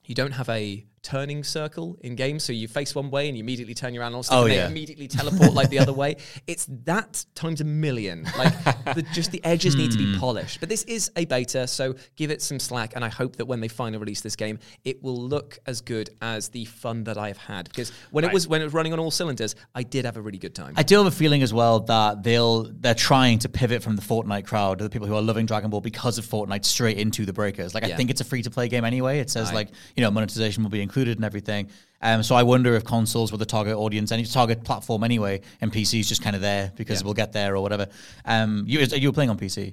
you 0.06 0.14
don't 0.14 0.32
have 0.32 0.48
a 0.48 0.84
turning 1.02 1.42
circle 1.42 1.96
in 2.02 2.14
games. 2.14 2.44
So 2.44 2.52
you 2.52 2.68
face 2.68 2.94
one 2.94 3.10
way 3.10 3.28
and 3.28 3.36
you 3.36 3.42
immediately 3.42 3.74
turn 3.74 3.92
your 3.94 4.04
analog 4.04 4.24
stick 4.24 4.36
Oh, 4.36 4.44
and 4.44 4.52
yeah. 4.54 4.60
they 4.66 4.70
immediately 4.70 5.08
teleport 5.08 5.52
like 5.52 5.68
the 5.68 5.78
other 5.78 5.92
way. 5.92 6.16
It's 6.46 6.66
that 6.84 7.24
times 7.34 7.60
a 7.60 7.64
million. 7.64 8.26
Like 8.36 8.52
the, 8.94 9.04
just 9.12 9.30
the 9.32 9.44
edges 9.44 9.76
need 9.76 9.92
to 9.92 9.98
Hmm. 9.98 10.12
be 10.12 10.18
polished. 10.18 10.60
But 10.60 10.68
this 10.68 10.82
is 10.84 11.10
a 11.16 11.24
beta 11.24 11.66
so 11.66 11.94
give 12.16 12.30
it 12.30 12.42
some 12.42 12.58
slack 12.58 12.92
and 12.96 13.04
i 13.04 13.08
hope 13.08 13.36
that 13.36 13.46
when 13.46 13.60
they 13.60 13.68
finally 13.68 13.98
release 13.98 14.20
this 14.20 14.36
game 14.36 14.58
it 14.84 15.02
will 15.02 15.16
look 15.16 15.58
as 15.66 15.80
good 15.80 16.10
as 16.20 16.48
the 16.50 16.64
fun 16.66 17.04
that 17.04 17.16
i've 17.18 17.36
had. 17.36 17.68
Because 17.68 17.90
when 18.10 18.24
it 18.24 18.32
was 18.32 18.46
when 18.48 18.60
it 18.60 18.64
was 18.64 18.74
running 18.74 18.92
on 18.92 18.98
all 18.98 19.10
cylinders 19.10 19.54
i 19.74 19.82
did 19.82 20.04
have 20.04 20.16
a 20.16 20.20
really 20.20 20.38
good 20.38 20.54
time. 20.54 20.74
I 20.76 20.82
do 20.82 20.96
have 20.98 21.06
a 21.06 21.10
feeling 21.10 21.42
as 21.42 21.52
well 21.54 21.80
that 21.80 22.22
they'll 22.22 22.64
they're 22.64 22.94
trying 22.94 23.38
to 23.40 23.48
pivot 23.48 23.82
from 23.82 23.96
the 23.96 24.02
Fortnite 24.02 24.46
crowd, 24.46 24.78
the 24.78 24.90
people 24.90 25.06
who 25.08 25.14
are 25.14 25.22
loving 25.22 25.46
Dragon 25.46 25.70
Ball 25.70 25.80
because 25.80 26.18
of 26.18 26.24
Fortnite, 26.26 26.64
straight 26.64 26.98
into 26.98 27.24
the 27.26 27.32
breakers. 27.32 27.74
Like 27.74 27.84
I 27.84 27.94
think 27.96 28.10
it's 28.10 28.20
a 28.20 28.24
free 28.24 28.42
to 28.42 28.50
play 28.50 28.68
game 28.68 28.84
anyway. 28.84 29.18
It 29.20 29.30
says 29.30 29.52
like 29.52 29.68
you 29.96 30.02
know 30.02 30.10
monetization 30.10 30.62
will 30.62 30.70
be 30.70 30.80
included 30.92 31.16
and 31.16 31.24
everything. 31.24 31.70
Um, 32.02 32.22
so 32.22 32.34
I 32.34 32.42
wonder 32.42 32.74
if 32.74 32.84
consoles 32.84 33.32
were 33.32 33.38
the 33.38 33.46
target 33.46 33.76
audience, 33.76 34.12
any 34.12 34.24
target 34.24 34.62
platform 34.62 35.04
anyway, 35.04 35.40
and 35.60 35.72
PC 35.72 36.00
is 36.00 36.08
just 36.08 36.22
kind 36.22 36.36
of 36.36 36.42
there 36.42 36.70
because 36.76 37.02
we'll 37.02 37.14
get 37.14 37.32
there 37.32 37.56
or 37.56 37.62
whatever. 37.62 37.86
Um, 38.26 38.64
you 38.66 38.80
you 38.80 39.08
were 39.08 39.14
playing 39.14 39.30
on 39.30 39.38
PC. 39.38 39.72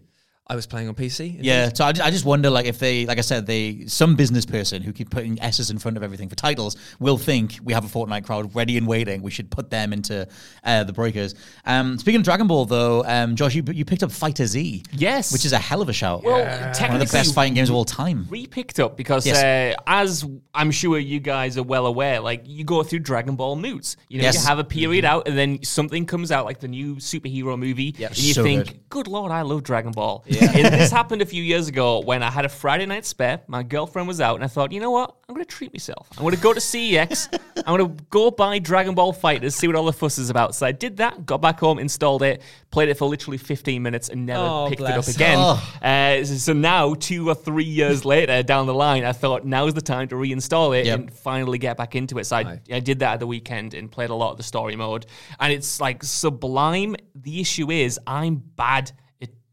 I 0.50 0.56
was 0.56 0.66
playing 0.66 0.88
on 0.88 0.96
PC. 0.96 1.38
Yeah, 1.42 1.70
so 1.74 1.86
I, 1.86 1.92
ju- 1.92 2.02
I 2.02 2.10
just 2.10 2.26
wonder, 2.26 2.50
like, 2.50 2.66
if 2.66 2.80
they, 2.80 3.06
like 3.06 3.20
I 3.20 3.22
said, 3.22 3.46
they 3.46 3.86
some 3.86 4.16
business 4.16 4.46
person 4.48 4.82
who 4.82 4.92
keep 4.92 5.12
putting 5.12 5.40
S's 5.42 5.70
in 5.70 5.78
front 5.78 5.96
of 5.96 6.02
everything 6.02 6.28
for 6.28 6.36
titles 6.36 6.76
will 7.00 7.18
think 7.20 7.60
we 7.64 7.72
have 7.74 7.86
a 7.86 7.88
Fortnite 7.88 8.24
crowd 8.26 8.56
ready 8.56 8.76
and 8.78 8.88
waiting. 8.88 9.22
We 9.22 9.30
should 9.30 9.52
put 9.52 9.70
them 9.70 9.94
into 9.94 10.28
uh, 10.64 10.84
the 10.86 10.94
breakers. 10.94 11.36
Um, 11.66 12.00
speaking 12.00 12.22
of 12.22 12.26
Dragon 12.26 12.48
Ball, 12.48 12.66
though, 12.66 13.04
um, 13.06 13.36
Josh, 13.36 13.54
you, 13.54 13.64
you 13.72 13.86
picked 13.86 14.02
up 14.02 14.12
Fighter 14.12 14.48
Z, 14.48 14.84
Yes. 14.92 15.32
which 15.32 15.46
is 15.46 15.54
a 15.54 15.60
hell 15.60 15.82
of 15.84 15.90
a 15.90 15.94
shout. 15.94 16.24
Well, 16.24 16.40
one 16.40 17.00
of 17.02 17.08
the 17.08 17.12
best 17.14 17.36
fighting 17.36 17.54
games 17.54 17.70
of 17.70 17.76
all 17.76 17.86
time. 17.86 18.26
We 18.30 18.48
picked 18.48 18.80
up 18.80 18.98
because 18.98 19.28
Yes. 19.28 19.38
uh, 19.78 19.80
as 19.86 20.26
I'm 20.56 20.72
sure 20.72 20.98
you 20.98 21.20
guys 21.20 21.60
are 21.60 21.64
well 21.64 21.86
aware, 21.86 22.22
like 22.22 22.42
you 22.48 22.64
go 22.64 22.82
through 22.82 23.00
Dragon 23.00 23.36
Ball 23.36 23.56
moods. 23.56 23.98
You 24.08 24.18
know, 24.18 24.24
Yes. 24.24 24.36
Mm-hmm. 24.38 24.44
you 24.44 24.48
have 24.48 24.60
a 24.60 24.64
period 24.64 25.06
out 25.06 25.28
and 25.28 25.38
then 25.38 25.62
something 25.64 26.08
comes 26.08 26.32
out 26.32 26.46
like 26.46 26.60
the 26.60 26.68
new 26.68 26.96
superhero 26.96 27.58
movie 27.58 27.96
and 28.00 28.18
you 28.18 28.34
So 28.34 28.42
think, 28.42 28.66
good. 28.66 28.90
good. 28.90 29.08
lord, 29.08 29.32
I 29.32 29.44
love 29.44 29.62
Dragon 29.62 29.92
Ball. 29.92 30.24
And 30.42 30.74
this 30.74 30.92
happened 30.92 31.22
a 31.22 31.26
few 31.26 31.44
years 31.44 31.68
ago 31.68 32.00
when 32.00 32.24
I 32.24 32.30
had 32.30 32.46
a 32.46 32.50
Friday 32.50 32.86
night 32.86 33.06
spare. 33.06 33.42
My 33.48 33.64
girlfriend 33.64 34.08
was 34.08 34.20
out 34.22 34.36
and 34.36 34.44
I 34.44 34.48
thought, 34.48 34.72
you 34.72 34.80
know 34.80 34.92
what? 34.92 35.16
I'm 35.28 35.36
going 35.36 35.46
to 35.46 35.50
treat 35.56 35.74
myself. 35.74 36.08
I'm 36.18 36.24
going 36.24 36.36
to 36.36 36.42
go 36.42 36.54
to 36.54 36.60
CEX. 36.60 37.28
I'm 37.68 37.78
going 37.78 37.96
to 37.98 38.04
go 38.10 38.32
buy 38.32 38.58
Dragon 38.60 38.96
Ball 38.96 39.14
FighterZ, 39.14 39.52
see 39.54 39.68
what 39.68 39.76
all 39.76 39.86
the 39.86 39.94
fuss 39.94 40.18
is 40.18 40.30
about. 40.30 40.56
So 40.56 40.66
I 40.66 40.72
did 40.72 40.98
that, 40.98 41.26
got 41.26 41.40
back 41.42 41.60
home, 41.60 41.78
installed 41.80 42.24
it, 42.24 42.42
played 42.72 42.90
it 42.90 42.98
for 42.98 43.08
literally 43.08 43.38
15 43.38 43.82
minutes 43.82 44.10
and 44.10 44.26
never 44.26 44.44
Oh, 44.44 44.66
picked 44.70 44.82
it 44.82 44.88
up 44.88 45.08
again. 45.08 45.38
Oh. 45.40 45.74
Uh, 45.82 46.24
so- 46.26 46.54
now, 46.54 46.94
two 46.96 47.30
or 47.30 47.36
three 47.36 47.64
years 47.64 48.06
later 48.06 48.42
down 48.44 48.66
the 48.66 48.74
line, 48.74 49.04
I 49.06 49.12
thought 49.12 49.46
now's 49.46 49.74
the 49.74 49.82
time 49.82 50.08
to 50.10 50.16
reinstall 50.16 50.78
it 50.80 50.86
Yep. 50.88 51.00
and 51.00 51.14
finally 51.14 51.58
get 51.58 51.78
back 51.78 51.96
into 51.96 52.18
it. 52.18 52.26
So 52.26 52.38
I, 52.38 52.60
I 52.72 52.80
did 52.80 53.00
that 53.00 53.14
at 53.14 53.20
the 53.20 53.28
weekend 53.28 53.74
and 53.76 53.92
played 53.92 54.10
a 54.10 54.16
lot 54.16 54.32
of 54.32 54.38
the 54.38 54.44
story 54.44 54.76
mode. 54.76 55.06
And 55.40 55.54
it's 55.54 55.80
like 55.80 56.04
sublime. 56.04 56.96
The 57.16 57.40
issue 57.40 57.70
is, 57.72 58.00
I'm 58.08 58.36
bad 58.56 58.92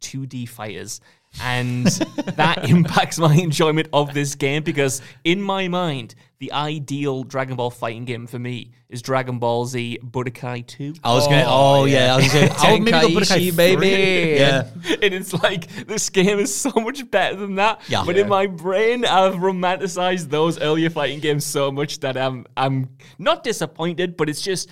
2D 0.01 0.49
fighters. 0.49 1.01
And 1.43 1.87
that 2.37 2.71
impacts 2.71 3.19
my 3.19 3.35
enjoyment 3.35 3.89
of 3.93 4.15
this 4.15 4.35
game 4.37 4.63
because, 4.63 5.03
in 5.23 5.43
my 5.43 5.69
mind, 5.69 6.15
the 6.39 6.53
ideal 6.53 7.25
Dragon 7.25 7.57
Ball 7.57 7.71
fighting 7.71 8.07
game 8.07 8.27
for 8.27 8.39
me 8.39 8.73
is 8.89 9.03
Dragon 9.03 9.39
Ball 9.39 9.67
Z 9.67 9.99
Budokai 10.03 10.67
2. 10.67 10.95
I 11.05 11.13
was 11.13 11.27
gonna. 11.27 11.45
Oh, 11.47 11.81
oh 11.81 11.85
yeah, 11.85 12.15
I 12.15 12.17
was 12.17 12.33
gonna 12.33 12.49
say. 12.49 12.55
I'll 12.69 12.75
oh, 12.75 12.79
maybe 12.79 12.91
go 12.91 13.09
Budokai 13.09 13.51
Tenkaichi, 13.51 13.57
baby. 13.57 13.81
3. 13.81 14.37
Yeah. 14.37 14.69
and 15.03 15.15
it's 15.15 15.35
like 15.35 15.69
this 15.87 16.09
game 16.09 16.39
is 16.39 16.55
so 16.55 16.71
much 16.71 17.11
better 17.11 17.37
than 17.37 17.57
that. 17.57 17.83
Yeah. 17.89 18.05
But 18.07 18.17
Yeah. 18.17 18.23
in 18.23 18.29
my 18.29 18.47
brain, 18.47 19.05
I've 19.05 19.35
romanticized 19.35 20.31
those 20.31 20.59
earlier 20.59 20.89
fighting 20.89 21.21
games 21.21 21.45
so 21.45 21.71
much 21.71 22.01
that 22.01 22.17
I'm 22.17 22.47
I'm 22.57 22.91
not 23.19 23.43
disappointed, 23.45 24.17
but 24.17 24.31
it's 24.31 24.41
just 24.43 24.71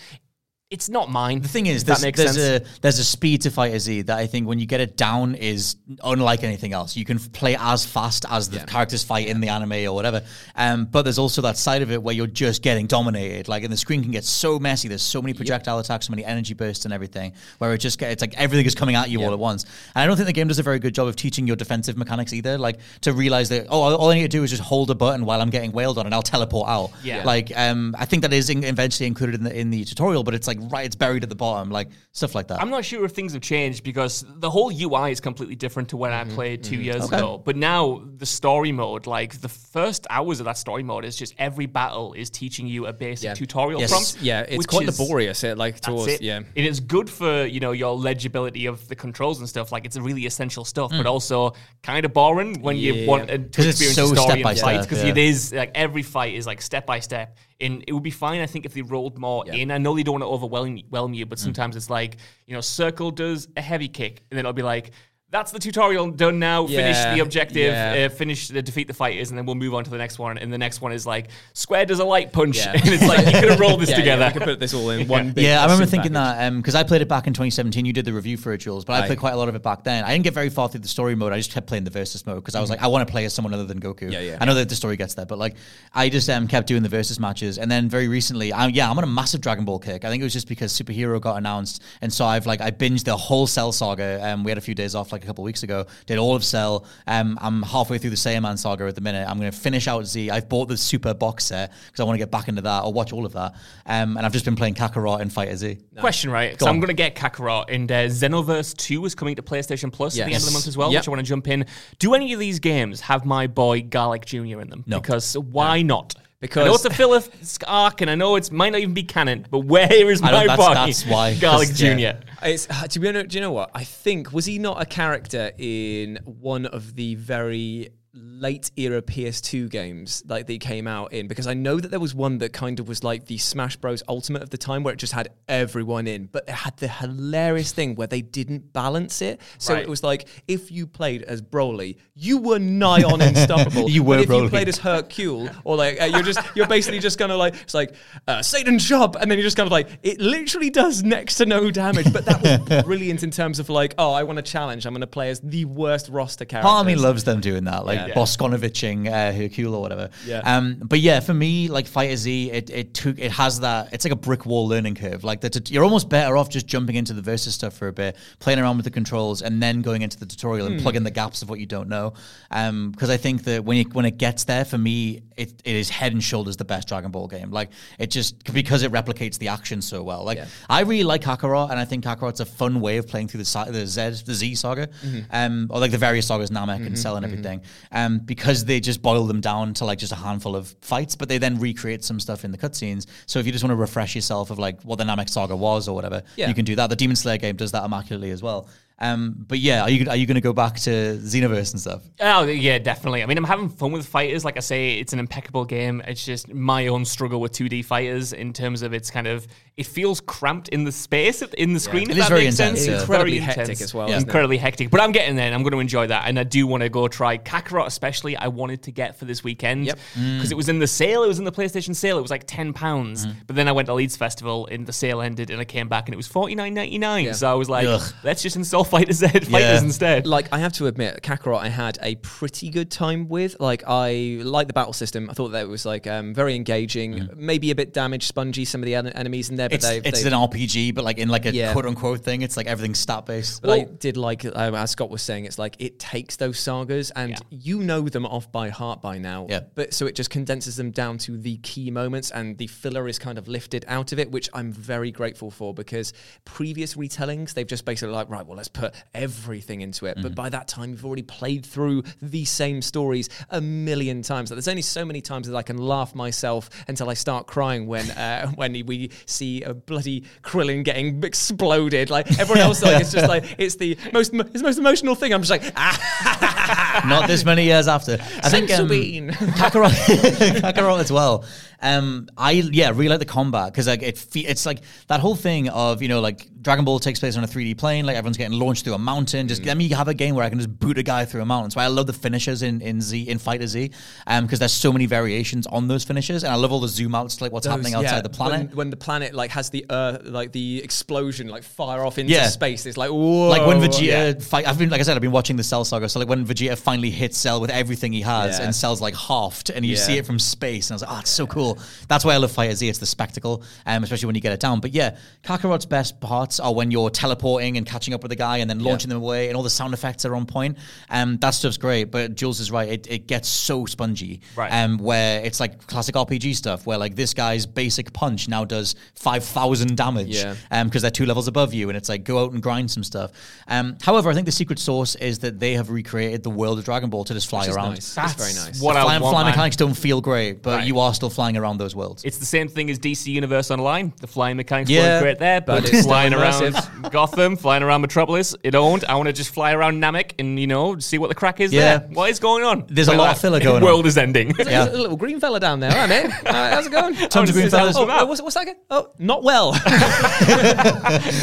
it's 0.70 0.88
not 0.88 1.10
mine. 1.10 1.40
The 1.40 1.48
thing 1.48 1.66
is, 1.66 1.84
there's, 1.84 2.00
that 2.00 2.06
makes 2.06 2.18
there's 2.18 2.36
sense. 2.36 2.68
a 2.68 2.80
there's 2.80 2.98
a 2.98 3.04
speed 3.04 3.42
to 3.42 3.50
Fighter 3.50 3.78
Z 3.78 4.02
that 4.02 4.18
I 4.18 4.26
think 4.26 4.48
when 4.48 4.58
you 4.58 4.66
get 4.66 4.80
it 4.80 4.96
down 4.96 5.34
is 5.34 5.76
unlike 6.02 6.42
anything 6.42 6.72
else. 6.72 6.96
You 6.96 7.04
can 7.04 7.18
f- 7.18 7.30
play 7.32 7.56
as 7.56 7.84
fast 7.86 8.24
as 8.28 8.48
the 8.48 8.58
characters 8.60 9.04
fight 9.04 9.28
in 9.28 9.40
the 9.40 9.48
anime 9.48 9.72
or 9.86 9.92
whatever. 9.92 10.22
Um, 10.56 10.86
but 10.86 11.02
there's 11.02 11.18
also 11.18 11.42
that 11.42 11.58
side 11.58 11.82
of 11.82 11.92
it 11.92 12.02
where 12.02 12.14
you're 12.14 12.26
just 12.26 12.62
getting 12.62 12.86
dominated. 12.86 13.46
Like, 13.46 13.62
and 13.62 13.72
the 13.72 13.76
screen 13.76 14.02
can 14.02 14.10
get 14.10 14.24
so 14.24 14.58
messy. 14.58 14.88
There's 14.88 15.02
so 15.02 15.22
many 15.22 15.34
projectile 15.34 15.78
attacks, 15.78 16.06
so 16.06 16.10
many 16.10 16.24
energy 16.24 16.54
bursts 16.54 16.86
and 16.86 16.94
everything. 16.94 17.34
Where 17.58 17.72
it 17.74 17.78
just 17.78 17.98
get, 17.98 18.10
it's 18.10 18.22
like 18.22 18.34
everything 18.36 18.66
is 18.66 18.74
coming 18.74 18.96
at 18.96 19.10
you 19.10 19.22
all 19.22 19.32
at 19.32 19.38
once. 19.38 19.64
And 19.94 20.02
I 20.02 20.06
don't 20.06 20.16
think 20.16 20.26
the 20.26 20.32
game 20.32 20.48
does 20.48 20.58
a 20.58 20.64
very 20.64 20.80
good 20.80 20.94
job 20.94 21.06
of 21.06 21.14
teaching 21.14 21.46
your 21.46 21.56
defensive 21.56 21.96
mechanics 21.96 22.32
either. 22.32 22.58
Like 22.58 22.80
to 23.02 23.12
realize 23.12 23.50
that 23.50 23.66
oh, 23.68 23.80
all 23.80 23.94
all 23.94 24.08
I 24.08 24.14
need 24.14 24.22
to 24.22 24.28
do 24.28 24.42
is 24.42 24.50
just 24.50 24.62
hold 24.62 24.90
a 24.90 24.94
button 24.94 25.24
while 25.24 25.40
I'm 25.40 25.50
getting 25.50 25.72
wailed 25.72 25.98
on, 25.98 26.06
and 26.06 26.14
I'll 26.14 26.22
teleport 26.22 26.68
out. 26.68 26.90
Yeah. 27.04 27.22
Like 27.22 27.52
um, 27.54 27.94
I 27.98 28.06
think 28.06 28.22
that 28.22 28.32
is 28.32 28.50
in- 28.50 28.64
eventually 28.64 29.06
included 29.06 29.36
in 29.36 29.44
the 29.44 29.56
in 29.56 29.70
the 29.70 29.84
tutorial, 29.84 30.24
but 30.24 30.34
it's 30.34 30.48
like 30.48 30.53
right, 30.58 30.86
it's 30.86 30.96
buried 30.96 31.22
at 31.22 31.28
the 31.28 31.34
bottom, 31.34 31.70
like 31.70 31.88
stuff 32.12 32.34
like 32.34 32.48
that. 32.48 32.60
I'm 32.60 32.70
not 32.70 32.84
sure 32.84 33.04
if 33.04 33.12
things 33.12 33.32
have 33.32 33.42
changed 33.42 33.84
because 33.84 34.24
the 34.28 34.50
whole 34.50 34.72
UI 34.72 35.10
is 35.12 35.20
completely 35.20 35.56
different 35.56 35.90
to 35.90 35.96
when 35.96 36.12
I 36.12 36.24
mm-hmm. 36.24 36.34
played 36.34 36.64
2 36.64 36.74
mm-hmm. 36.74 36.84
years 36.84 37.04
Okay. 37.04 37.16
ago. 37.16 37.42
But 37.44 37.56
now 37.56 38.02
the 38.16 38.26
story 38.26 38.72
mode, 38.72 39.06
like 39.06 39.40
the 39.40 39.48
first 39.48 40.06
hours 40.10 40.40
of 40.40 40.46
that 40.46 40.58
story 40.58 40.82
mode, 40.82 41.04
is 41.04 41.16
just 41.16 41.34
every 41.38 41.66
battle 41.66 42.12
is 42.14 42.30
teaching 42.30 42.66
you 42.66 42.86
a 42.86 42.92
basic 42.92 43.24
Yeah. 43.24 43.34
tutorial 43.34 43.80
Yes. 43.80 43.90
prompt. 43.90 44.16
Yeah, 44.22 44.40
it's 44.42 44.58
which 44.58 44.66
quite 44.66 44.88
is- 44.88 44.98
laborious. 44.98 45.44
It 45.44 45.58
like 45.58 45.74
That's 45.74 45.86
towards 45.86 46.12
it. 46.12 46.22
yeah. 46.22 46.36
And 46.36 46.48
it's 46.54 46.80
good 46.80 47.10
for, 47.10 47.44
you 47.44 47.60
know, 47.60 47.72
your 47.72 47.96
legibility 47.96 48.66
of 48.66 48.86
the 48.88 48.96
controls 48.96 49.40
and 49.40 49.48
stuff. 49.48 49.72
Like 49.72 49.84
it's 49.84 49.96
really 49.96 50.26
essential 50.26 50.64
stuff, 50.64 50.90
but 50.90 51.06
mm. 51.06 51.10
also 51.10 51.54
kind 51.82 52.04
of 52.04 52.12
boring 52.12 52.60
when 52.62 52.76
you 52.76 53.06
want 53.06 53.28
to 53.28 53.34
experience 53.34 53.94
so 53.94 54.08
the 54.08 54.16
story 54.16 54.30
step 54.30 54.42
by 54.42 54.50
and 54.52 54.60
fight. 54.60 54.74
step, 54.76 54.88
Because 54.88 55.04
yeah. 55.04 55.10
it 55.10 55.18
is 55.18 55.52
like 55.52 55.72
every 55.74 56.02
fight 56.02 56.34
is 56.34 56.46
like 56.46 56.62
step 56.62 56.86
by 56.86 57.00
step. 57.00 57.36
And 57.60 57.84
it 57.86 57.92
would 57.92 58.02
be 58.02 58.10
fine, 58.10 58.40
I 58.40 58.46
think, 58.46 58.64
if 58.64 58.74
they 58.74 58.82
rolled 58.82 59.18
more 59.18 59.46
in. 59.46 59.70
I 59.70 59.78
know 59.78 59.94
they 59.94 60.02
don't 60.02 60.20
want 60.20 60.22
to 60.22 60.28
overwhelm 60.28 61.14
you, 61.14 61.26
but 61.26 61.38
mm. 61.38 61.42
sometimes 61.42 61.76
it's 61.76 61.88
like, 61.88 62.16
you 62.46 62.54
know, 62.54 62.60
circle 62.60 63.10
does 63.10 63.48
a 63.56 63.60
heavy 63.60 63.88
kick, 63.88 64.22
and 64.30 64.36
then 64.36 64.40
it'll 64.40 64.52
be 64.52 64.62
like, 64.62 64.90
that's 65.30 65.50
the 65.50 65.58
tutorial 65.58 66.10
done 66.12 66.38
now. 66.38 66.64
Finish 66.66 66.96
the 67.16 67.18
objective. 67.20 67.72
yeah. 67.72 68.06
Uh, 68.06 68.08
finish 68.14 68.48
the 68.48 68.62
defeat 68.62 68.86
the 68.86 68.94
fighters, 68.94 69.30
and 69.30 69.38
then 69.38 69.46
we'll 69.46 69.56
move 69.56 69.74
on 69.74 69.82
to 69.82 69.90
the 69.90 69.98
next 69.98 70.18
one. 70.18 70.38
And 70.38 70.52
the 70.52 70.58
next 70.58 70.80
one 70.80 70.92
is 70.92 71.06
like 71.06 71.28
square 71.54 71.84
does 71.84 71.98
a 71.98 72.04
light 72.04 72.32
punch, 72.32 72.58
Yeah. 72.58 72.70
and 72.74 72.82
it's 72.84 73.02
like 73.06 73.26
you 73.26 73.32
could 73.40 73.50
have 73.50 73.58
rolled 73.58 73.80
this 73.80 73.90
Yeah, 73.94 73.96
together. 73.96 74.22
Yeah, 74.22 74.28
we 74.28 74.32
could 74.34 74.42
put 74.44 74.60
this 74.60 74.74
all 74.74 74.90
in 74.90 75.08
one. 75.08 75.32
Big 75.32 75.44
yeah, 75.44 75.58
I 75.60 75.64
remember 75.64 75.86
thinking 75.86 76.12
package. 76.12 76.38
that 76.52 76.56
because 76.56 76.74
I 76.76 76.84
played 76.84 77.02
it 77.02 77.08
back 77.08 77.26
in 77.26 77.32
2017. 77.32 77.84
You 77.84 77.92
did 77.92 78.04
the 78.04 78.12
review 78.12 78.36
for 78.36 78.52
it, 78.52 78.58
Jules, 78.58 78.84
but 78.84 78.92
I 78.92 79.02
Aye. 79.02 79.06
played 79.08 79.18
quite 79.18 79.32
a 79.34 79.36
lot 79.36 79.48
of 79.48 79.56
it 79.56 79.62
back 79.62 79.82
then. 79.82 80.04
I 80.04 80.12
didn't 80.12 80.22
get 80.24 80.34
very 80.34 80.50
far 80.50 80.68
through 80.68 80.80
the 80.80 80.88
story 80.88 81.16
mode. 81.16 81.32
I 81.32 81.38
just 81.38 81.52
kept 81.52 81.66
playing 81.66 81.82
the 81.84 81.90
versus 81.90 82.24
mode 82.26 82.36
because 82.36 82.54
I 82.54 82.60
was 82.60 82.70
like, 82.70 82.80
I 82.82 82.86
want 82.86 83.06
to 83.06 83.10
play 83.10 83.24
as 83.24 83.34
someone 83.34 83.52
other 83.54 83.64
than 83.64 83.80
Goku. 83.80 84.02
Mm-hmm. 84.02 84.12
Yeah, 84.12 84.20
yeah. 84.20 84.38
I 84.40 84.44
know 84.44 84.54
that 84.54 84.68
the 84.68 84.76
story 84.76 84.96
gets 84.96 85.14
there, 85.14 85.26
but 85.26 85.38
like, 85.38 85.56
I 85.92 86.10
just 86.10 86.30
um, 86.30 86.46
kept 86.46 86.68
doing 86.68 86.84
the 86.84 86.88
versus 86.88 87.18
matches, 87.18 87.58
and 87.58 87.68
then 87.68 87.88
very 87.88 88.06
recently, 88.06 88.52
I, 88.52 88.68
yeah, 88.68 88.88
I'm 88.88 88.98
on 88.98 89.04
a 89.04 89.08
massive 89.08 89.40
Dragon 89.40 89.64
Ball 89.64 89.80
kick. 89.80 90.04
I 90.04 90.10
think 90.10 90.20
it 90.20 90.24
was 90.24 90.32
just 90.32 90.46
because 90.48 90.72
Superhero 90.72 91.20
got 91.20 91.38
announced, 91.38 91.82
and 92.02 92.12
so 92.12 92.24
I've 92.24 92.46
like 92.46 92.60
I 92.60 92.70
binged 92.70 93.02
the 93.04 93.16
whole 93.16 93.48
Cell 93.48 93.72
saga. 93.72 94.20
Um, 94.24 94.44
we 94.44 94.52
had 94.52 94.58
a 94.58 94.60
few 94.60 94.76
days 94.76 94.94
off 94.94 95.10
like 95.10 95.23
a 95.24 95.26
couple 95.26 95.42
weeks 95.44 95.62
ago. 95.62 95.86
Did 96.06 96.18
all 96.18 96.36
of 96.36 96.44
Cell. 96.44 96.86
Um, 97.06 97.38
I'm 97.40 97.62
halfway 97.62 97.98
through 97.98 98.10
the 98.10 98.16
Saiyaman 98.16 98.58
saga 98.58 98.86
at 98.86 98.94
the 98.94 99.00
minute. 99.00 99.26
I'm 99.28 99.38
going 99.38 99.50
to 99.50 99.56
finish 99.56 99.88
out 99.88 100.06
Z. 100.06 100.30
I've 100.30 100.48
bought 100.48 100.68
the 100.68 100.76
Super 100.76 101.14
box 101.14 101.44
set 101.46 101.72
because 101.86 102.00
I 102.00 102.04
want 102.04 102.14
to 102.14 102.18
get 102.18 102.30
back 102.30 102.48
into 102.48 102.62
that 102.62 102.84
or 102.84 102.92
watch 102.92 103.12
all 103.12 103.26
of 103.26 103.32
that. 103.32 103.54
Um, 103.86 104.16
and 104.16 104.24
I've 104.24 104.32
just 104.32 104.44
been 104.44 104.56
playing 104.56 104.74
Kakarot 104.74 105.20
and 105.20 105.32
Fighter 105.32 105.56
Z. 105.56 105.78
Question, 105.98 106.30
right? 106.30 106.58
So 106.60 106.66
I'm 106.68 106.78
going 106.80 106.88
to 106.88 106.94
get 106.94 107.14
Kakarot, 107.14 107.64
and 107.68 107.90
uh, 107.90 108.04
Xenoverse 108.06 108.76
2 108.76 109.04
is 109.06 109.14
coming 109.14 109.36
to 109.36 109.42
PlayStation 109.42 109.92
Plus 109.92 110.18
at 110.18 110.26
the 110.26 110.32
end 110.34 110.42
of 110.42 110.46
the 110.46 110.52
month 110.52 110.66
as 110.68 110.76
well, 110.76 110.92
Yep. 110.92 111.00
which 111.02 111.08
I 111.08 111.10
want 111.10 111.20
to 111.20 111.26
jump 111.28 111.48
in. 111.48 111.66
Do 111.98 112.14
any 112.14 112.32
of 112.32 112.38
these 112.40 112.58
games 112.60 113.00
have 113.02 113.24
my 113.24 113.46
boy 113.46 113.82
Garlic 113.82 114.24
Jr. 114.26 114.60
in 114.60 114.68
them? 114.70 114.84
No. 114.86 115.00
Because 115.00 115.36
why 115.38 115.82
not? 115.82 116.14
Because- 116.40 116.64
I 116.64 116.66
know 116.68 116.74
it's 116.74 116.84
a 116.84 116.90
filler 116.90 117.22
arc, 117.66 118.00
and 118.02 118.10
I 118.10 118.14
know 118.16 118.36
it 118.36 118.52
might 118.52 118.70
not 118.70 118.80
even 118.80 118.92
be 118.94 119.02
canon, 119.04 119.46
but 119.50 119.60
where 119.60 120.10
is 120.10 120.20
my 120.20 120.30
boy 120.30 120.46
that's- 120.74 121.02
that's 121.02 121.06
why, 121.06 121.34
Garlic 121.36 121.72
Jr.? 121.74 121.84
yeah. 121.98 122.20
It's 122.44 122.68
uh, 122.68 122.86
to 122.86 123.00
be 123.00 123.08
honest. 123.08 123.28
Do 123.28 123.38
you 123.38 123.40
know 123.40 123.52
what? 123.52 123.70
I 123.74 123.84
think 123.84 124.32
was 124.32 124.44
he 124.44 124.58
not 124.58 124.80
a 124.80 124.84
character 124.84 125.52
in 125.56 126.18
one 126.24 126.66
of 126.66 126.94
the 126.94 127.14
very 127.14 127.90
late 128.16 128.70
era 128.76 129.02
PS2 129.02 129.68
games 129.68 130.22
like 130.26 130.46
they 130.46 130.58
came 130.58 130.86
out 130.86 131.12
in? 131.12 131.26
Because 131.26 131.46
I 131.46 131.54
know 131.54 131.78
that 131.80 131.88
there 131.90 132.00
was 132.00 132.14
one 132.14 132.38
that 132.38 132.52
kind 132.52 132.78
of 132.80 132.88
was 132.88 133.02
like 133.02 133.26
the 133.26 133.38
Smash 133.38 133.76
Bros 133.76 134.02
Ultimate 134.08 134.42
of 134.42 134.50
the 134.50 134.58
time, 134.58 134.82
where 134.82 134.94
it 134.94 134.98
just 134.98 135.12
had 135.12 135.30
everyone 135.48 136.06
in, 136.06 136.26
but 136.26 136.44
it 136.48 136.52
had 136.54 136.76
the 136.78 136.88
hilarious 136.88 137.72
thing 137.72 137.94
where 137.94 138.06
they 138.06 138.22
didn't 138.22 138.72
balance 138.72 139.20
it. 139.22 139.40
So 139.58 139.74
Right. 139.74 139.82
it 139.82 139.88
was 139.88 140.02
like 140.02 140.28
if 140.46 140.70
you 140.70 140.86
played 140.86 141.22
as 141.22 141.42
Broly, 141.42 141.96
you 142.14 142.38
were 142.38 142.58
nigh 142.58 143.02
on 143.02 143.20
unstoppable. 143.20 143.90
You 143.90 144.02
were 144.02 144.16
but 144.18 144.22
if 144.36 144.42
you 144.42 144.48
played 144.48 144.68
as 144.68 144.78
Hercule, 144.78 145.48
or 145.64 145.76
like 145.76 146.00
uh, 146.00 146.04
you're 146.06 146.22
just 146.22 146.40
you're 146.54 146.66
basically 146.68 147.00
just 147.00 147.18
kind 147.18 147.32
of 147.32 147.38
like 147.38 147.54
it's 147.62 147.74
like 147.74 147.94
uh, 148.28 148.42
Satan 148.42 148.78
Shop, 148.78 149.16
and 149.16 149.30
then 149.30 149.38
you're 149.38 149.46
just 149.46 149.56
kind 149.56 149.66
of 149.66 149.72
like 149.72 149.88
it 150.02 150.20
literally 150.20 150.70
does 150.70 151.02
next 151.02 151.36
to 151.36 151.46
no 151.46 151.70
damage. 151.70 152.12
But 152.12 152.24
that 152.26 152.42
was 152.70 152.84
brilliant 152.84 153.22
in 153.22 153.30
terms 153.30 153.58
of 153.58 153.68
like, 153.68 153.94
oh, 153.98 154.12
I 154.12 154.22
want 154.22 154.38
a 154.38 154.42
challenge. 154.42 154.86
I'm 154.86 154.92
going 154.92 155.00
to 155.00 155.06
play 155.06 155.30
as 155.30 155.40
the 155.40 155.64
worst 155.64 156.08
roster 156.08 156.44
character. 156.44 156.84
Me 156.84 156.94
loves 156.96 157.24
them 157.24 157.40
doing 157.40 157.64
that, 157.64 157.84
like 157.86 157.98
Yeah. 157.98 158.03
Boskonovicing 158.12 159.08
uh, 159.08 159.32
Hercule 159.32 159.74
or 159.74 159.80
whatever. 159.80 160.10
Yeah. 160.26 160.40
Um, 160.40 160.76
but 160.82 161.00
yeah, 161.00 161.20
for 161.20 161.34
me, 161.34 161.68
like 161.68 161.86
Fighter 161.86 162.16
Z, 162.16 162.50
it 162.50 162.70
it 162.70 162.94
took 162.94 163.18
it 163.18 163.32
has 163.32 163.60
that. 163.60 163.92
It's 163.92 164.04
like 164.04 164.12
a 164.12 164.16
brick 164.16 164.46
wall 164.46 164.66
learning 164.66 164.96
curve. 164.96 165.24
Like 165.24 165.40
that, 165.42 165.70
you're 165.70 165.84
almost 165.84 166.08
better 166.08 166.36
off 166.36 166.48
just 166.48 166.66
jumping 166.66 166.96
into 166.96 167.12
the 167.12 167.22
versus 167.22 167.54
stuff 167.54 167.74
for 167.74 167.88
a 167.88 167.92
bit, 167.92 168.16
playing 168.38 168.58
around 168.58 168.76
with 168.76 168.84
the 168.84 168.90
controls, 168.90 169.42
and 169.42 169.62
then 169.62 169.82
going 169.82 170.02
into 170.02 170.18
the 170.18 170.26
tutorial 170.26 170.66
and 170.66 170.80
plugging 170.80 171.04
the 171.04 171.10
gaps 171.10 171.42
of 171.42 171.48
what 171.48 171.60
you 171.60 171.66
don't 171.66 171.88
know. 171.88 172.14
Um, 172.50 172.90
because 172.90 173.10
I 173.10 173.16
think 173.16 173.44
that 173.44 173.64
when 173.64 173.76
you, 173.78 173.84
when 173.92 174.04
it 174.04 174.18
gets 174.18 174.44
there, 174.44 174.64
for 174.64 174.78
me, 174.78 175.22
it, 175.36 175.52
it 175.64 175.74
is 175.76 175.88
head 175.90 176.12
and 176.12 176.22
shoulders 176.22 176.56
the 176.56 176.64
best 176.64 176.88
Dragon 176.88 177.10
Ball 177.10 177.26
game. 177.28 177.50
Like 177.50 177.70
it 177.98 178.10
just 178.10 178.52
because 178.52 178.82
it 178.82 178.92
replicates 178.92 179.38
the 179.38 179.48
action 179.48 179.82
so 179.82 180.02
well. 180.02 180.24
Like 180.24 180.38
Yeah. 180.38 180.46
I 180.68 180.80
really 180.82 181.04
like 181.04 181.22
Kakarot, 181.22 181.70
and 181.70 181.78
I 181.78 181.84
think 181.84 182.04
Kakarot's 182.04 182.40
a 182.40 182.44
fun 182.44 182.80
way 182.80 182.96
of 182.98 183.06
playing 183.08 183.28
through 183.28 183.42
the 183.44 183.68
the 183.70 183.86
Z 183.86 184.22
the 184.26 184.34
Z 184.34 184.54
saga, 184.54 184.86
Mm-hmm. 184.86 185.20
um, 185.30 185.66
or 185.70 185.80
like 185.80 185.90
the 185.90 185.98
various 185.98 186.26
sagas, 186.26 186.50
Namek 186.50 186.86
and 186.86 186.98
Cell 186.98 187.16
and 187.16 187.24
everything, 187.24 187.62
um, 187.92 188.18
because 188.18 188.64
they 188.64 188.80
just 188.80 189.02
boil 189.02 189.26
them 189.26 189.40
down 189.40 189.74
to 189.74 189.84
like 189.84 189.98
just 189.98 190.12
a 190.12 190.16
handful 190.16 190.54
of 190.56 190.74
fights, 190.80 191.16
but 191.16 191.28
they 191.28 191.38
then 191.38 191.58
recreate 191.58 192.04
some 192.04 192.20
stuff 192.20 192.44
in 192.44 192.50
the 192.50 192.58
cutscenes. 192.58 193.06
So 193.26 193.38
if 193.38 193.46
you 193.46 193.52
just 193.52 193.64
want 193.64 193.72
to 193.72 193.76
refresh 193.76 194.14
yourself 194.14 194.50
of 194.50 194.58
like 194.58 194.80
what 194.82 194.96
the 194.98 195.04
Namek 195.04 195.28
saga 195.28 195.56
was 195.56 195.88
or 195.88 195.94
whatever, 195.94 196.22
Yeah. 196.36 196.48
you 196.48 196.54
can 196.54 196.64
do 196.64 196.76
that. 196.76 196.88
The 196.90 196.96
Demon 196.96 197.16
Slayer 197.16 197.38
game 197.38 197.56
does 197.56 197.72
that 197.72 197.84
immaculately 197.84 198.30
as 198.30 198.42
well. 198.42 198.68
Um, 199.00 199.34
but 199.36 199.58
yeah, 199.58 199.82
are 199.82 199.90
you 199.90 200.08
are 200.08 200.14
you 200.16 200.24
going 200.24 200.36
to 200.36 200.40
go 200.40 200.52
back 200.52 200.76
to 200.80 200.90
Xenoverse 201.18 201.72
and 201.72 201.80
stuff? 201.80 202.02
Oh 202.20 202.44
yeah, 202.44 202.78
definitely. 202.78 203.22
I 203.24 203.26
mean, 203.26 203.36
I'm 203.36 203.44
having 203.44 203.68
fun 203.68 203.90
with 203.90 204.06
fighters. 204.06 204.44
Like 204.44 204.56
I 204.56 204.60
say, 204.60 204.98
it's 205.00 205.12
an 205.12 205.18
impeccable 205.18 205.64
game. 205.64 206.00
It's 206.06 206.24
just 206.24 206.52
my 206.54 206.86
own 206.86 207.04
struggle 207.04 207.40
with 207.40 207.52
2D 207.52 207.84
fighters 207.84 208.32
in 208.32 208.52
terms 208.52 208.82
of 208.82 208.94
its 208.94 209.10
kind 209.10 209.26
of. 209.26 209.46
It 209.76 209.86
feels 209.86 210.20
cramped 210.20 210.68
in 210.68 210.84
the 210.84 210.92
space 210.92 211.42
in 211.42 211.72
the 211.72 211.80
screen. 211.80 212.04
It 212.04 212.10
if 212.12 212.18
is 212.18 212.22
that 212.22 212.28
very 212.28 212.44
makes 212.44 212.60
intense, 212.60 212.78
sense. 212.78 212.86
yeah. 212.86 212.92
It's 212.94 213.02
Incredibly 213.02 213.30
very 213.32 213.44
hectic 213.44 213.62
intense. 213.62 213.80
as 213.82 213.92
well, 213.94 214.08
Yeah. 214.08 214.18
Incredibly 214.18 214.56
hectic. 214.56 214.88
But 214.88 215.00
I'm 215.00 215.10
getting 215.10 215.34
there, 215.34 215.46
and 215.46 215.54
I'm 215.56 215.64
going 215.64 215.72
to 215.72 215.80
enjoy 215.80 216.06
that. 216.06 216.28
And 216.28 216.38
I 216.38 216.44
do 216.44 216.68
want 216.68 216.84
to 216.84 216.88
go 216.88 217.08
try 217.08 217.38
Kakarot, 217.38 217.86
especially. 217.86 218.36
I 218.36 218.46
wanted 218.46 218.84
to 218.84 218.92
get 218.92 219.18
for 219.18 219.24
this 219.24 219.42
weekend 219.42 219.86
Yep. 219.86 219.98
because 220.14 220.52
it 220.52 220.56
was 220.56 220.68
in 220.68 220.78
the 220.78 220.86
sale. 220.86 221.24
It 221.24 221.26
was 221.26 221.40
in 221.40 221.44
the 221.44 221.50
PlayStation 221.50 221.96
sale. 221.96 222.18
It 222.18 222.22
was 222.22 222.30
like 222.30 222.44
ten 222.46 222.72
pounds. 222.72 223.26
But 223.48 223.56
then 223.56 223.66
I 223.66 223.72
went 223.72 223.86
to 223.86 223.94
Leeds 223.94 224.16
Festival, 224.16 224.68
and 224.70 224.86
the 224.86 224.92
sale 224.92 225.20
ended, 225.20 225.50
and 225.50 225.60
I 225.60 225.64
came 225.64 225.88
back, 225.88 226.06
and 226.06 226.14
it 226.14 226.16
was 226.16 226.28
forty 226.28 226.54
nine 226.54 226.74
ninety 226.74 226.98
nine. 226.98 227.34
So 227.34 227.50
I 227.50 227.54
was 227.54 227.68
like, 227.68 227.88
Ugh. 227.88 228.00
let's 228.22 228.44
just 228.44 228.54
install 228.54 228.83
Fighter 228.84 229.12
Z 229.12 229.26
Fighters 229.28 229.50
Yeah. 229.50 229.80
instead. 229.80 230.26
Like 230.26 230.48
I 230.52 230.58
have 230.58 230.72
to 230.74 230.86
admit, 230.86 231.20
Kakarot 231.22 231.58
I 231.60 231.68
had 231.68 231.98
a 232.02 232.14
pretty 232.16 232.70
good 232.70 232.90
time 232.90 233.28
with. 233.28 233.56
Like 233.60 233.82
I 233.86 234.40
like 234.42 234.66
the 234.66 234.72
battle 234.72 234.92
system. 234.92 235.28
I 235.30 235.34
thought 235.34 235.48
that 235.48 235.62
it 235.62 235.68
was 235.68 235.84
like 235.86 236.06
um, 236.06 236.34
very 236.34 236.54
engaging. 236.54 237.28
Maybe 237.36 237.70
a 237.70 237.74
bit 237.74 237.92
damage 237.92 238.26
spongy 238.26 238.64
some 238.64 238.80
of 238.82 238.86
the 238.86 238.94
en- 238.94 239.06
enemies 239.08 239.50
in 239.50 239.56
there, 239.56 239.68
but 239.68 239.76
It's 239.76 239.88
they, 239.88 239.98
it's 239.98 240.22
they, 240.22 240.28
an 240.28 240.34
RPG, 240.34 240.94
but 240.94 241.04
like 241.04 241.18
in 241.18 241.28
like 241.28 241.46
a 241.46 241.52
Yeah. 241.54 241.72
quote 241.72 241.86
unquote 241.86 242.20
thing. 242.20 242.42
It's 242.42 242.56
like 242.56 242.66
everything's 242.66 242.98
stat 242.98 243.26
based. 243.26 243.62
But 243.62 243.70
I 243.70 243.84
did 243.84 244.16
like, 244.16 244.44
um, 244.44 244.74
as 244.74 244.90
Scott 244.90 245.10
was 245.10 245.22
saying, 245.22 245.44
it's 245.44 245.58
like 245.58 245.76
it 245.78 245.98
takes 245.98 246.36
those 246.36 246.58
sagas 246.58 247.10
and 247.12 247.30
Yeah. 247.30 247.38
you 247.50 247.80
know 247.80 248.02
them 248.08 248.26
off 248.26 248.50
by 248.52 248.68
heart 248.68 249.00
by 249.00 249.18
now. 249.18 249.46
Yeah. 249.48 249.60
But 249.74 249.94
so 249.94 250.06
it 250.06 250.14
just 250.14 250.30
condenses 250.30 250.76
them 250.76 250.90
down 250.90 251.18
to 251.18 251.36
the 251.38 251.56
key 251.58 251.90
moments 251.90 252.30
and 252.30 252.58
the 252.58 252.66
filler 252.66 253.08
is 253.08 253.18
kind 253.18 253.38
of 253.38 253.48
lifted 253.48 253.84
out 253.88 254.12
of 254.12 254.18
it, 254.18 254.30
which 254.30 254.48
I'm 254.52 254.72
very 254.72 255.10
grateful 255.10 255.50
for 255.50 255.72
because 255.74 256.12
previous 256.44 256.94
retellings, 256.94 257.54
they've 257.54 257.66
just 257.66 257.84
basically 257.84 258.14
like, 258.14 258.28
right, 258.30 258.46
well, 258.46 258.56
let's 258.56 258.68
put 258.74 258.94
everything 259.14 259.80
into 259.80 260.04
it. 260.06 260.18
But 260.20 260.34
by 260.34 260.50
that 260.50 260.68
time, 260.68 260.90
you've 260.90 261.06
already 261.06 261.22
played 261.22 261.64
through 261.64 262.02
the 262.20 262.44
same 262.44 262.82
stories 262.82 263.30
a 263.48 263.60
million 263.60 264.20
times. 264.20 264.50
Like, 264.50 264.56
there's 264.56 264.68
only 264.68 264.82
so 264.82 265.04
many 265.04 265.22
times 265.22 265.48
that 265.48 265.56
I 265.56 265.62
can 265.62 265.78
laugh 265.78 266.14
myself 266.14 266.68
until 266.86 267.08
I 267.08 267.14
start 267.14 267.46
crying 267.46 267.86
when 267.86 268.10
uh, 268.10 268.48
when 268.54 268.72
we 268.72 269.10
see 269.26 269.62
a 269.62 269.72
bloody 269.72 270.24
Krillin 270.42 270.84
getting 270.84 271.24
exploded. 271.24 272.10
Like 272.10 272.38
everyone 272.38 272.58
else, 272.62 272.82
like 272.82 273.00
it's 273.00 273.12
just 273.12 273.28
like 273.28 273.54
it's 273.58 273.76
the 273.76 273.96
most 274.12 274.34
it's 274.34 274.52
the 274.52 274.62
most 274.62 274.78
emotional 274.78 275.14
thing. 275.14 275.32
I'm 275.32 275.40
just 275.40 275.50
like 275.50 275.72
ah, 275.76 277.04
Not 277.06 277.26
this 277.26 277.44
many 277.44 277.64
years 277.64 277.88
after. 277.88 278.14
I 278.42 278.48
think 278.48 278.70
um. 278.70 278.88
Kakarot, 278.88 279.90
Kakarot 280.60 281.00
as 281.00 281.12
well. 281.12 281.44
Um, 281.84 282.28
I 282.38 282.52
yeah 282.52 282.88
really 282.90 283.08
like 283.10 283.18
the 283.18 283.24
combat 283.26 283.72
because 283.72 283.86
like 283.86 284.02
it 284.02 284.16
fe- 284.16 284.40
it's 284.46 284.64
like 284.64 284.80
that 285.08 285.20
whole 285.20 285.36
thing 285.36 285.68
of 285.68 286.00
you 286.02 286.08
know 286.08 286.20
like 286.20 286.48
Dragon 286.62 286.86
Ball 286.86 286.98
takes 286.98 287.20
place 287.20 287.36
on 287.36 287.44
a 287.44 287.46
3D 287.46 287.76
plane, 287.76 288.06
like 288.06 288.16
everyone's 288.16 288.38
getting 288.38 288.58
launched 288.58 288.84
through 288.84 288.94
a 288.94 288.98
mountain. 288.98 289.48
Just 289.48 289.66
let 289.66 289.76
me 289.76 289.86
have 289.90 290.08
a 290.08 290.14
game 290.14 290.34
where 290.34 290.46
I 290.46 290.48
can 290.48 290.56
just 290.58 290.78
boot 290.78 290.96
a 290.96 291.02
guy 291.02 291.26
through 291.26 291.42
a 291.42 291.44
mountain. 291.44 291.70
So 291.70 291.80
I 291.80 291.88
love 291.88 292.06
the 292.06 292.14
finishers 292.14 292.62
in 292.62 292.80
in 292.80 293.02
Z 293.02 293.28
in 293.28 293.38
Fighter 293.38 293.66
Z, 293.66 293.90
um, 294.26 294.46
because 294.46 294.60
there's 294.60 294.72
so 294.72 294.90
many 294.90 295.04
variations 295.04 295.66
on 295.66 295.88
those 295.88 296.04
finishes 296.04 296.42
and 296.42 296.50
I 296.50 296.56
love 296.56 296.72
all 296.72 296.80
the 296.80 296.88
zoom 296.88 297.14
outs 297.14 297.36
to 297.36 297.44
like 297.44 297.52
what's 297.52 297.66
happening 297.66 297.92
outside 297.94 298.16
yeah, 298.16 298.22
the 298.22 298.30
planet. 298.30 298.68
When, 298.68 298.76
when 298.76 298.90
the 298.90 298.96
planet 298.96 299.34
like 299.34 299.50
has 299.50 299.68
the 299.68 299.84
earth, 299.90 300.24
like 300.24 300.52
the 300.52 300.82
explosion, 300.82 301.48
like 301.48 301.64
fire 301.64 302.02
off 302.06 302.16
into 302.16 302.32
Yeah. 302.32 302.46
space. 302.46 302.86
It's 302.86 302.96
like 302.96 303.10
whoa. 303.10 303.48
like 303.48 303.66
when 303.66 303.78
Vegeta 303.78 304.02
Yeah. 304.02 304.32
fight, 304.40 304.66
I've 304.66 304.78
been 304.78 304.88
like 304.88 305.00
I 305.00 305.02
said, 305.04 305.16
I've 305.16 305.22
been 305.22 305.32
watching 305.32 305.56
the 305.56 305.62
Cell 305.64 305.84
saga. 305.84 306.08
So 306.08 306.18
like 306.18 306.28
when 306.30 306.46
Vegeta 306.46 306.78
finally 306.78 307.10
hits 307.10 307.36
Cell 307.36 307.60
with 307.60 307.70
everything 307.70 308.10
he 308.14 308.22
has, 308.22 308.58
and 308.58 308.74
Cell's 308.74 309.02
like 309.02 309.14
halved, 309.14 309.68
and 309.68 309.84
you 309.84 309.96
see 309.96 310.16
it 310.16 310.24
from 310.24 310.38
space, 310.38 310.88
and 310.88 310.94
I 310.94 310.96
was 310.96 311.02
like, 311.02 311.10
oh, 311.14 311.20
it's 311.20 311.30
so 311.30 311.46
cool. 311.46 311.73
That's 312.08 312.24
why 312.24 312.34
I 312.34 312.36
love 312.38 312.52
Fighter 312.52 312.74
Z. 312.74 312.88
It's 312.88 312.98
the 312.98 313.06
spectacle, 313.06 313.62
um, 313.86 314.02
especially 314.04 314.26
when 314.26 314.34
you 314.34 314.40
get 314.40 314.52
it 314.52 314.60
down. 314.60 314.80
But 314.80 314.92
yeah, 314.92 315.16
Kakarot's 315.44 315.86
best 315.86 316.20
parts 316.20 316.60
are 316.60 316.72
when 316.74 316.90
you're 316.90 317.10
teleporting 317.10 317.76
and 317.76 317.86
catching 317.86 318.14
up 318.14 318.22
with 318.22 318.30
the 318.30 318.36
guy, 318.36 318.58
and 318.58 318.68
then 318.70 318.78
launching 318.80 319.08
them 319.08 319.18
away, 319.18 319.48
and 319.48 319.56
all 319.56 319.62
the 319.62 319.70
sound 319.70 319.94
effects 319.94 320.24
are 320.24 320.34
on 320.34 320.46
point. 320.46 320.78
Um, 321.10 321.36
that 321.38 321.50
stuff's 321.50 321.76
great. 321.76 322.04
But 322.10 322.34
Jules 322.34 322.60
is 322.60 322.70
right; 322.70 322.88
it, 322.88 323.06
it 323.10 323.26
gets 323.26 323.48
so 323.48 323.86
spongy. 323.86 324.40
Right. 324.56 324.70
Um, 324.72 324.98
where 324.98 325.40
it's 325.44 325.60
like 325.60 325.86
classic 325.86 326.14
RPG 326.14 326.54
stuff, 326.56 326.86
where 326.86 326.98
like 326.98 327.14
this 327.14 327.34
guy's 327.34 327.66
basic 327.66 328.12
punch 328.12 328.48
now 328.48 328.64
does 328.64 328.94
five 329.14 329.44
thousand 329.44 329.96
damage 329.96 330.28
Yeah. 330.36 330.54
um, 330.70 330.88
because 330.88 331.02
they're 331.02 331.10
two 331.10 331.26
levels 331.26 331.48
above 331.48 331.74
you, 331.74 331.88
and 331.88 331.96
it's 331.96 332.08
like 332.08 332.24
go 332.24 332.42
out 332.44 332.52
and 332.52 332.62
grind 332.62 332.90
some 332.90 333.02
stuff. 333.04 333.32
Um, 333.68 333.96
however, 334.02 334.30
I 334.30 334.34
think 334.34 334.46
the 334.46 334.52
secret 334.52 334.78
source 334.78 335.14
is 335.16 335.40
that 335.40 335.58
they 335.60 335.74
have 335.74 335.90
recreated 335.90 336.42
the 336.42 336.50
world 336.50 336.78
of 336.78 336.84
Dragon 336.84 337.10
Ball 337.10 337.24
to 337.24 337.34
just 337.34 337.48
fly 337.48 337.66
Which 337.66 337.74
around. 337.76 337.90
nice. 337.94 338.14
That's 338.14 338.34
very 338.34 338.52
nice. 338.54 338.80
What 338.80 338.94
the 338.94 339.00
I 339.00 339.02
flying, 339.02 339.22
want, 339.22 339.32
flying 339.32 339.46
mechanics 339.46 339.76
don't 339.76 339.94
feel 339.94 340.20
great, 340.20 340.62
but 340.62 340.76
Right. 340.78 340.86
you 340.86 340.98
are 340.98 341.14
still 341.14 341.30
flying 341.30 341.56
around 341.56 341.63
those 341.78 341.96
worlds. 341.96 342.22
It's 342.24 342.38
the 342.38 342.46
same 342.46 342.68
thing 342.68 342.90
as 342.90 342.98
DC 342.98 343.26
Universe 343.26 343.70
Online. 343.70 344.12
The 344.20 344.26
flying 344.26 344.56
mechanics 344.56 344.90
Yeah, 344.90 345.02
weren't 345.02 345.22
great 345.22 345.38
there, 345.38 345.60
but, 345.60 345.82
but 345.82 345.92
it's 345.92 346.04
flying 346.06 346.32
around. 346.34 346.74
Gotham, 347.10 347.56
flying 347.56 347.82
around 347.82 348.00
Metropolis, 348.02 348.54
it 348.62 348.74
owned. 348.74 349.04
I 349.06 349.14
want 349.16 349.26
to 349.28 349.32
just 349.32 349.52
fly 349.52 349.72
around 349.72 350.00
Namek 350.02 350.32
and 350.38 350.58
you 350.60 350.66
know 350.66 350.98
see 350.98 351.18
what 351.18 351.28
the 351.28 351.34
crack 351.34 351.60
is 351.60 351.72
Yeah. 351.72 351.98
there. 351.98 352.08
What 352.08 352.30
is 352.30 352.38
going 352.38 352.64
on? 352.64 352.84
There's 352.88 353.08
a 353.08 353.12
lot 353.16 353.24
that. 353.26 353.36
of 353.36 353.40
filler 353.40 353.60
going 353.60 353.76
on. 353.82 353.82
World 353.82 354.06
is 354.06 354.16
ending. 354.16 354.52
There's 354.52 354.68
Yeah. 354.68 354.88
a 354.88 354.92
little 354.96 355.16
green 355.16 355.40
fella 355.40 355.58
down 355.60 355.80
there, 355.80 355.90
hi 355.90 356.06
mate. 356.06 356.30
Uh, 356.46 356.70
how's 356.70 356.86
it 356.86 356.92
going? 356.92 357.14
Tons 357.14 357.48
of 357.48 357.54
green 357.54 357.70
fellas. 357.70 357.96
Oh, 357.98 358.26
what's, 358.26 358.40
what's 358.42 358.54
that 358.54 358.62
again? 358.62 358.76
Oh, 358.90 359.10
not 359.18 359.42
well. 359.42 359.72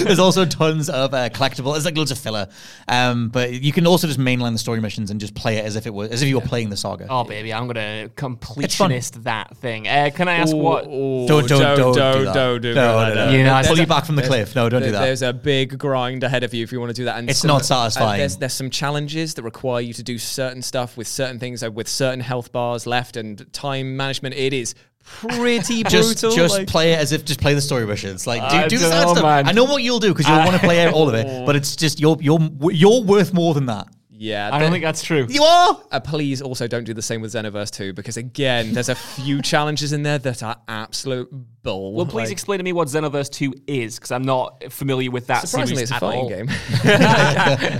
There's 0.05 0.19
also 0.19 0.45
tons 0.45 0.89
of 0.89 1.13
uh, 1.13 1.29
collectible. 1.29 1.73
There's 1.73 1.85
like 1.85 1.97
loads 1.97 2.11
of 2.11 2.17
filler, 2.17 2.47
um, 2.87 3.29
but 3.29 3.51
you 3.53 3.71
can 3.71 3.87
also 3.87 4.07
just 4.07 4.19
mainline 4.19 4.53
the 4.53 4.57
story 4.59 4.79
missions 4.81 5.11
and 5.11 5.19
just 5.19 5.33
play 5.35 5.57
it 5.57 5.65
as 5.65 5.75
if 5.75 5.85
it 5.87 5.93
was 5.93 6.11
as 6.11 6.21
if 6.21 6.27
you 6.29 6.35
were 6.39 6.45
playing 6.45 6.69
the 6.69 6.77
saga. 6.77 7.07
Oh 7.09 7.23
baby, 7.23 7.53
I'm 7.53 7.67
gonna 7.67 8.09
completionist 8.15 9.23
that 9.23 9.55
thing. 9.57 9.87
Uh, 9.87 10.00
can 10.09 10.27
I 10.27 10.35
ask 10.35 10.55
what? 10.55 10.85
Ooh, 10.87 11.27
Don't- 11.27 11.47
don't- 11.47 11.59
don't 11.59 11.75
do 11.93 11.99
don't, 11.99 12.25
that. 12.25 12.33
don't 12.33 12.61
do 12.61 12.73
No, 12.73 12.99
that. 12.99 13.15
no, 13.15 13.25
no. 13.27 13.31
You 13.37 13.43
know, 13.43 13.53
I 13.53 13.63
Pull 13.63 13.75
said- 13.75 13.81
you 13.83 13.87
back 13.87 14.05
from 14.05 14.15
the 14.15 14.23
cliff. 14.23 14.55
No, 14.55 14.67
don't 14.69 14.81
do 14.81 14.91
that. 14.91 15.01
There's 15.01 15.21
a 15.21 15.31
big 15.33 15.77
grind 15.77 16.23
ahead 16.23 16.43
of 16.43 16.53
you 16.53 16.63
if 16.63 16.71
you 16.71 16.79
want 16.79 16.89
to 16.89 16.93
do 16.95 17.05
that. 17.05 17.17
And 17.19 17.29
It's 17.29 17.39
some- 17.39 17.47
not 17.49 17.61
uh, 17.61 17.89
satisfying. 17.89 18.19
there's, 18.19 18.37
there's 18.37 18.53
some 18.53 18.69
challenges 18.69 19.35
that 19.35 19.43
require 19.43 19.81
you 19.81 19.93
to 19.93 20.03
do 20.03 20.17
certain 20.17 20.61
stuff 20.61 20.97
with 20.97 21.07
certain 21.07 21.39
things, 21.39 21.63
uh, 21.63 21.69
with 21.71 21.87
certain 21.87 22.19
health 22.19 22.51
bars 22.51 22.87
left 22.87 23.15
and 23.17 23.45
time 23.53 23.95
management. 23.95 24.35
It 24.35 24.53
is 24.53 24.73
pretty 25.03 25.83
just 25.89 26.21
brutal. 26.21 26.35
just 26.35 26.57
like- 26.59 26.67
play 26.67 26.93
it 26.93 26.99
as 26.99 27.11
if 27.11 27.25
just 27.25 27.39
play 27.41 27.53
the 27.53 27.61
story 27.61 27.85
missions. 27.87 28.27
Like 28.27 28.41
I 28.41 28.63
do, 28.63 28.69
do 28.69 28.77
the 28.77 28.83
don't 28.83 28.91
sad 28.91 29.03
know, 29.05 29.11
stuff. 29.13 29.23
man. 29.23 29.47
I 29.47 29.51
know 29.51 29.63
what 29.63 29.81
you'll 29.83 29.99
do 29.99 30.09
because 30.13 30.27
you'll 30.27 30.37
want 30.39 30.53
to 30.53 30.59
play 30.59 30.87
all 30.89 31.09
of 31.09 31.15
it, 31.15 31.45
but 31.45 31.55
it's 31.55 31.75
just 31.75 31.99
you're 31.99 32.17
you're 32.21 32.39
you're 32.71 33.01
worth 33.03 33.33
more 33.33 33.53
than 33.53 33.65
that. 33.67 33.87
Yeah, 34.21 34.51
I 34.53 34.59
don't 34.59 34.71
think 34.71 34.83
that's 34.83 35.01
true. 35.01 35.25
You 35.27 35.41
are. 35.41 35.81
Uh, 35.91 35.99
please 35.99 36.43
also 36.43 36.67
don't 36.67 36.83
do 36.83 36.93
the 36.93 37.01
same 37.01 37.21
with 37.21 37.33
Xenoverse 37.33 37.71
2 37.71 37.93
because 37.93 38.17
again, 38.17 38.71
there's 38.71 38.89
a 38.89 38.93
few 38.93 39.41
challenges 39.51 39.93
in 39.93 40.03
there 40.03 40.19
that 40.19 40.43
are 40.43 40.57
absolute 40.67 41.29
bull. 41.63 41.93
Well, 41.93 42.05
please 42.05 42.25
Like, 42.25 42.31
explain 42.31 42.59
to 42.59 42.63
me 42.63 42.71
what 42.71 42.87
Xenoverse 42.87 43.31
2 43.31 43.51
is, 43.65 43.95
because 43.97 44.11
I'm 44.11 44.21
not 44.21 44.71
familiar 44.71 45.09
with 45.09 45.25
that 45.25 45.47
Surprisingly, 45.47 45.87
series 45.87 45.89
it's 45.89 45.91
a 45.91 45.95
at 45.95 45.99
fighting 46.01 46.21
all. 46.21 46.29
game 46.29 46.49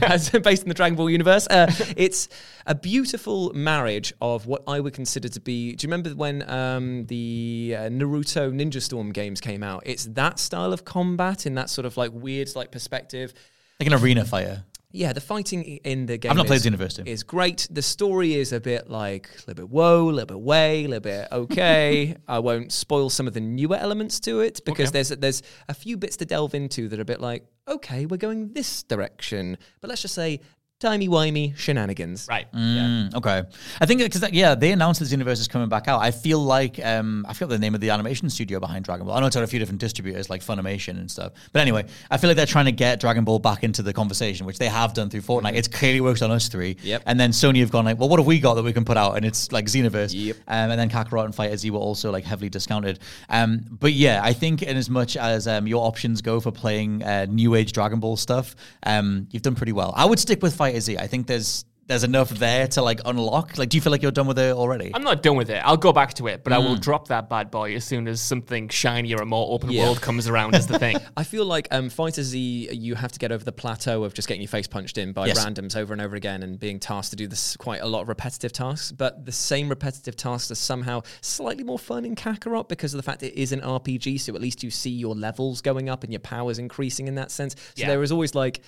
As 0.01 0.29
based 0.43 0.63
in 0.63 0.69
the 0.69 0.73
Dragon 0.73 0.95
Ball 0.95 1.11
universe. 1.11 1.45
Uh, 1.47 1.71
it's 1.95 2.27
a 2.65 2.73
beautiful 2.73 3.53
marriage 3.53 4.11
of 4.19 4.47
what 4.47 4.63
I 4.67 4.79
would 4.79 4.93
consider 4.93 5.29
to 5.29 5.39
be. 5.39 5.75
Do 5.75 5.85
you 5.85 5.91
remember 5.91 6.09
when 6.15 6.49
um, 6.49 7.05
the 7.05 7.75
uh, 7.77 7.81
Naruto 7.83 8.51
Ninja 8.51 8.81
Storm 8.81 9.11
games 9.11 9.41
came 9.41 9.61
out? 9.61 9.83
It's 9.85 10.05
that 10.05 10.39
style 10.39 10.73
of 10.73 10.85
combat 10.85 11.45
in 11.45 11.53
that 11.53 11.69
sort 11.69 11.85
of 11.85 11.97
like 11.97 12.11
weird 12.11 12.49
like 12.55 12.71
perspective. 12.71 13.31
Like 13.79 13.87
an 13.87 13.93
arena 13.93 14.25
fighter. 14.25 14.63
Yeah, 14.91 15.13
the 15.13 15.21
fighting 15.21 15.63
in 15.63 16.05
the 16.05 16.17
game 16.17 16.31
I've 16.31 16.37
not 16.37 16.47
played 16.47 16.65
is, 16.65 16.65
Xenoverse 16.65 17.03
2. 17.03 17.09
is 17.09 17.23
great. 17.23 17.67
The 17.71 17.81
story 17.81 18.35
is 18.35 18.51
a 18.51 18.59
bit 18.59 18.89
like 18.89 19.29
a 19.29 19.37
little 19.47 19.65
bit 19.65 19.69
whoa, 19.69 20.09
a 20.09 20.11
little 20.11 20.25
bit 20.25 20.39
way, 20.39 20.85
a 20.85 20.87
little 20.87 21.01
bit 21.01 21.27
okay. 21.31 22.15
I 22.27 22.39
won't 22.39 22.71
spoil 22.71 23.09
some 23.09 23.27
of 23.27 23.33
the 23.33 23.41
newer 23.41 23.77
elements 23.77 24.19
to 24.21 24.41
it 24.41 24.61
because 24.65 24.91
there's 24.91 25.09
there's 25.09 25.41
a 25.69 25.73
few 25.73 25.97
bits 25.97 26.17
to 26.17 26.25
delve 26.25 26.53
into 26.53 26.87
that 26.89 26.99
are 26.99 27.03
a 27.03 27.05
bit 27.05 27.21
like 27.21 27.45
okay, 27.67 28.05
we're 28.05 28.17
going 28.17 28.53
this 28.53 28.83
direction, 28.83 29.57
but 29.79 29.89
let's 29.89 30.01
just 30.01 30.15
say 30.15 30.41
timey 30.81 31.07
wimey 31.07 31.55
shenanigans. 31.55 32.27
Right. 32.27 32.51
Mm, 32.51 33.15
okay, 33.15 33.43
I 33.79 33.85
think 33.85 34.01
because 34.01 34.29
yeah, 34.31 34.55
they 34.55 34.71
announced 34.71 34.99
this 34.99 35.11
universe 35.11 35.39
is 35.39 35.47
coming 35.47 35.69
back 35.69 35.87
out. 35.87 36.01
I 36.01 36.11
feel 36.11 36.39
like 36.39 36.83
um, 36.83 37.25
I 37.29 37.33
forgot 37.33 37.49
the 37.49 37.59
name 37.59 37.75
of 37.75 37.81
the 37.81 37.91
animation 37.91 38.29
studio 38.29 38.59
behind 38.59 38.83
Dragon 38.85 39.05
Ball. 39.05 39.15
I 39.15 39.19
know 39.19 39.27
it's 39.27 39.35
on 39.35 39.43
a 39.43 39.47
few 39.47 39.59
different 39.59 39.79
distributors 39.79 40.29
like 40.29 40.41
Funimation 40.41 40.99
and 40.99 41.09
stuff. 41.09 41.33
But 41.53 41.61
anyway, 41.61 41.85
I 42.09 42.17
feel 42.17 42.29
like 42.29 42.37
they're 42.37 42.45
trying 42.45 42.65
to 42.65 42.71
get 42.71 42.99
Dragon 42.99 43.23
Ball 43.23 43.39
back 43.39 43.63
into 43.63 43.83
the 43.83 43.93
conversation, 43.93 44.45
which 44.45 44.57
they 44.57 44.67
have 44.67 44.93
done 44.93 45.09
through 45.09 45.21
Fortnite. 45.21 45.53
It's 45.53 45.67
clearly 45.67 46.01
worked 46.01 46.21
on 46.21 46.31
us 46.31 46.47
three. 46.47 46.77
Yep. 46.81 47.03
And 47.05 47.19
then 47.19 47.31
Sony 47.31 47.59
have 47.59 47.71
gone 47.71 47.85
like, 47.85 47.99
well, 47.99 48.09
what 48.09 48.19
have 48.19 48.25
we 48.25 48.39
got 48.39 48.55
that 48.55 48.63
we 48.63 48.73
can 48.73 48.85
put 48.85 48.97
out? 48.97 49.17
And 49.17 49.25
it's 49.25 49.51
like 49.51 49.65
Xenoverse. 49.65 50.13
Yep. 50.13 50.35
Um, 50.47 50.71
and 50.71 50.79
then 50.79 50.89
Kakarot 50.89 51.25
and 51.25 51.35
Fighter 51.35 51.55
Z 51.55 51.69
were 51.69 51.79
also 51.79 52.11
like 52.11 52.23
heavily 52.23 52.49
discounted. 52.49 52.99
Um, 53.29 53.65
but 53.69 53.93
yeah, 53.93 54.21
I 54.23 54.33
think 54.33 54.63
in 54.63 54.77
as 54.77 54.89
much 54.89 55.15
as 55.17 55.47
um, 55.47 55.67
your 55.67 55.85
options 55.85 56.21
go 56.21 56.39
for 56.39 56.51
playing 56.51 57.03
uh, 57.03 57.27
new 57.29 57.55
age 57.55 57.71
Dragon 57.71 57.99
Ball 57.99 58.17
stuff, 58.17 58.55
um, 58.83 59.27
you've 59.31 59.43
done 59.43 59.55
pretty 59.55 59.73
well. 59.73 59.93
I 59.95 60.05
would 60.05 60.19
stick 60.19 60.41
with 60.41 60.55
Fighter 60.55 60.70
Z. 60.79 60.97
I 60.97 61.07
think 61.07 61.27
there's 61.27 61.65
there's 61.87 62.03
enough 62.05 62.29
there 62.29 62.67
to 62.69 62.81
like 62.81 63.01
unlock. 63.03 63.57
Like, 63.57 63.67
do 63.67 63.75
you 63.75 63.81
feel 63.81 63.91
like 63.91 64.01
you're 64.01 64.11
done 64.13 64.27
with 64.27 64.39
it 64.39 64.53
already? 64.55 64.91
I'm 64.93 65.03
not 65.03 65.21
done 65.21 65.35
with 65.35 65.49
it. 65.49 65.57
I'll 65.65 65.75
go 65.75 65.91
back 65.91 66.13
to 66.13 66.27
it, 66.27 66.41
but 66.41 66.53
I 66.53 66.57
will 66.59 66.77
Mm. 66.77 66.79
drop 66.81 67.09
that 67.09 67.27
bad 67.27 67.51
boy 67.51 67.75
as 67.75 67.83
soon 67.83 68.07
as 68.07 68.21
something 68.21 68.69
shinier 68.69 69.17
and 69.19 69.29
more 69.29 69.51
open 69.51 69.71
Yeah. 69.71 69.83
world 69.85 69.99
comes 69.99 70.25
around. 70.29 70.55
Is 70.55 70.67
the 70.67 70.79
thing. 70.79 70.95
I 71.17 71.23
feel 71.25 71.43
like 71.43 71.67
um, 71.71 71.89
Fighter 71.89 72.23
Z, 72.23 72.69
you 72.71 72.95
have 72.95 73.11
to 73.11 73.19
get 73.19 73.33
over 73.33 73.43
the 73.43 73.51
plateau 73.51 74.05
of 74.05 74.13
just 74.13 74.29
getting 74.29 74.41
your 74.41 74.47
face 74.47 74.67
punched 74.67 74.97
in 74.97 75.11
by 75.11 75.27
Yes. 75.27 75.43
randoms 75.43 75.75
over 75.75 75.91
and 75.91 76.01
over 76.01 76.15
again 76.15 76.43
and 76.43 76.57
being 76.57 76.79
tasked 76.79 77.09
to 77.09 77.17
do 77.17 77.27
this 77.27 77.57
quite 77.57 77.81
a 77.81 77.87
lot 77.87 78.03
of 78.03 78.07
repetitive 78.07 78.53
tasks. 78.53 78.93
But 78.93 79.25
the 79.25 79.33
same 79.33 79.67
repetitive 79.67 80.15
tasks 80.15 80.49
are 80.49 80.55
somehow 80.55 81.01
slightly 81.19 81.65
more 81.65 81.79
fun 81.79 82.05
in 82.05 82.15
Kakarot 82.15 82.69
because 82.69 82.93
of 82.93 82.99
the 82.99 83.03
fact 83.03 83.21
it 83.21 83.33
is 83.37 83.51
an 83.51 83.59
RPG. 83.61 84.17
So 84.17 84.33
at 84.33 84.39
least 84.39 84.63
you 84.63 84.69
see 84.71 84.91
your 84.91 85.15
levels 85.15 85.59
going 85.59 85.89
up 85.89 86.05
and 86.05 86.13
your 86.13 86.21
powers 86.21 86.57
increasing 86.57 87.09
in 87.09 87.15
that 87.15 87.31
sense. 87.31 87.55
So 87.75 87.81
Yeah. 87.81 87.87
there 87.87 88.01
is 88.03 88.13
always 88.13 88.33
like. 88.33 88.61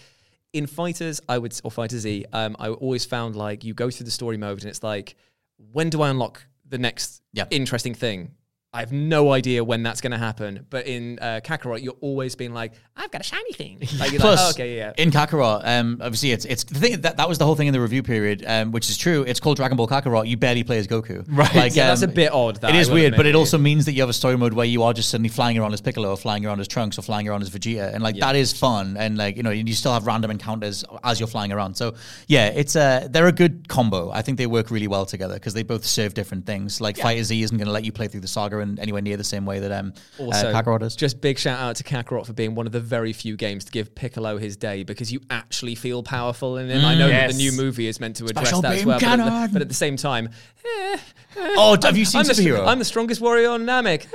In 0.53 0.67
fighters, 0.67 1.19
I 1.27 1.37
would 1.39 1.59
or 1.63 1.71
fighter 1.71 1.97
Z, 1.97 2.25
um, 2.31 2.55
I 2.59 2.69
always 2.69 3.05
found 3.05 3.35
like 3.35 3.63
you 3.63 3.73
go 3.73 3.89
through 3.89 4.05
the 4.05 4.11
story 4.11 4.37
mode 4.37 4.61
and 4.61 4.69
it's 4.69 4.83
like, 4.83 5.15
when 5.57 5.89
do 5.89 6.01
I 6.01 6.09
unlock 6.09 6.45
the 6.67 6.77
next 6.77 7.21
Yeah. 7.33 7.45
interesting 7.49 7.93
thing? 7.93 8.31
I 8.75 8.79
have 8.79 8.91
no 8.91 9.31
idea 9.31 9.63
when 9.63 9.83
that's 9.83 10.01
going 10.01 10.13
to 10.13 10.17
happen. 10.17 10.65
But 10.67 10.87
in 10.87 11.19
uh, 11.19 11.41
Kakarot, 11.43 11.83
you're 11.83 11.93
always 12.01 12.35
being 12.35 12.55
like, 12.55 12.73
I've 12.97 13.11
got 13.11 13.21
a 13.21 13.23
shiny 13.23 13.53
thing. 13.53 13.77
Like, 13.99 14.11
you're 14.11 14.19
Plus, 14.19 14.39
like, 14.39 14.47
oh, 14.47 14.63
okay, 14.63 14.77
yeah. 14.77 14.93
in 14.97 15.11
Kakarot, 15.11 15.61
um, 15.63 15.99
obviously 16.01 16.31
it's 16.31 16.45
it's 16.45 16.63
the 16.63 16.79
thing 16.79 17.01
that 17.01 17.17
that 17.17 17.29
was 17.29 17.37
the 17.37 17.45
whole 17.45 17.53
thing 17.55 17.67
in 17.67 17.73
the 17.73 17.79
review 17.79 18.01
period, 18.01 18.43
um, 18.47 18.71
which 18.71 18.89
is 18.89 18.97
true. 18.97 19.23
It's 19.27 19.39
called 19.39 19.57
Dragon 19.57 19.77
Ball 19.77 19.87
Kakarot. 19.87 20.27
You 20.27 20.37
barely 20.37 20.63
play 20.63 20.79
as 20.79 20.87
Goku, 20.87 21.23
Right. 21.29 21.53
Like, 21.53 21.75
Yeah, 21.75 21.87
that's 21.87 22.01
um, 22.01 22.09
a 22.09 22.13
bit 22.13 22.31
odd, 22.31 22.61
that 22.61 22.71
it 22.71 22.77
is 22.77 22.89
weird, 22.89 23.15
but 23.15 23.27
it 23.27 23.35
also 23.35 23.59
means 23.59 23.85
that 23.85 23.93
you 23.93 24.01
have 24.01 24.09
a 24.09 24.13
story 24.13 24.37
mode 24.37 24.53
where 24.53 24.65
you 24.65 24.81
are 24.81 24.93
just 24.93 25.09
suddenly 25.09 25.29
flying 25.29 25.57
around 25.59 25.73
as 25.73 25.81
Piccolo, 25.81 26.09
or 26.09 26.17
flying 26.17 26.43
around 26.43 26.59
as 26.59 26.67
Trunks, 26.67 26.97
or 26.97 27.03
flying 27.03 27.27
around 27.27 27.43
as 27.43 27.51
Vegeta, 27.51 27.93
and 27.93 28.01
like 28.01 28.17
that 28.17 28.35
is 28.35 28.53
fun. 28.53 28.97
And 28.97 29.17
like 29.17 29.37
you 29.37 29.43
know, 29.43 29.51
you 29.51 29.73
still 29.73 29.93
have 29.93 30.07
random 30.07 30.31
encounters 30.31 30.83
as 31.03 31.19
you're 31.19 31.27
flying 31.27 31.51
around. 31.51 31.75
So 31.75 31.93
yeah, 32.27 32.47
it's 32.47 32.75
a 32.75 33.07
they're 33.09 33.27
a 33.27 33.31
good 33.31 33.69
combo. 33.69 34.09
I 34.09 34.23
think 34.23 34.39
they 34.39 34.47
work 34.47 34.71
really 34.71 34.87
well 34.87 35.05
together 35.05 35.35
because 35.35 35.53
they 35.53 35.63
both 35.63 35.85
serve 35.85 36.15
different 36.15 36.47
things. 36.47 36.81
Like 36.81 36.97
Fighter 36.97 37.23
Z 37.23 37.39
isn't 37.39 37.57
going 37.57 37.67
to 37.67 37.71
let 37.71 37.85
you 37.85 37.91
play 37.91 38.07
through 38.07 38.21
the 38.21 38.27
saga 38.27 38.62
in 38.63 38.79
anywhere 38.79 39.01
near 39.01 39.17
the 39.17 39.23
same 39.23 39.45
way 39.45 39.59
that 39.59 39.71
um 39.71 39.93
Also, 40.17 40.49
uh, 40.49 40.63
Kakarot 40.63 40.79
does. 40.79 40.95
just 40.95 41.21
big 41.21 41.37
shout 41.37 41.59
out 41.59 41.75
to 41.75 41.83
Kakarot 41.83 42.25
for 42.25 42.33
being 42.33 42.55
one 42.55 42.65
of 42.65 42.71
the 42.71 42.79
very 42.79 43.13
few 43.13 43.35
games 43.37 43.65
to 43.65 43.71
give 43.71 43.93
Piccolo 43.93 44.37
his 44.37 44.57
day 44.57 44.83
because 44.83 45.11
you 45.11 45.21
actually 45.29 45.75
feel 45.75 46.01
powerful 46.01 46.57
in 46.57 46.69
him. 46.69 46.83
I 46.83 46.95
know 46.95 47.09
that 47.09 47.31
the 47.31 47.37
new 47.37 47.51
movie 47.51 47.87
is 47.87 47.99
meant 47.99 48.15
to 48.17 48.25
address 48.25 48.47
Special 48.47 48.61
that 48.63 48.77
as 48.77 48.85
well, 48.85 48.99
but 48.99 49.19
at, 49.19 49.47
the, 49.47 49.53
but 49.53 49.61
at 49.61 49.67
the 49.69 49.75
same 49.75 49.97
time, 49.97 50.29
eh, 50.65 50.97
Oh, 51.35 51.77
have 51.81 51.97
you 51.97 52.05
seen 52.05 52.21
I'm 52.21 52.27
the, 52.27 52.33
Superhero? 52.33 52.67
I'm 52.67 52.77
the 52.79 52.85
strongest 52.85 53.19
warrior 53.19 53.49
on 53.49 53.65
Namek. 53.65 54.03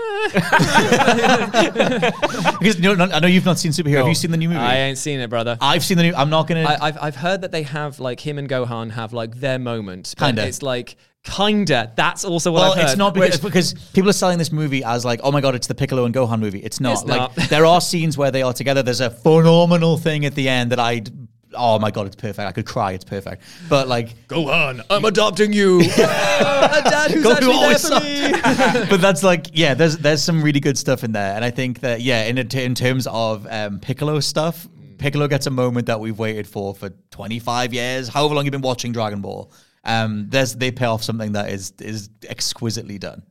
because 2.59 2.78
no, 2.78 2.94
no, 2.94 3.05
I 3.05 3.20
know 3.20 3.26
you've 3.26 3.44
not 3.44 3.59
seen 3.59 3.72
Superhero. 3.72 3.99
Have 3.99 4.09
you 4.09 4.14
seen 4.14 4.30
the 4.30 4.36
new 4.36 4.49
movie? 4.49 4.61
I 4.61 4.76
ain't 4.76 4.99
seen 4.99 5.20
it, 5.20 5.30
brother. 5.30 5.57
I've 5.61 5.84
seen 5.84 5.96
the 5.96 6.05
new. 6.05 6.14
I'm 6.14 6.30
not 6.30 6.46
gonna. 6.46 6.62
I, 6.62 6.88
I've 6.88 6.99
I've 7.01 7.16
heard 7.16 7.42
that 7.42 7.53
they 7.53 7.62
have 7.64 8.01
like 8.01 8.20
him 8.20 8.38
and 8.38 8.49
Gohan 8.49 8.90
have 8.92 9.12
like 9.12 9.40
their 9.40 9.59
moment. 9.59 10.14
Kinda. 10.18 10.46
It's 10.46 10.62
like 10.62 10.96
kinda. 11.24 11.92
That's 11.96 12.24
also 12.24 12.52
what 12.52 12.60
well, 12.60 12.72
I've 12.72 12.78
heard. 12.78 12.88
it's 12.88 12.96
not 12.96 13.16
Where 13.16 13.28
because, 13.28 13.40
because 13.40 13.74
people 13.92 14.10
are 14.10 14.14
selling 14.14 14.38
this 14.38 14.52
movie 14.52 14.82
as 14.84 15.04
like, 15.04 15.20
oh 15.22 15.32
my 15.32 15.40
god, 15.40 15.54
it's 15.54 15.66
the 15.66 15.74
Piccolo 15.74 16.04
and 16.04 16.14
Gohan 16.14 16.40
movie. 16.40 16.60
It's 16.60 16.80
not. 16.80 16.94
It's 16.94 17.04
like 17.04 17.36
not. 17.36 17.48
there 17.48 17.66
are 17.66 17.80
scenes 17.80 18.16
where 18.16 18.30
they 18.30 18.42
are 18.42 18.52
together. 18.52 18.82
There's 18.82 19.00
a 19.00 19.10
phenomenal 19.10 19.96
thing 19.96 20.24
at 20.24 20.34
the 20.34 20.48
end 20.48 20.72
that 20.72 20.78
I'd 20.78 21.10
Oh 21.54 21.78
my 21.78 21.90
god, 21.90 22.06
it's 22.06 22.16
perfect. 22.16 22.40
I 22.40 22.52
could 22.52 22.66
cry. 22.66 22.92
It's 22.92 23.04
perfect. 23.04 23.42
But 23.68 23.88
like, 23.88 24.28
Gohan, 24.28 24.84
I'm 24.90 25.04
adopting 25.04 25.52
you. 25.52 25.80
a 25.94 26.82
dad 26.84 27.10
who's 27.10 27.24
Goku 27.24 27.72
actually 27.72 28.20
there 28.20 28.34
for 28.34 28.78
me. 28.80 28.86
but 28.90 29.00
that's 29.00 29.22
like, 29.22 29.46
yeah, 29.52 29.74
there's 29.74 29.96
there's 29.98 30.22
some 30.22 30.42
really 30.42 30.60
good 30.60 30.76
stuff 30.76 31.04
in 31.04 31.12
there, 31.12 31.34
and 31.34 31.44
I 31.44 31.50
think 31.50 31.80
that 31.80 32.00
yeah, 32.00 32.24
in 32.24 32.38
in 32.38 32.74
terms 32.74 33.06
of 33.06 33.46
um, 33.50 33.80
Piccolo 33.80 34.20
stuff, 34.20 34.68
Piccolo 34.98 35.26
gets 35.26 35.46
a 35.46 35.50
moment 35.50 35.86
that 35.86 36.00
we've 36.00 36.18
waited 36.18 36.46
for 36.46 36.74
for 36.74 36.90
25 37.10 37.72
years, 37.72 38.08
however 38.08 38.34
long 38.34 38.44
you've 38.44 38.52
been 38.52 38.60
watching 38.60 38.92
Dragon 38.92 39.20
Ball. 39.20 39.50
Um, 39.85 40.26
there's 40.29 40.55
they 40.55 40.70
pay 40.70 40.87
off 40.87 41.03
something 41.03 41.33
that 41.33 41.51
is 41.51 41.72
is 41.81 42.11
exquisitely 42.29 42.99
done. 42.99 43.22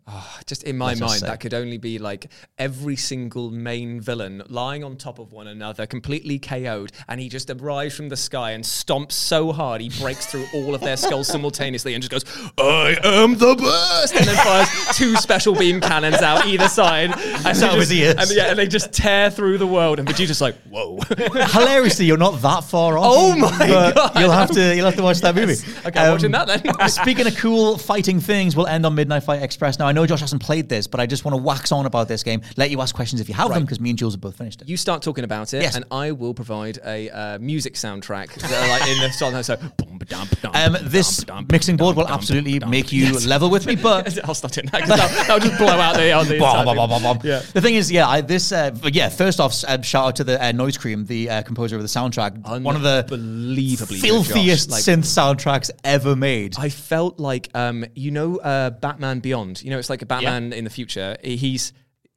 Just 0.45 0.63
in 0.63 0.77
my 0.77 0.95
mind, 0.95 1.21
that 1.21 1.39
could 1.39 1.53
only 1.53 1.77
be 1.77 1.99
like 1.99 2.31
every 2.57 2.95
single 2.95 3.51
main 3.51 3.99
villain 3.99 4.41
lying 4.47 4.83
on 4.83 4.95
top 4.95 5.19
of 5.19 5.33
one 5.33 5.47
another, 5.47 5.85
completely 5.85 6.39
KO'd, 6.39 6.91
and 7.09 7.19
he 7.19 7.27
just 7.29 7.49
arrives 7.49 7.95
from 7.95 8.09
the 8.09 8.15
sky 8.17 8.51
and 8.51 8.63
stomps 8.63 9.11
so 9.11 9.51
hard 9.51 9.81
he 9.81 9.89
breaks 9.99 10.25
through 10.25 10.45
all 10.53 10.73
of 10.73 10.81
their 10.81 10.97
skulls 10.97 11.27
simultaneously 11.27 11.93
and 11.93 12.01
just 12.01 12.11
goes, 12.11 12.51
"I 12.57 12.97
am 13.03 13.37
the 13.37 13.55
best!" 13.55 14.15
and 14.15 14.25
then 14.25 14.35
fires 14.37 14.69
two 14.97 15.15
special 15.17 15.53
beam 15.53 15.81
cannons 15.81 16.21
out 16.21 16.47
either 16.47 16.69
side, 16.69 17.11
and, 17.11 17.45
his 17.45 17.59
just- 17.59 17.91
ears. 17.91 18.15
and 18.17 18.31
yeah, 18.31 18.49
and 18.49 18.57
they 18.57 18.67
just 18.67 18.93
tear 18.93 19.29
through 19.29 19.57
the 19.57 19.67
world, 19.67 19.99
and 19.99 20.07
Vegeta's 20.07 20.41
like, 20.41 20.55
"Whoa." 20.69 20.97
Hilariously, 21.17 22.05
you're 22.05 22.17
not 22.17 22.41
that 22.41 22.63
far 22.63 22.97
off. 22.97 23.05
Oh 23.07 23.35
my 23.35 23.49
God. 23.67 24.11
You'll 24.19 24.31
have 24.31 24.51
to 24.51 24.75
you'll 24.75 24.85
have 24.85 24.95
to 24.95 25.03
watch 25.03 25.19
that 25.21 25.35
movie. 25.35 25.55
Okay, 25.85 25.99
I'm 25.99 26.11
watching 26.13 26.31
that 26.31 26.36
then. 26.45 26.63
speaking 26.89 27.25
of 27.27 27.35
cool 27.37 27.77
fighting 27.77 28.19
things, 28.19 28.55
we'll 28.55 28.67
end 28.67 28.85
on 28.85 28.93
Midnight 28.95 29.23
Fight 29.23 29.41
Express. 29.41 29.79
Now 29.79 29.87
I 29.87 29.91
know 29.91 30.05
Josh 30.05 30.19
hasn't 30.21 30.41
played 30.41 30.69
this, 30.69 30.87
but 30.87 30.99
I 30.99 31.05
just 31.05 31.25
want 31.25 31.35
to 31.35 31.41
wax 31.41 31.71
on 31.71 31.85
about 31.85 32.07
this 32.07 32.23
game. 32.23 32.41
Let 32.57 32.69
you 32.71 32.81
ask 32.81 32.93
questions 32.93 33.21
if 33.21 33.27
you 33.29 33.35
have 33.35 33.49
them, 33.49 33.63
because 33.63 33.79
me 33.79 33.89
and 33.91 33.97
Jules 33.99 34.13
have 34.13 34.21
both 34.21 34.37
finished 34.37 34.61
it. 34.61 34.69
You 34.69 34.77
start 34.77 35.01
talking 35.01 35.23
about 35.23 35.53
it, 35.53 35.61
Yes. 35.61 35.75
and 35.75 35.85
I 35.91 36.11
will 36.11 36.33
provide 36.33 36.79
a 36.85 37.09
uh, 37.09 37.39
music 37.39 37.73
soundtrack 37.75 38.33
that 38.35 38.69
like 38.69 38.89
in 38.89 38.99
the 39.01 39.09
song. 39.11 39.41
So, 39.43 39.57
Um, 40.53 40.77
this 40.83 41.25
mixing 41.51 41.77
board 41.77 41.95
will 41.95 42.07
absolutely 42.07 42.59
make 42.59 42.91
you 42.91 43.17
level 43.19 43.49
with 43.49 43.65
me, 43.65 43.75
but 43.75 44.17
I'll 44.25 44.33
start 44.35 44.53
doing 44.53 44.67
that 44.67 44.87
that'll, 44.87 45.07
that'll 45.07 45.39
just 45.39 45.57
blow 45.57 45.67
out 45.67 45.95
the 45.95 46.11
on 46.11 46.27
the. 46.27 46.37
Yeah. 47.23 47.41
The 47.53 47.61
thing 47.61 47.75
is, 47.75 47.91
yeah, 47.91 48.07
I, 48.07 48.21
this, 48.21 48.51
uh, 48.51 48.71
yeah. 48.91 49.09
First 49.09 49.39
off, 49.39 49.63
uh, 49.67 49.81
shout 49.81 50.05
out 50.07 50.15
to 50.17 50.23
the 50.23 50.41
uh, 50.41 50.51
Noisecream, 50.51 51.07
the 51.07 51.29
uh, 51.29 51.41
composer 51.43 51.75
of 51.75 51.81
the 51.81 51.87
soundtrack, 51.87 52.61
one 52.61 52.75
of 52.75 52.81
the 52.81 53.05
Unbelievably 53.11 53.99
filthiest. 53.99 54.71
Like- 54.71 54.83
synth 54.83 55.05
soundtracks 55.05 55.69
ever 55.83 56.15
made. 56.15 56.26
I 56.57 56.69
felt 56.69 57.19
like, 57.19 57.49
um, 57.53 57.85
you 57.95 58.11
know, 58.11 58.37
uh, 58.37 58.69
Batman 58.71 59.19
Beyond. 59.19 59.63
You 59.63 59.71
know, 59.71 59.79
it's 59.79 59.89
like 59.89 60.01
a 60.01 60.05
Batman 60.05 60.53
in 60.53 60.63
the 60.63 60.69
future. 60.69 61.17
He's 61.23 61.73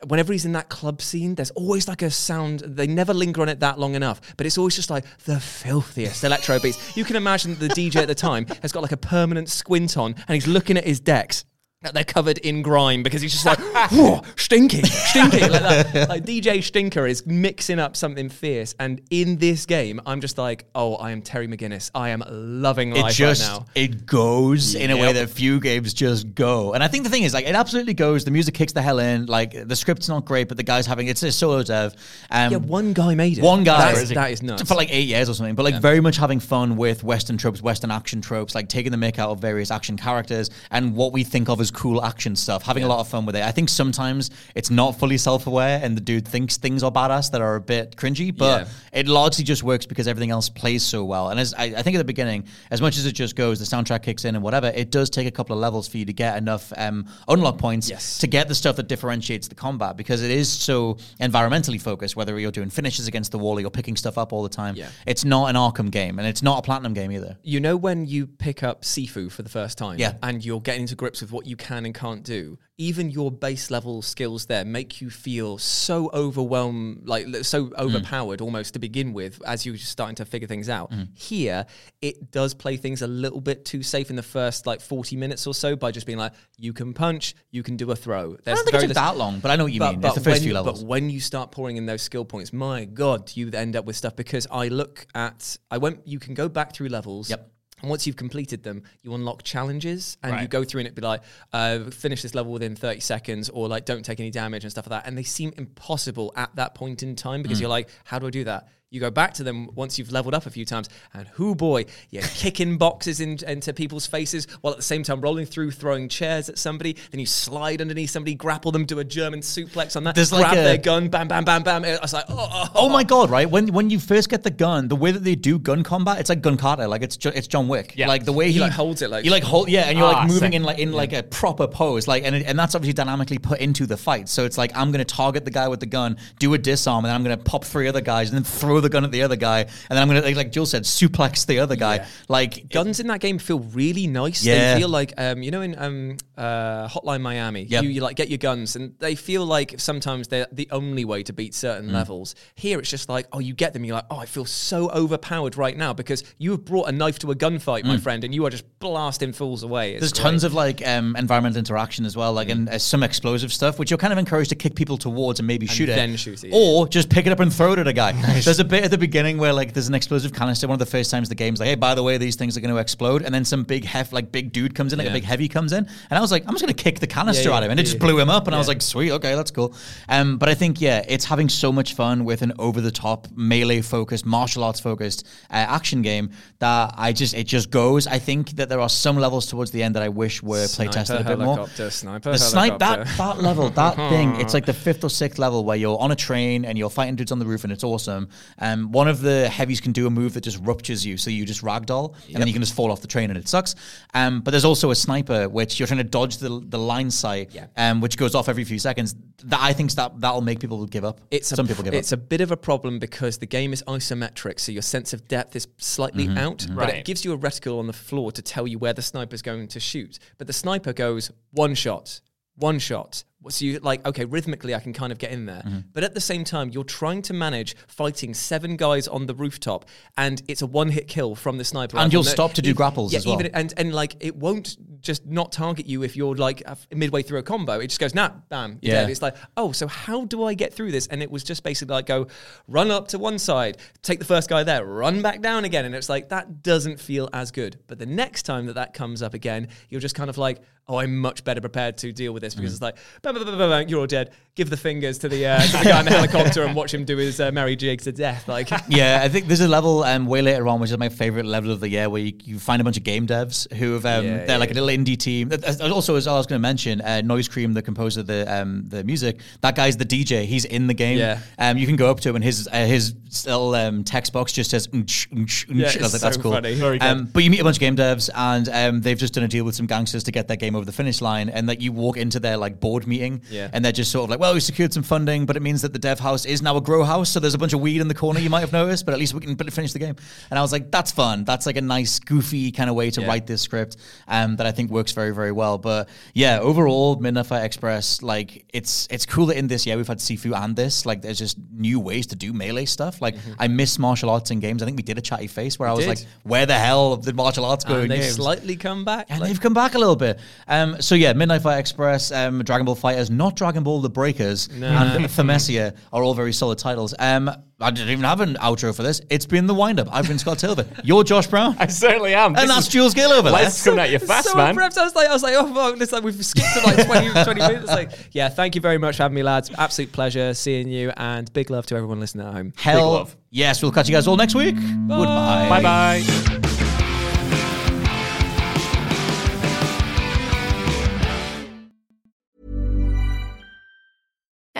whenever 0.06 0.32
he's 0.32 0.44
in 0.44 0.52
that 0.52 0.68
club 0.68 1.02
scene, 1.02 1.34
there's 1.34 1.50
always 1.52 1.88
like 1.88 2.02
a 2.02 2.10
sound. 2.10 2.60
They 2.60 2.86
never 2.86 3.12
linger 3.12 3.42
on 3.42 3.48
it 3.48 3.60
that 3.60 3.78
long 3.78 3.94
enough, 3.94 4.20
but 4.36 4.46
it's 4.46 4.58
always 4.58 4.76
just 4.76 4.90
like 4.90 5.04
the 5.24 5.38
filthiest 5.38 6.24
electro 6.24 6.58
beats. 6.58 6.96
You 6.96 7.04
can 7.04 7.16
imagine 7.16 7.56
the 7.58 7.68
DJ 7.68 7.96
at 7.96 8.08
the 8.08 8.14
time 8.14 8.46
has 8.62 8.72
got 8.72 8.82
like 8.82 8.92
a 8.92 8.96
permanent 8.96 9.48
squint 9.48 9.96
on, 9.96 10.14
and 10.14 10.34
he's 10.34 10.46
looking 10.46 10.76
at 10.76 10.84
his 10.84 11.00
decks. 11.00 11.44
That 11.82 11.94
they're 11.94 12.04
covered 12.04 12.36
in 12.36 12.60
grime 12.60 13.02
because 13.02 13.22
he's 13.22 13.32
just 13.32 13.46
like, 13.46 13.58
"Whoa, 13.90 14.20
stinky, 14.36 14.82
stinky. 14.82 15.40
like, 15.48 15.62
that. 15.62 16.08
like 16.10 16.24
DJ 16.24 16.62
Stinker 16.62 17.06
is 17.06 17.24
mixing 17.24 17.78
up 17.78 17.96
something 17.96 18.28
fierce. 18.28 18.74
And 18.78 19.00
in 19.08 19.38
this 19.38 19.64
game, 19.64 19.98
I'm 20.04 20.20
just 20.20 20.36
like, 20.36 20.66
oh, 20.74 20.96
I 20.96 21.12
am 21.12 21.22
Terry 21.22 21.48
McGinnis. 21.48 21.90
I 21.94 22.10
am 22.10 22.22
loving 22.28 22.94
it 22.94 23.00
life 23.00 23.14
just 23.14 23.48
right 23.48 23.60
now. 23.60 23.66
it 23.74 24.04
goes 24.04 24.74
in 24.74 24.90
a 24.90 24.96
way 24.98 25.14
that 25.14 25.30
few 25.30 25.58
games 25.58 25.94
just 25.94 26.34
go. 26.34 26.74
And 26.74 26.84
I 26.84 26.88
think 26.88 27.04
the 27.04 27.08
thing 27.08 27.22
is, 27.22 27.32
like, 27.32 27.46
it 27.46 27.54
absolutely 27.54 27.94
goes. 27.94 28.26
The 28.26 28.30
music 28.30 28.52
kicks 28.52 28.74
the 28.74 28.82
hell 28.82 28.98
in. 28.98 29.24
Like, 29.24 29.66
the 29.66 29.74
script's 29.74 30.06
not 30.06 30.26
great, 30.26 30.48
but 30.48 30.58
the 30.58 30.62
guy's 30.62 30.84
having 30.84 31.06
it's 31.06 31.22
a 31.22 31.32
solo 31.32 31.62
dev. 31.62 31.94
Um, 32.30 32.52
Yeah, 32.52 32.58
one 32.58 32.92
guy 32.92 33.14
made 33.14 33.38
it. 33.38 33.42
One 33.42 33.64
guy. 33.64 33.94
That's, 33.94 34.10
that 34.10 34.32
is 34.32 34.42
nuts. 34.42 34.68
For 34.68 34.74
like 34.74 34.92
eight 34.92 35.08
years 35.08 35.30
or 35.30 35.34
something, 35.34 35.54
but 35.54 35.62
like 35.62 35.80
very 35.80 36.00
much 36.00 36.18
having 36.18 36.40
fun 36.40 36.76
with 36.76 37.02
Western 37.02 37.38
tropes, 37.38 37.62
Western 37.62 37.90
action 37.90 38.20
tropes, 38.20 38.54
like 38.54 38.68
taking 38.68 38.92
the 38.92 38.98
mick 38.98 39.18
out 39.18 39.30
of 39.30 39.38
various 39.38 39.70
action 39.70 39.96
characters 39.96 40.50
and 40.70 40.94
what 40.94 41.14
we 41.14 41.24
think 41.24 41.48
of 41.48 41.58
as 41.58 41.69
cool 41.70 42.04
action 42.04 42.36
stuff, 42.36 42.62
having 42.62 42.84
a 42.84 42.88
lot 42.88 43.00
of 43.00 43.08
fun 43.08 43.26
with 43.26 43.36
it. 43.36 43.42
I 43.42 43.52
think 43.52 43.68
sometimes 43.68 44.30
it's 44.54 44.70
not 44.70 44.98
fully 44.98 45.18
self 45.18 45.46
aware 45.46 45.80
and 45.82 45.96
the 45.96 46.00
dude 46.00 46.26
thinks 46.26 46.56
things 46.56 46.82
are 46.82 46.90
badass 46.92 47.30
that 47.32 47.40
are 47.40 47.56
a 47.56 47.60
bit 47.60 47.96
cringy, 47.96 48.36
but 48.36 48.62
Yeah. 48.66 49.00
it 49.00 49.08
largely 49.08 49.44
just 49.44 49.62
works 49.62 49.86
because 49.86 50.06
everything 50.08 50.30
else 50.30 50.48
plays 50.48 50.82
so 50.82 51.04
well. 51.04 51.30
And 51.30 51.38
as 51.40 51.54
I, 51.54 51.64
I 51.64 51.82
think 51.82 51.94
at 51.96 51.98
the 51.98 52.04
beginning, 52.04 52.44
as 52.70 52.80
much 52.80 52.98
as 52.98 53.06
it 53.06 53.12
just 53.12 53.36
goes, 53.36 53.58
the 53.58 53.64
soundtrack 53.64 54.02
kicks 54.02 54.24
in 54.24 54.34
and 54.34 54.42
whatever, 54.44 54.68
it 54.74 54.90
does 54.90 55.10
take 55.10 55.26
a 55.26 55.30
couple 55.30 55.54
of 55.54 55.60
levels 55.60 55.88
for 55.88 55.98
you 55.98 56.04
to 56.04 56.12
get 56.12 56.36
enough 56.36 56.72
um, 56.76 57.06
unlock 57.28 57.58
points 57.58 57.88
Yes. 57.88 58.18
to 58.18 58.26
get 58.26 58.48
the 58.48 58.54
stuff 58.54 58.76
that 58.76 58.88
differentiates 58.88 59.48
the 59.48 59.54
combat 59.54 59.96
because 59.96 60.22
it 60.22 60.30
is 60.30 60.48
so 60.48 60.96
environmentally 61.20 61.80
focused, 61.80 62.16
whether 62.16 62.38
you're 62.38 62.50
doing 62.50 62.70
finishes 62.70 63.06
against 63.06 63.30
the 63.32 63.38
wall 63.38 63.56
or 63.58 63.60
you're 63.60 63.70
picking 63.70 63.96
stuff 63.96 64.18
up 64.18 64.32
all 64.32 64.42
the 64.42 64.48
time. 64.48 64.74
Yeah. 64.76 64.88
It's 65.06 65.24
not 65.24 65.46
an 65.50 65.56
Arkham 65.56 65.90
game 65.90 66.18
and 66.18 66.26
it's 66.26 66.42
not 66.42 66.58
a 66.58 66.62
Platinum 66.62 66.94
game 66.94 67.12
either. 67.12 67.36
you 67.42 67.60
know 67.60 67.76
when 67.76 68.06
you 68.06 68.26
pick 68.26 68.62
up 68.62 68.82
Sifu 68.82 69.30
for 69.30 69.42
the 69.42 69.48
first 69.48 69.76
time 69.78 69.98
Yeah. 69.98 70.14
and 70.22 70.44
you're 70.44 70.60
getting 70.60 70.86
to 70.86 70.94
grips 70.94 71.20
with 71.20 71.32
what 71.32 71.46
you 71.46 71.56
can 71.60 71.84
and 71.86 71.94
can't 71.94 72.24
do, 72.24 72.58
even 72.78 73.10
your 73.10 73.30
base 73.30 73.70
level 73.70 74.00
skills 74.02 74.46
there 74.46 74.64
make 74.64 75.00
you 75.00 75.10
feel 75.10 75.58
so 75.58 76.10
overwhelmed, 76.14 77.06
like 77.06 77.26
li- 77.26 77.42
so 77.42 77.66
Mm. 77.66 77.78
overpowered 77.78 78.40
almost 78.40 78.72
to 78.72 78.78
begin 78.80 79.12
with 79.12 79.40
as 79.46 79.64
you're 79.64 79.76
just 79.76 79.90
starting 79.92 80.16
to 80.16 80.24
figure 80.24 80.48
things 80.48 80.68
out. 80.68 80.90
Mm. 80.90 81.08
Here, 81.16 81.66
it 82.00 82.30
does 82.32 82.54
play 82.54 82.76
things 82.78 83.02
a 83.02 83.06
little 83.06 83.40
bit 83.40 83.64
too 83.64 83.82
safe 83.82 84.10
in 84.10 84.16
the 84.16 84.22
first 84.22 84.66
like 84.66 84.80
40 84.80 85.14
minutes 85.16 85.46
or 85.46 85.54
so 85.54 85.76
by 85.76 85.90
just 85.92 86.06
being 86.06 86.18
like, 86.18 86.32
you 86.56 86.72
can 86.72 86.94
punch, 86.94 87.34
you 87.50 87.62
can 87.62 87.76
do 87.76 87.90
a 87.90 87.96
throw. 87.96 88.36
I 88.46 88.54
don't 88.54 88.56
think 88.56 88.68
it 88.68 88.70
very 88.72 88.82
took 88.82 88.88
little- 88.88 89.02
that 89.02 89.16
long, 89.18 89.40
but 89.40 89.50
I 89.50 89.56
know 89.56 89.64
what 89.64 89.72
you 89.72 89.80
mean. 89.80 90.02
it's 90.04 90.14
the 90.14 90.20
first 90.20 90.26
when, 90.40 90.42
few 90.42 90.54
levels. 90.54 90.80
But 90.82 90.88
when 90.88 91.10
you 91.10 91.20
start 91.20 91.52
pouring 91.52 91.76
in 91.76 91.86
those 91.86 92.02
skill 92.02 92.24
points, 92.24 92.52
my 92.52 92.86
God, 92.86 93.30
you 93.36 93.50
end 93.52 93.76
up 93.76 93.84
with 93.84 93.96
stuff 93.96 94.16
because 94.16 94.46
I 94.50 94.68
look 94.68 95.06
at, 95.14 95.58
I 95.70 95.78
went, 95.78 96.06
you 96.06 96.18
can 96.18 96.34
go 96.34 96.48
back 96.48 96.74
through 96.74 96.88
levels. 96.88 97.28
Yep. 97.30 97.52
And 97.80 97.90
once 97.90 98.06
you've 98.06 98.16
completed 98.16 98.62
them, 98.62 98.82
you 99.02 99.14
unlock 99.14 99.42
challenges 99.42 100.18
and 100.22 100.40
you 100.42 100.48
go 100.48 100.64
through 100.64 100.80
and 100.80 100.86
it'd 100.86 100.94
be 100.96 101.02
like, 101.02 101.22
uh, 101.52 101.84
finish 101.90 102.22
this 102.22 102.34
level 102.34 102.52
within 102.52 102.76
30 102.76 103.00
seconds 103.00 103.48
or 103.48 103.68
like, 103.68 103.84
don't 103.84 104.04
take 104.04 104.20
any 104.20 104.30
damage 104.30 104.64
and 104.64 104.70
stuff 104.70 104.88
like 104.88 105.02
that. 105.02 105.08
And 105.08 105.16
they 105.16 105.22
seem 105.22 105.52
impossible 105.56 106.32
at 106.36 106.54
that 106.56 106.74
point 106.74 107.02
in 107.02 107.16
time 107.16 107.40
Mm. 107.40 107.44
because 107.44 107.60
you're 107.60 107.70
like, 107.70 107.88
how 108.04 108.18
do 108.18 108.26
I 108.26 108.30
do 108.30 108.44
that? 108.44 108.68
You 108.92 108.98
go 108.98 109.08
back 109.08 109.34
to 109.34 109.44
them 109.44 109.68
once 109.76 110.00
you've 110.00 110.10
leveled 110.10 110.34
up 110.34 110.46
a 110.46 110.50
few 110.50 110.64
times, 110.64 110.88
and 111.14 111.28
who 111.28 111.54
boy, 111.54 111.84
you're 112.10 112.24
kicking 112.24 112.76
boxes 112.76 113.20
in, 113.20 113.38
into 113.46 113.72
people's 113.72 114.04
faces 114.04 114.48
while 114.62 114.72
at 114.72 114.78
the 114.78 114.82
same 114.82 115.04
time 115.04 115.20
rolling 115.20 115.46
through, 115.46 115.70
throwing 115.70 116.08
chairs 116.08 116.48
at 116.48 116.58
somebody. 116.58 116.96
Then 117.12 117.20
you 117.20 117.26
slide 117.26 117.80
underneath 117.80 118.10
somebody, 118.10 118.34
grapple 118.34 118.72
them, 118.72 118.84
do 118.84 118.98
a 118.98 119.04
German 119.04 119.42
suplex 119.42 119.94
on 119.94 120.02
that, 120.04 120.16
There's 120.16 120.32
like 120.32 120.40
grab 120.42 120.54
a- 120.54 120.62
their 120.64 120.76
gun, 120.76 121.08
bam, 121.08 121.28
bam, 121.28 121.44
bam, 121.44 121.62
bam. 121.62 121.84
I 121.84 121.98
was 122.02 122.12
like, 122.12 122.24
oh, 122.30 122.48
oh, 122.52 122.66
Oh 122.74 122.88
my 122.88 123.04
god! 123.04 123.30
Right 123.30 123.48
when 123.48 123.68
when 123.72 123.90
you 123.90 124.00
first 124.00 124.28
get 124.28 124.42
the 124.42 124.50
gun, 124.50 124.88
the 124.88 124.96
way 124.96 125.12
that 125.12 125.22
they 125.22 125.36
do 125.36 125.60
gun 125.60 125.84
combat, 125.84 126.18
it's 126.18 126.28
like 126.28 126.42
Gun 126.42 126.56
Kata, 126.56 126.88
like 126.88 127.02
it's 127.02 127.16
jo- 127.16 127.30
it's 127.32 127.46
John 127.46 127.68
Wick. 127.68 127.94
Yeah. 127.96 128.08
Like 128.08 128.24
the 128.24 128.32
way 128.32 128.50
he, 128.50 128.58
like, 128.58 128.72
holds 128.72 129.02
it, 129.02 129.10
like- 129.10 129.24
you 129.24 129.30
like 129.30 129.44
hold 129.44 129.68
yeah, 129.68 129.82
and 129.82 129.96
you're 129.96 130.08
Ah, 130.08 130.22
like 130.22 130.26
moving 130.26 130.50
sick. 130.50 130.54
in 130.54 130.64
like 130.64 130.78
in 130.80 130.90
like 130.92 131.12
a 131.12 131.22
proper 131.22 131.68
pose, 131.68 132.08
like 132.08 132.24
and 132.24 132.34
it, 132.34 132.44
and 132.44 132.58
that's 132.58 132.74
obviously 132.74 132.94
dynamically 132.94 133.38
put 133.38 133.60
into 133.60 133.86
the 133.86 133.96
fight. 133.96 134.28
So 134.28 134.44
it's 134.46 134.58
like 134.58 134.76
I'm 134.76 134.90
gonna 134.90 135.04
target 135.04 135.44
the 135.44 135.52
guy 135.52 135.68
with 135.68 135.78
the 135.78 135.86
gun, 135.86 136.16
do 136.40 136.54
a 136.54 136.58
disarm, 136.58 137.04
and 137.04 137.10
then 137.10 137.14
I'm 137.14 137.22
gonna 137.22 137.36
pop 137.36 137.64
three 137.64 137.86
other 137.86 138.00
guys 138.00 138.30
and 138.30 138.36
then 138.36 138.42
throw 138.42 138.79
throw 138.80 138.88
the 138.88 138.92
gun 138.92 139.04
at 139.04 139.10
the 139.12 139.22
other 139.22 139.36
guy, 139.36 139.60
and 139.60 139.68
then 139.90 139.98
I'm 139.98 140.08
gonna 140.08 140.22
like, 140.22 140.36
like 140.36 140.52
Jill 140.52 140.66
said, 140.66 140.84
suplex 140.84 141.46
the 141.46 141.58
other 141.58 141.76
guy. 141.76 142.06
Like 142.28 142.68
Guns 142.70 143.00
in 143.00 143.06
that 143.08 143.20
game 143.20 143.38
feel 143.38 143.60
really 143.60 144.06
nice. 144.06 144.44
Yeah. 144.44 144.74
They 144.74 144.80
feel 144.80 144.88
like 144.88 145.12
um, 145.18 145.42
you 145.42 145.50
know 145.50 145.60
in 145.60 145.78
um, 145.78 146.16
uh, 146.36 146.88
Hotline 146.88 147.20
Miami, 147.20 147.64
Yep. 147.64 147.84
you, 147.84 147.90
you 147.90 148.00
like 148.00 148.16
get 148.16 148.28
your 148.28 148.38
guns, 148.38 148.76
and 148.76 148.94
they 148.98 149.14
feel 149.14 149.44
like 149.44 149.74
sometimes 149.78 150.28
they're 150.28 150.46
the 150.52 150.68
only 150.70 151.04
way 151.04 151.22
to 151.24 151.32
beat 151.32 151.54
certain 151.54 151.90
Mm. 151.90 151.92
levels. 151.94 152.34
Here, 152.54 152.78
it's 152.78 152.90
just 152.90 153.08
like, 153.08 153.26
oh, 153.32 153.38
you 153.38 153.54
get 153.54 153.72
them, 153.72 153.84
you're 153.84 153.96
like, 153.96 154.06
oh, 154.10 154.18
I 154.18 154.26
feel 154.26 154.44
so 154.44 154.90
overpowered 154.90 155.56
right 155.56 155.76
now 155.76 155.92
because 155.92 156.22
you 156.38 156.50
have 156.52 156.64
brought 156.64 156.88
a 156.88 156.92
knife 156.92 157.18
to 157.20 157.30
a 157.30 157.34
gunfight, 157.34 157.84
my 157.84 157.96
friend, 157.96 158.22
and 158.24 158.34
you 158.34 158.44
are 158.46 158.50
just 158.50 158.64
blasting 158.78 159.32
fools 159.32 159.62
away. 159.62 159.94
It's 159.94 159.96
Mm. 159.96 160.00
There's 160.00 160.12
great. 160.12 160.22
tons 160.22 160.44
of 160.44 160.54
like 160.54 160.86
um, 160.86 161.16
environmental 161.16 161.58
interaction 161.58 162.04
as 162.04 162.16
well, 162.16 162.32
like 162.32 162.48
and 162.48 162.68
uh, 162.68 162.78
some 162.78 163.02
explosive 163.02 163.52
stuff, 163.52 163.78
which 163.78 163.90
you're 163.90 163.98
kind 163.98 164.12
of 164.12 164.18
encouraged 164.18 164.50
to 164.50 164.56
kick 164.56 164.74
people 164.74 164.96
towards 164.96 165.40
and 165.40 165.46
maybe 165.46 165.66
shoot 165.66 165.88
it, 165.88 166.18
shoot 166.18 166.42
it, 166.44 166.50
yeah. 166.50 166.56
or 166.56 166.88
just 166.88 167.08
pick 167.10 167.26
it 167.26 167.32
up 167.32 167.40
and 167.40 167.52
throw 167.52 167.72
it 167.72 167.78
at 167.78 167.86
a 167.88 167.92
guy. 167.92 168.12
there's 168.40 168.58
a 168.60 168.64
bit 168.70 168.84
at 168.84 168.90
the 168.90 168.98
beginning 168.98 169.38
where 169.38 169.52
like 169.52 169.72
there's 169.72 169.88
an 169.88 169.94
explosive 169.94 170.32
canister. 170.32 170.66
One 170.66 170.74
of 170.74 170.78
the 170.78 170.86
first 170.86 171.10
times 171.10 171.28
the 171.28 171.34
game's 171.34 171.60
like, 171.60 171.68
hey, 171.68 171.74
by 171.74 171.94
the 171.94 172.02
way, 172.02 172.16
these 172.18 172.36
things 172.36 172.56
are 172.56 172.60
going 172.60 172.74
to 172.74 172.80
explode, 172.80 173.22
and 173.22 173.34
then 173.34 173.44
some 173.44 173.64
big 173.64 173.84
hef 173.84 174.12
like 174.12 174.32
big 174.32 174.52
dude 174.52 174.74
comes 174.74 174.92
in, 174.92 174.98
like 174.98 175.08
a 175.08 175.12
big 175.12 175.24
heavy 175.24 175.48
comes 175.48 175.72
in, 175.72 175.86
and 176.10 176.18
I 176.18 176.20
was 176.20 176.30
like, 176.30 176.44
I'm 176.46 176.54
just 176.54 176.62
going 176.62 176.74
to 176.74 176.82
kick 176.82 177.00
the 177.00 177.06
canister 177.06 177.50
Yeah, 177.50 177.56
at 177.58 177.62
him, 177.64 177.70
and 177.70 177.80
it 177.80 177.84
just 177.84 177.98
blew 177.98 178.18
him 178.18 178.30
up, 178.30 178.46
and 178.46 178.54
I 178.54 178.58
was 178.58 178.68
like, 178.68 178.82
sweet, 178.82 179.10
okay, 179.12 179.34
that's 179.34 179.50
cool. 179.50 179.74
Um, 180.08 180.38
but 180.38 180.48
I 180.48 180.54
think 180.54 180.80
yeah, 180.80 181.04
it's 181.08 181.24
having 181.24 181.48
so 181.48 181.72
much 181.72 181.94
fun 181.94 182.24
with 182.24 182.42
an 182.42 182.52
over 182.58 182.80
the 182.80 182.90
top 182.90 183.28
melee 183.34 183.80
focused, 183.82 184.24
martial 184.24 184.64
arts 184.64 184.80
focused 184.80 185.26
uh, 185.50 185.54
action 185.54 186.02
game 186.02 186.30
that 186.60 186.94
I 186.96 187.12
just 187.12 187.34
it 187.34 187.46
just 187.46 187.70
goes. 187.70 188.06
I 188.06 188.18
think 188.18 188.50
that 188.52 188.68
there 188.68 188.80
are 188.80 188.88
some 188.88 189.16
levels 189.18 189.46
towards 189.46 189.70
the 189.70 189.82
end 189.82 189.94
that 189.96 190.02
I 190.02 190.08
wish 190.08 190.42
were 190.42 190.64
playtested 190.66 191.20
a 191.20 191.24
bit 191.24 191.38
more. 191.38 191.56
sniper 191.90 192.32
The 192.32 192.38
snipe 192.38 192.78
that 192.78 193.06
that 193.16 193.38
level, 193.42 193.70
that 193.70 193.96
thing, 194.10 194.36
it's 194.36 194.54
like 194.58 194.66
the 194.66 194.72
fifth 194.74 195.04
or 195.04 195.10
sixth 195.10 195.38
level 195.38 195.64
where 195.64 195.76
you're 195.76 195.98
on 195.98 196.10
a 196.12 196.16
train 196.16 196.64
and 196.64 196.78
you're 196.78 196.90
fighting 196.90 197.16
dudes 197.16 197.32
on 197.32 197.38
the 197.38 197.46
roof 197.46 197.64
and 197.64 197.72
it's 197.72 197.84
awesome. 197.84 198.28
Um, 198.60 198.92
one 198.92 199.08
of 199.08 199.20
the 199.22 199.48
heavies 199.48 199.80
can 199.80 199.92
do 199.92 200.06
a 200.06 200.10
move 200.10 200.34
that 200.34 200.42
just 200.44 200.58
ruptures 200.64 201.04
you, 201.06 201.16
so 201.16 201.30
you 201.30 201.44
just 201.46 201.62
ragdoll 201.62 202.14
and 202.28 202.36
then 202.36 202.46
you 202.46 202.52
can 202.52 202.62
just 202.62 202.74
fall 202.74 202.92
off 202.92 203.00
the 203.00 203.06
train 203.06 203.30
and 203.30 203.38
it 203.38 203.48
sucks. 203.48 203.74
Um, 204.14 204.40
but 204.42 204.50
there's 204.50 204.64
also 204.66 204.90
a 204.90 204.94
sniper 204.94 205.48
which 205.48 205.78
you're 205.80 205.86
trying 205.86 205.98
to 205.98 206.04
dodge 206.04 206.36
the 206.38 206.60
the 206.68 206.78
line 206.78 207.10
sight, 207.10 207.52
Yeah. 207.54 207.66
um, 207.76 208.00
which 208.00 208.16
goes 208.16 208.34
off 208.34 208.48
every 208.48 208.64
few 208.64 208.78
seconds. 208.78 209.14
That 209.44 209.60
I 209.62 209.72
think 209.72 209.92
that 209.92 210.20
that'll 210.20 210.42
make 210.42 210.60
people 210.60 210.84
give 210.86 211.04
up. 211.04 211.20
It's 211.30 211.48
some 211.48 211.64
a, 211.64 211.68
people 211.68 211.84
give 211.84 211.94
it's 211.94 212.12
up. 212.12 212.18
It's 212.18 212.24
a 212.24 212.28
bit 212.28 212.40
of 212.42 212.50
a 212.52 212.56
problem 212.56 212.98
because 212.98 213.38
the 213.38 213.46
game 213.46 213.72
is 213.72 213.82
isometric, 213.88 214.60
so 214.60 214.70
your 214.72 214.82
sense 214.82 215.12
of 215.14 215.26
depth 215.28 215.56
is 215.56 215.66
slightly 215.78 216.26
Mm-hmm. 216.28 216.38
out, 216.38 216.66
but 216.68 216.76
Right. 216.76 216.94
it 216.96 217.04
gives 217.06 217.24
you 217.24 217.32
a 217.32 217.38
reticle 217.38 217.78
on 217.78 217.86
the 217.86 217.92
floor 217.94 218.30
to 218.32 218.42
tell 218.42 218.66
you 218.66 218.78
where 218.78 218.92
the 218.92 219.00
sniper's 219.02 219.40
going 219.42 219.68
to 219.68 219.80
shoot. 219.80 220.18
But 220.36 220.46
the 220.46 220.52
sniper 220.52 220.92
goes 220.92 221.30
one 221.52 221.74
shot, 221.74 222.20
one 222.56 222.78
shot. 222.78 223.24
So 223.48 223.64
you 223.64 223.78
like 223.78 224.06
okay, 224.06 224.24
rhythmically 224.26 224.74
I 224.74 224.80
can 224.80 224.92
kind 224.92 225.12
of 225.12 225.18
get 225.18 225.30
in 225.30 225.46
there, 225.46 225.62
Mm-hmm. 225.64 225.78
but 225.94 226.04
at 226.04 226.14
the 226.14 226.20
same 226.20 226.44
time 226.44 226.68
you're 226.70 226.84
trying 226.84 227.22
to 227.22 227.32
manage 227.32 227.74
fighting 227.88 228.34
seven 228.34 228.76
guys 228.76 229.08
on 229.08 229.26
the 229.26 229.34
rooftop, 229.34 229.86
and 230.18 230.42
it's 230.46 230.60
a 230.62 230.66
one-hit 230.66 231.08
kill 231.08 231.34
from 231.34 231.56
the 231.58 231.64
sniper. 231.64 231.96
And 231.98 232.12
you'll 232.12 232.22
stop 232.24 232.52
to 232.54 232.62
do 232.62 232.74
grapples 232.74 233.12
yeah, 233.12 233.18
as 233.18 233.26
well. 233.26 233.40
even 233.40 233.54
and 233.54 233.72
and 233.76 233.94
like 233.94 234.16
it 234.20 234.36
won't 234.36 234.76
just 235.00 235.24
not 235.26 235.50
target 235.52 235.86
you 235.86 236.02
if 236.02 236.14
you're 236.16 236.34
like 236.36 236.62
midway 236.94 237.22
through 237.22 237.38
a 237.38 237.42
combo. 237.42 237.78
It 237.80 237.86
just 237.86 238.00
goes 238.00 238.14
nah, 238.14 238.30
bam, 238.50 238.78
Yeah. 238.82 238.94
dead. 239.00 239.10
It's 239.10 239.22
like 239.22 239.36
oh, 239.56 239.72
so 239.72 239.86
how 239.86 240.26
do 240.26 240.42
I 240.44 240.52
get 240.54 240.74
through 240.74 240.92
this? 240.92 241.06
And 241.06 241.22
it 241.22 241.30
was 241.30 241.42
just 241.42 241.62
basically 241.64 241.94
like 241.94 242.06
go 242.06 242.26
run 242.68 242.90
up 242.90 243.08
to 243.08 243.18
one 243.18 243.38
side, 243.38 243.78
take 244.02 244.18
the 244.18 244.24
first 244.26 244.50
guy 244.50 244.62
there, 244.64 244.84
run 244.84 245.22
back 245.22 245.40
down 245.40 245.64
again, 245.64 245.86
and 245.86 245.94
it's 245.94 246.10
like 246.10 246.28
that 246.28 246.62
doesn't 246.62 247.00
feel 247.00 247.30
as 247.32 247.50
good. 247.50 247.78
But 247.86 247.98
the 247.98 248.06
next 248.06 248.42
time 248.42 248.66
that 248.66 248.74
that 248.74 248.92
comes 248.92 249.22
up 249.22 249.32
again, 249.32 249.68
you're 249.88 250.00
just 250.02 250.14
kind 250.14 250.28
of 250.28 250.36
like 250.36 250.60
oh, 250.88 250.96
I'm 250.98 251.16
much 251.18 251.44
better 251.44 251.60
prepared 251.60 251.96
to 251.98 252.10
deal 252.10 252.32
with 252.32 252.42
this 252.42 252.52
because 252.56 252.72
it's 252.72 252.82
like 252.82 252.96
you're 253.88 254.00
all 254.00 254.06
dead. 254.06 254.32
Give 254.56 254.68
the 254.68 254.76
fingers 254.76 255.18
to 255.18 255.28
the, 255.28 255.46
uh, 255.46 255.62
to 255.62 255.76
the 255.78 255.84
guy 255.84 256.00
in 256.00 256.04
the 256.06 256.10
helicopter 256.10 256.64
and 256.64 256.74
watch 256.74 256.92
him 256.92 257.04
do 257.04 257.16
his 257.16 257.40
uh, 257.40 257.50
merry 257.52 257.76
jig 257.76 258.00
to 258.02 258.12
death. 258.12 258.48
Like 258.48 258.70
yeah, 258.88 259.20
I 259.22 259.28
think 259.28 259.46
there's 259.46 259.60
a 259.60 259.68
level 259.68 260.02
um, 260.02 260.26
way 260.26 260.42
later 260.42 260.66
on, 260.68 260.80
which 260.80 260.90
is 260.90 260.98
my 260.98 261.08
favorite 261.08 261.46
level 261.46 261.70
of 261.70 261.80
the 261.80 261.88
year, 261.88 262.10
where 262.10 262.20
you, 262.20 262.32
you 262.42 262.58
find 262.58 262.80
a 262.80 262.84
bunch 262.84 262.96
of 262.96 263.04
game 263.04 263.26
devs 263.26 263.72
who 263.74 263.92
have 263.92 264.04
um, 264.04 264.24
Yeah, 264.24 264.36
they're 264.38 264.48
yeah, 264.48 264.56
like 264.56 264.70
a 264.70 264.74
little 264.74 264.88
indie 264.88 265.16
team. 265.16 265.50
Also, 265.80 266.16
as 266.16 266.26
I 266.26 266.32
was 266.34 266.46
going 266.46 266.58
to 266.58 266.62
mention, 266.62 267.00
uh, 267.00 267.22
Noisecream, 267.24 267.74
the 267.74 267.82
composer 267.82 268.20
of 268.20 268.26
the 268.26 268.44
um, 268.52 268.84
the 268.88 269.04
music, 269.04 269.40
that 269.60 269.76
guy's 269.76 269.96
the 269.96 270.04
DJ. 270.04 270.44
He's 270.44 270.64
in 270.64 270.86
the 270.86 270.94
game. 270.94 271.18
Yeah. 271.18 271.40
Um, 271.58 271.78
you 271.78 271.86
can 271.86 271.96
go 271.96 272.10
up 272.10 272.20
to 272.20 272.28
him 272.28 272.36
and 272.36 272.44
his 272.44 272.68
uh, 272.70 272.86
his 272.86 273.14
little 273.46 273.74
um, 273.74 274.04
text 274.04 274.32
box 274.32 274.52
just 274.52 274.70
says. 274.70 274.88
"Unch, 274.88 275.28
unch, 275.30 275.66
unch." 275.68 275.94
Yeah, 275.94 276.00
I 276.00 276.02
was 276.02 276.12
like, 276.12 276.22
that's 276.22 276.36
so 276.36 276.42
cool. 276.42 276.52
funny. 276.52 276.74
Very 276.74 277.00
Um, 277.00 277.26
but 277.26 277.44
you 277.44 277.50
meet 277.50 277.60
a 277.60 277.64
bunch 277.64 277.76
of 277.76 277.80
game 277.80 277.96
devs, 277.96 278.30
and 278.34 278.68
um, 278.68 279.00
they've 279.00 279.18
just 279.18 279.34
done 279.34 279.44
a 279.44 279.48
deal 279.48 279.64
with 279.64 279.74
some 279.74 279.86
gangsters 279.86 280.24
to 280.24 280.32
get 280.32 280.48
their 280.48 280.56
game 280.56 280.74
over 280.74 280.84
the 280.84 280.92
finish 280.92 281.20
line. 281.20 281.48
And 281.48 281.66
like 281.66 281.80
you 281.80 281.92
walk 281.92 282.16
into 282.16 282.40
their 282.40 282.56
like 282.56 282.80
board 282.80 283.06
meeting, 283.06 283.19
Yeah. 283.50 283.68
and 283.72 283.84
they're 283.84 283.92
just 283.92 284.10
sort 284.10 284.24
of 284.24 284.30
like, 284.30 284.40
well, 284.40 284.54
we 284.54 284.60
secured 284.60 284.92
some 284.92 285.02
funding, 285.02 285.46
but 285.46 285.56
it 285.56 285.60
means 285.60 285.82
that 285.82 285.92
the 285.92 285.98
dev 285.98 286.20
house 286.20 286.44
is 286.44 286.62
now 286.62 286.76
a 286.76 286.80
grow 286.80 287.02
house. 287.04 287.30
So 287.30 287.40
there's 287.40 287.54
a 287.54 287.58
bunch 287.58 287.72
of 287.72 287.80
weed 287.80 288.00
in 288.00 288.08
the 288.08 288.14
corner 288.14 288.40
you 288.40 288.50
might 288.50 288.60
have 288.60 288.72
noticed, 288.72 289.04
but 289.04 289.12
at 289.12 289.18
least 289.20 289.34
we 289.34 289.40
can 289.40 289.56
finish 289.56 289.92
the 289.92 289.98
game. 289.98 290.16
And 290.50 290.58
I 290.58 290.62
was 290.62 290.72
like, 290.72 290.90
that's 290.90 291.10
fun. 291.12 291.44
That's 291.44 291.66
like 291.66 291.76
a 291.76 291.80
nice, 291.80 292.18
goofy 292.18 292.72
kind 292.72 292.88
of 292.90 292.96
way 292.96 293.10
to 293.10 293.20
Yeah. 293.20 293.26
write 293.28 293.46
this 293.46 293.62
script 293.62 293.96
um, 294.28 294.56
that 294.56 294.66
I 294.66 294.72
think 294.72 294.90
works 294.90 295.12
very, 295.12 295.32
very 295.32 295.52
well. 295.52 295.78
But 295.78 296.08
yeah, 296.34 296.58
overall, 296.60 297.16
Midnight 297.16 297.46
Fight 297.46 297.64
Express, 297.64 298.22
like 298.22 298.64
it's 298.72 299.06
it's 299.10 299.26
cool 299.26 299.46
that 299.46 299.56
in 299.56 299.66
this 299.68 299.86
year 299.86 299.96
we've 299.96 300.06
had 300.08 300.18
Sifu 300.18 300.54
and 300.56 300.74
this. 300.76 301.06
Like 301.06 301.22
there's 301.22 301.38
just 301.38 301.58
new 301.72 301.98
ways 302.00 302.26
to 302.28 302.36
do 302.36 302.52
melee 302.52 302.84
stuff. 302.86 303.20
Like 303.20 303.36
I 303.58 303.68
miss 303.68 303.98
martial 303.98 304.30
arts 304.30 304.50
in 304.50 304.60
games. 304.60 304.82
I 304.82 304.86
think 304.86 304.96
we 304.96 305.02
did 305.02 305.18
a 305.18 305.20
chatty 305.20 305.46
face 305.46 305.78
where 305.78 305.88
I 305.88 305.92
was 305.92 306.00
did. 306.04 306.08
like, 306.08 306.26
where 306.44 306.66
the 306.66 306.74
hell 306.78 307.16
did 307.16 307.34
martial 307.36 307.64
arts 307.64 307.84
go 307.84 308.00
and 308.00 308.10
they've 308.10 308.20
games? 308.20 308.34
slightly 308.34 308.76
come 308.76 309.04
back. 309.04 309.26
And 309.28 309.40
Like- 309.40 309.48
they've 309.48 309.60
come 309.60 309.74
back 309.74 309.94
a 309.94 309.98
little 309.98 310.16
bit. 310.16 310.38
Um, 310.68 311.00
so 311.00 311.14
yeah, 311.14 311.32
Midnight 311.32 311.62
Fight 311.62 311.78
Express, 311.78 312.32
um, 312.32 312.62
Dragon 312.62 312.84
Ball 312.86 312.94
FighterZ, 313.14 313.30
not 313.30 313.56
Dragon 313.56 313.82
Ball 313.82 314.00
The 314.00 314.10
Breakers, 314.10 314.68
and 314.68 314.82
Thymesia 315.26 315.96
are 316.12 316.22
all 316.22 316.34
very 316.34 316.52
solid 316.52 316.78
titles. 316.78 317.14
Um, 317.18 317.50
I 317.82 317.90
didn't 317.90 318.10
even 318.10 318.24
have 318.24 318.40
an 318.42 318.54
outro 318.56 318.94
for 318.94 319.02
this. 319.02 319.22
It's 319.30 319.46
been 319.46 319.66
the 319.66 319.72
wind 319.74 319.98
up. 320.00 320.08
I've 320.12 320.28
been 320.28 320.38
Scott 320.38 320.58
Tilver. 320.58 320.86
You're 321.04 321.24
Josh 321.24 321.46
Brown. 321.46 321.76
I 321.78 321.86
certainly 321.86 322.34
am. 322.34 322.54
and 322.54 322.68
This 322.68 322.68
that's 322.68 322.88
Jules 322.88 323.14
Gill 323.14 323.30
over 323.30 323.44
there. 323.50 323.52
Lights 323.52 323.82
coming 323.82 324.00
at 324.00 324.10
you 324.10 324.18
fast, 324.18 324.48
so 324.48 324.54
man. 324.56 324.72
abrupt. 324.72 324.98
I 324.98 325.04
was 325.04 325.14
like, 325.14 325.28
I 325.28 325.32
was 325.32 325.42
like, 325.42 325.54
oh, 325.56 325.72
fuck, 325.74 326.00
it's 326.00 326.12
like 326.12 326.22
we've 326.22 326.44
skipped 326.44 326.74
to 326.74 326.80
like 326.86 327.06
20, 327.06 327.30
20 327.44 327.60
minutes. 327.60 327.86
Like, 327.88 328.10
yeah, 328.32 328.48
thank 328.50 328.74
you 328.74 328.80
very 328.82 328.98
much 328.98 329.16
for 329.16 329.22
having 329.22 329.34
me, 329.36 329.42
lads. 329.42 329.70
Absolute 329.78 330.12
pleasure 330.12 330.52
seeing 330.52 330.88
you, 330.88 331.10
and 331.16 331.50
big 331.54 331.70
love 331.70 331.86
to 331.86 331.96
everyone 331.96 332.20
listening 332.20 332.46
at 332.46 332.52
home. 332.52 332.72
Hell, 332.76 333.12
love. 333.12 333.36
yes, 333.50 333.82
we'll 333.82 333.92
catch 333.92 334.08
you 334.08 334.14
guys 334.14 334.26
all 334.26 334.36
next 334.36 334.54
week. 334.54 334.74
Goodbye. 334.74 335.68
Bye 335.70 335.82
bye. 335.82 336.59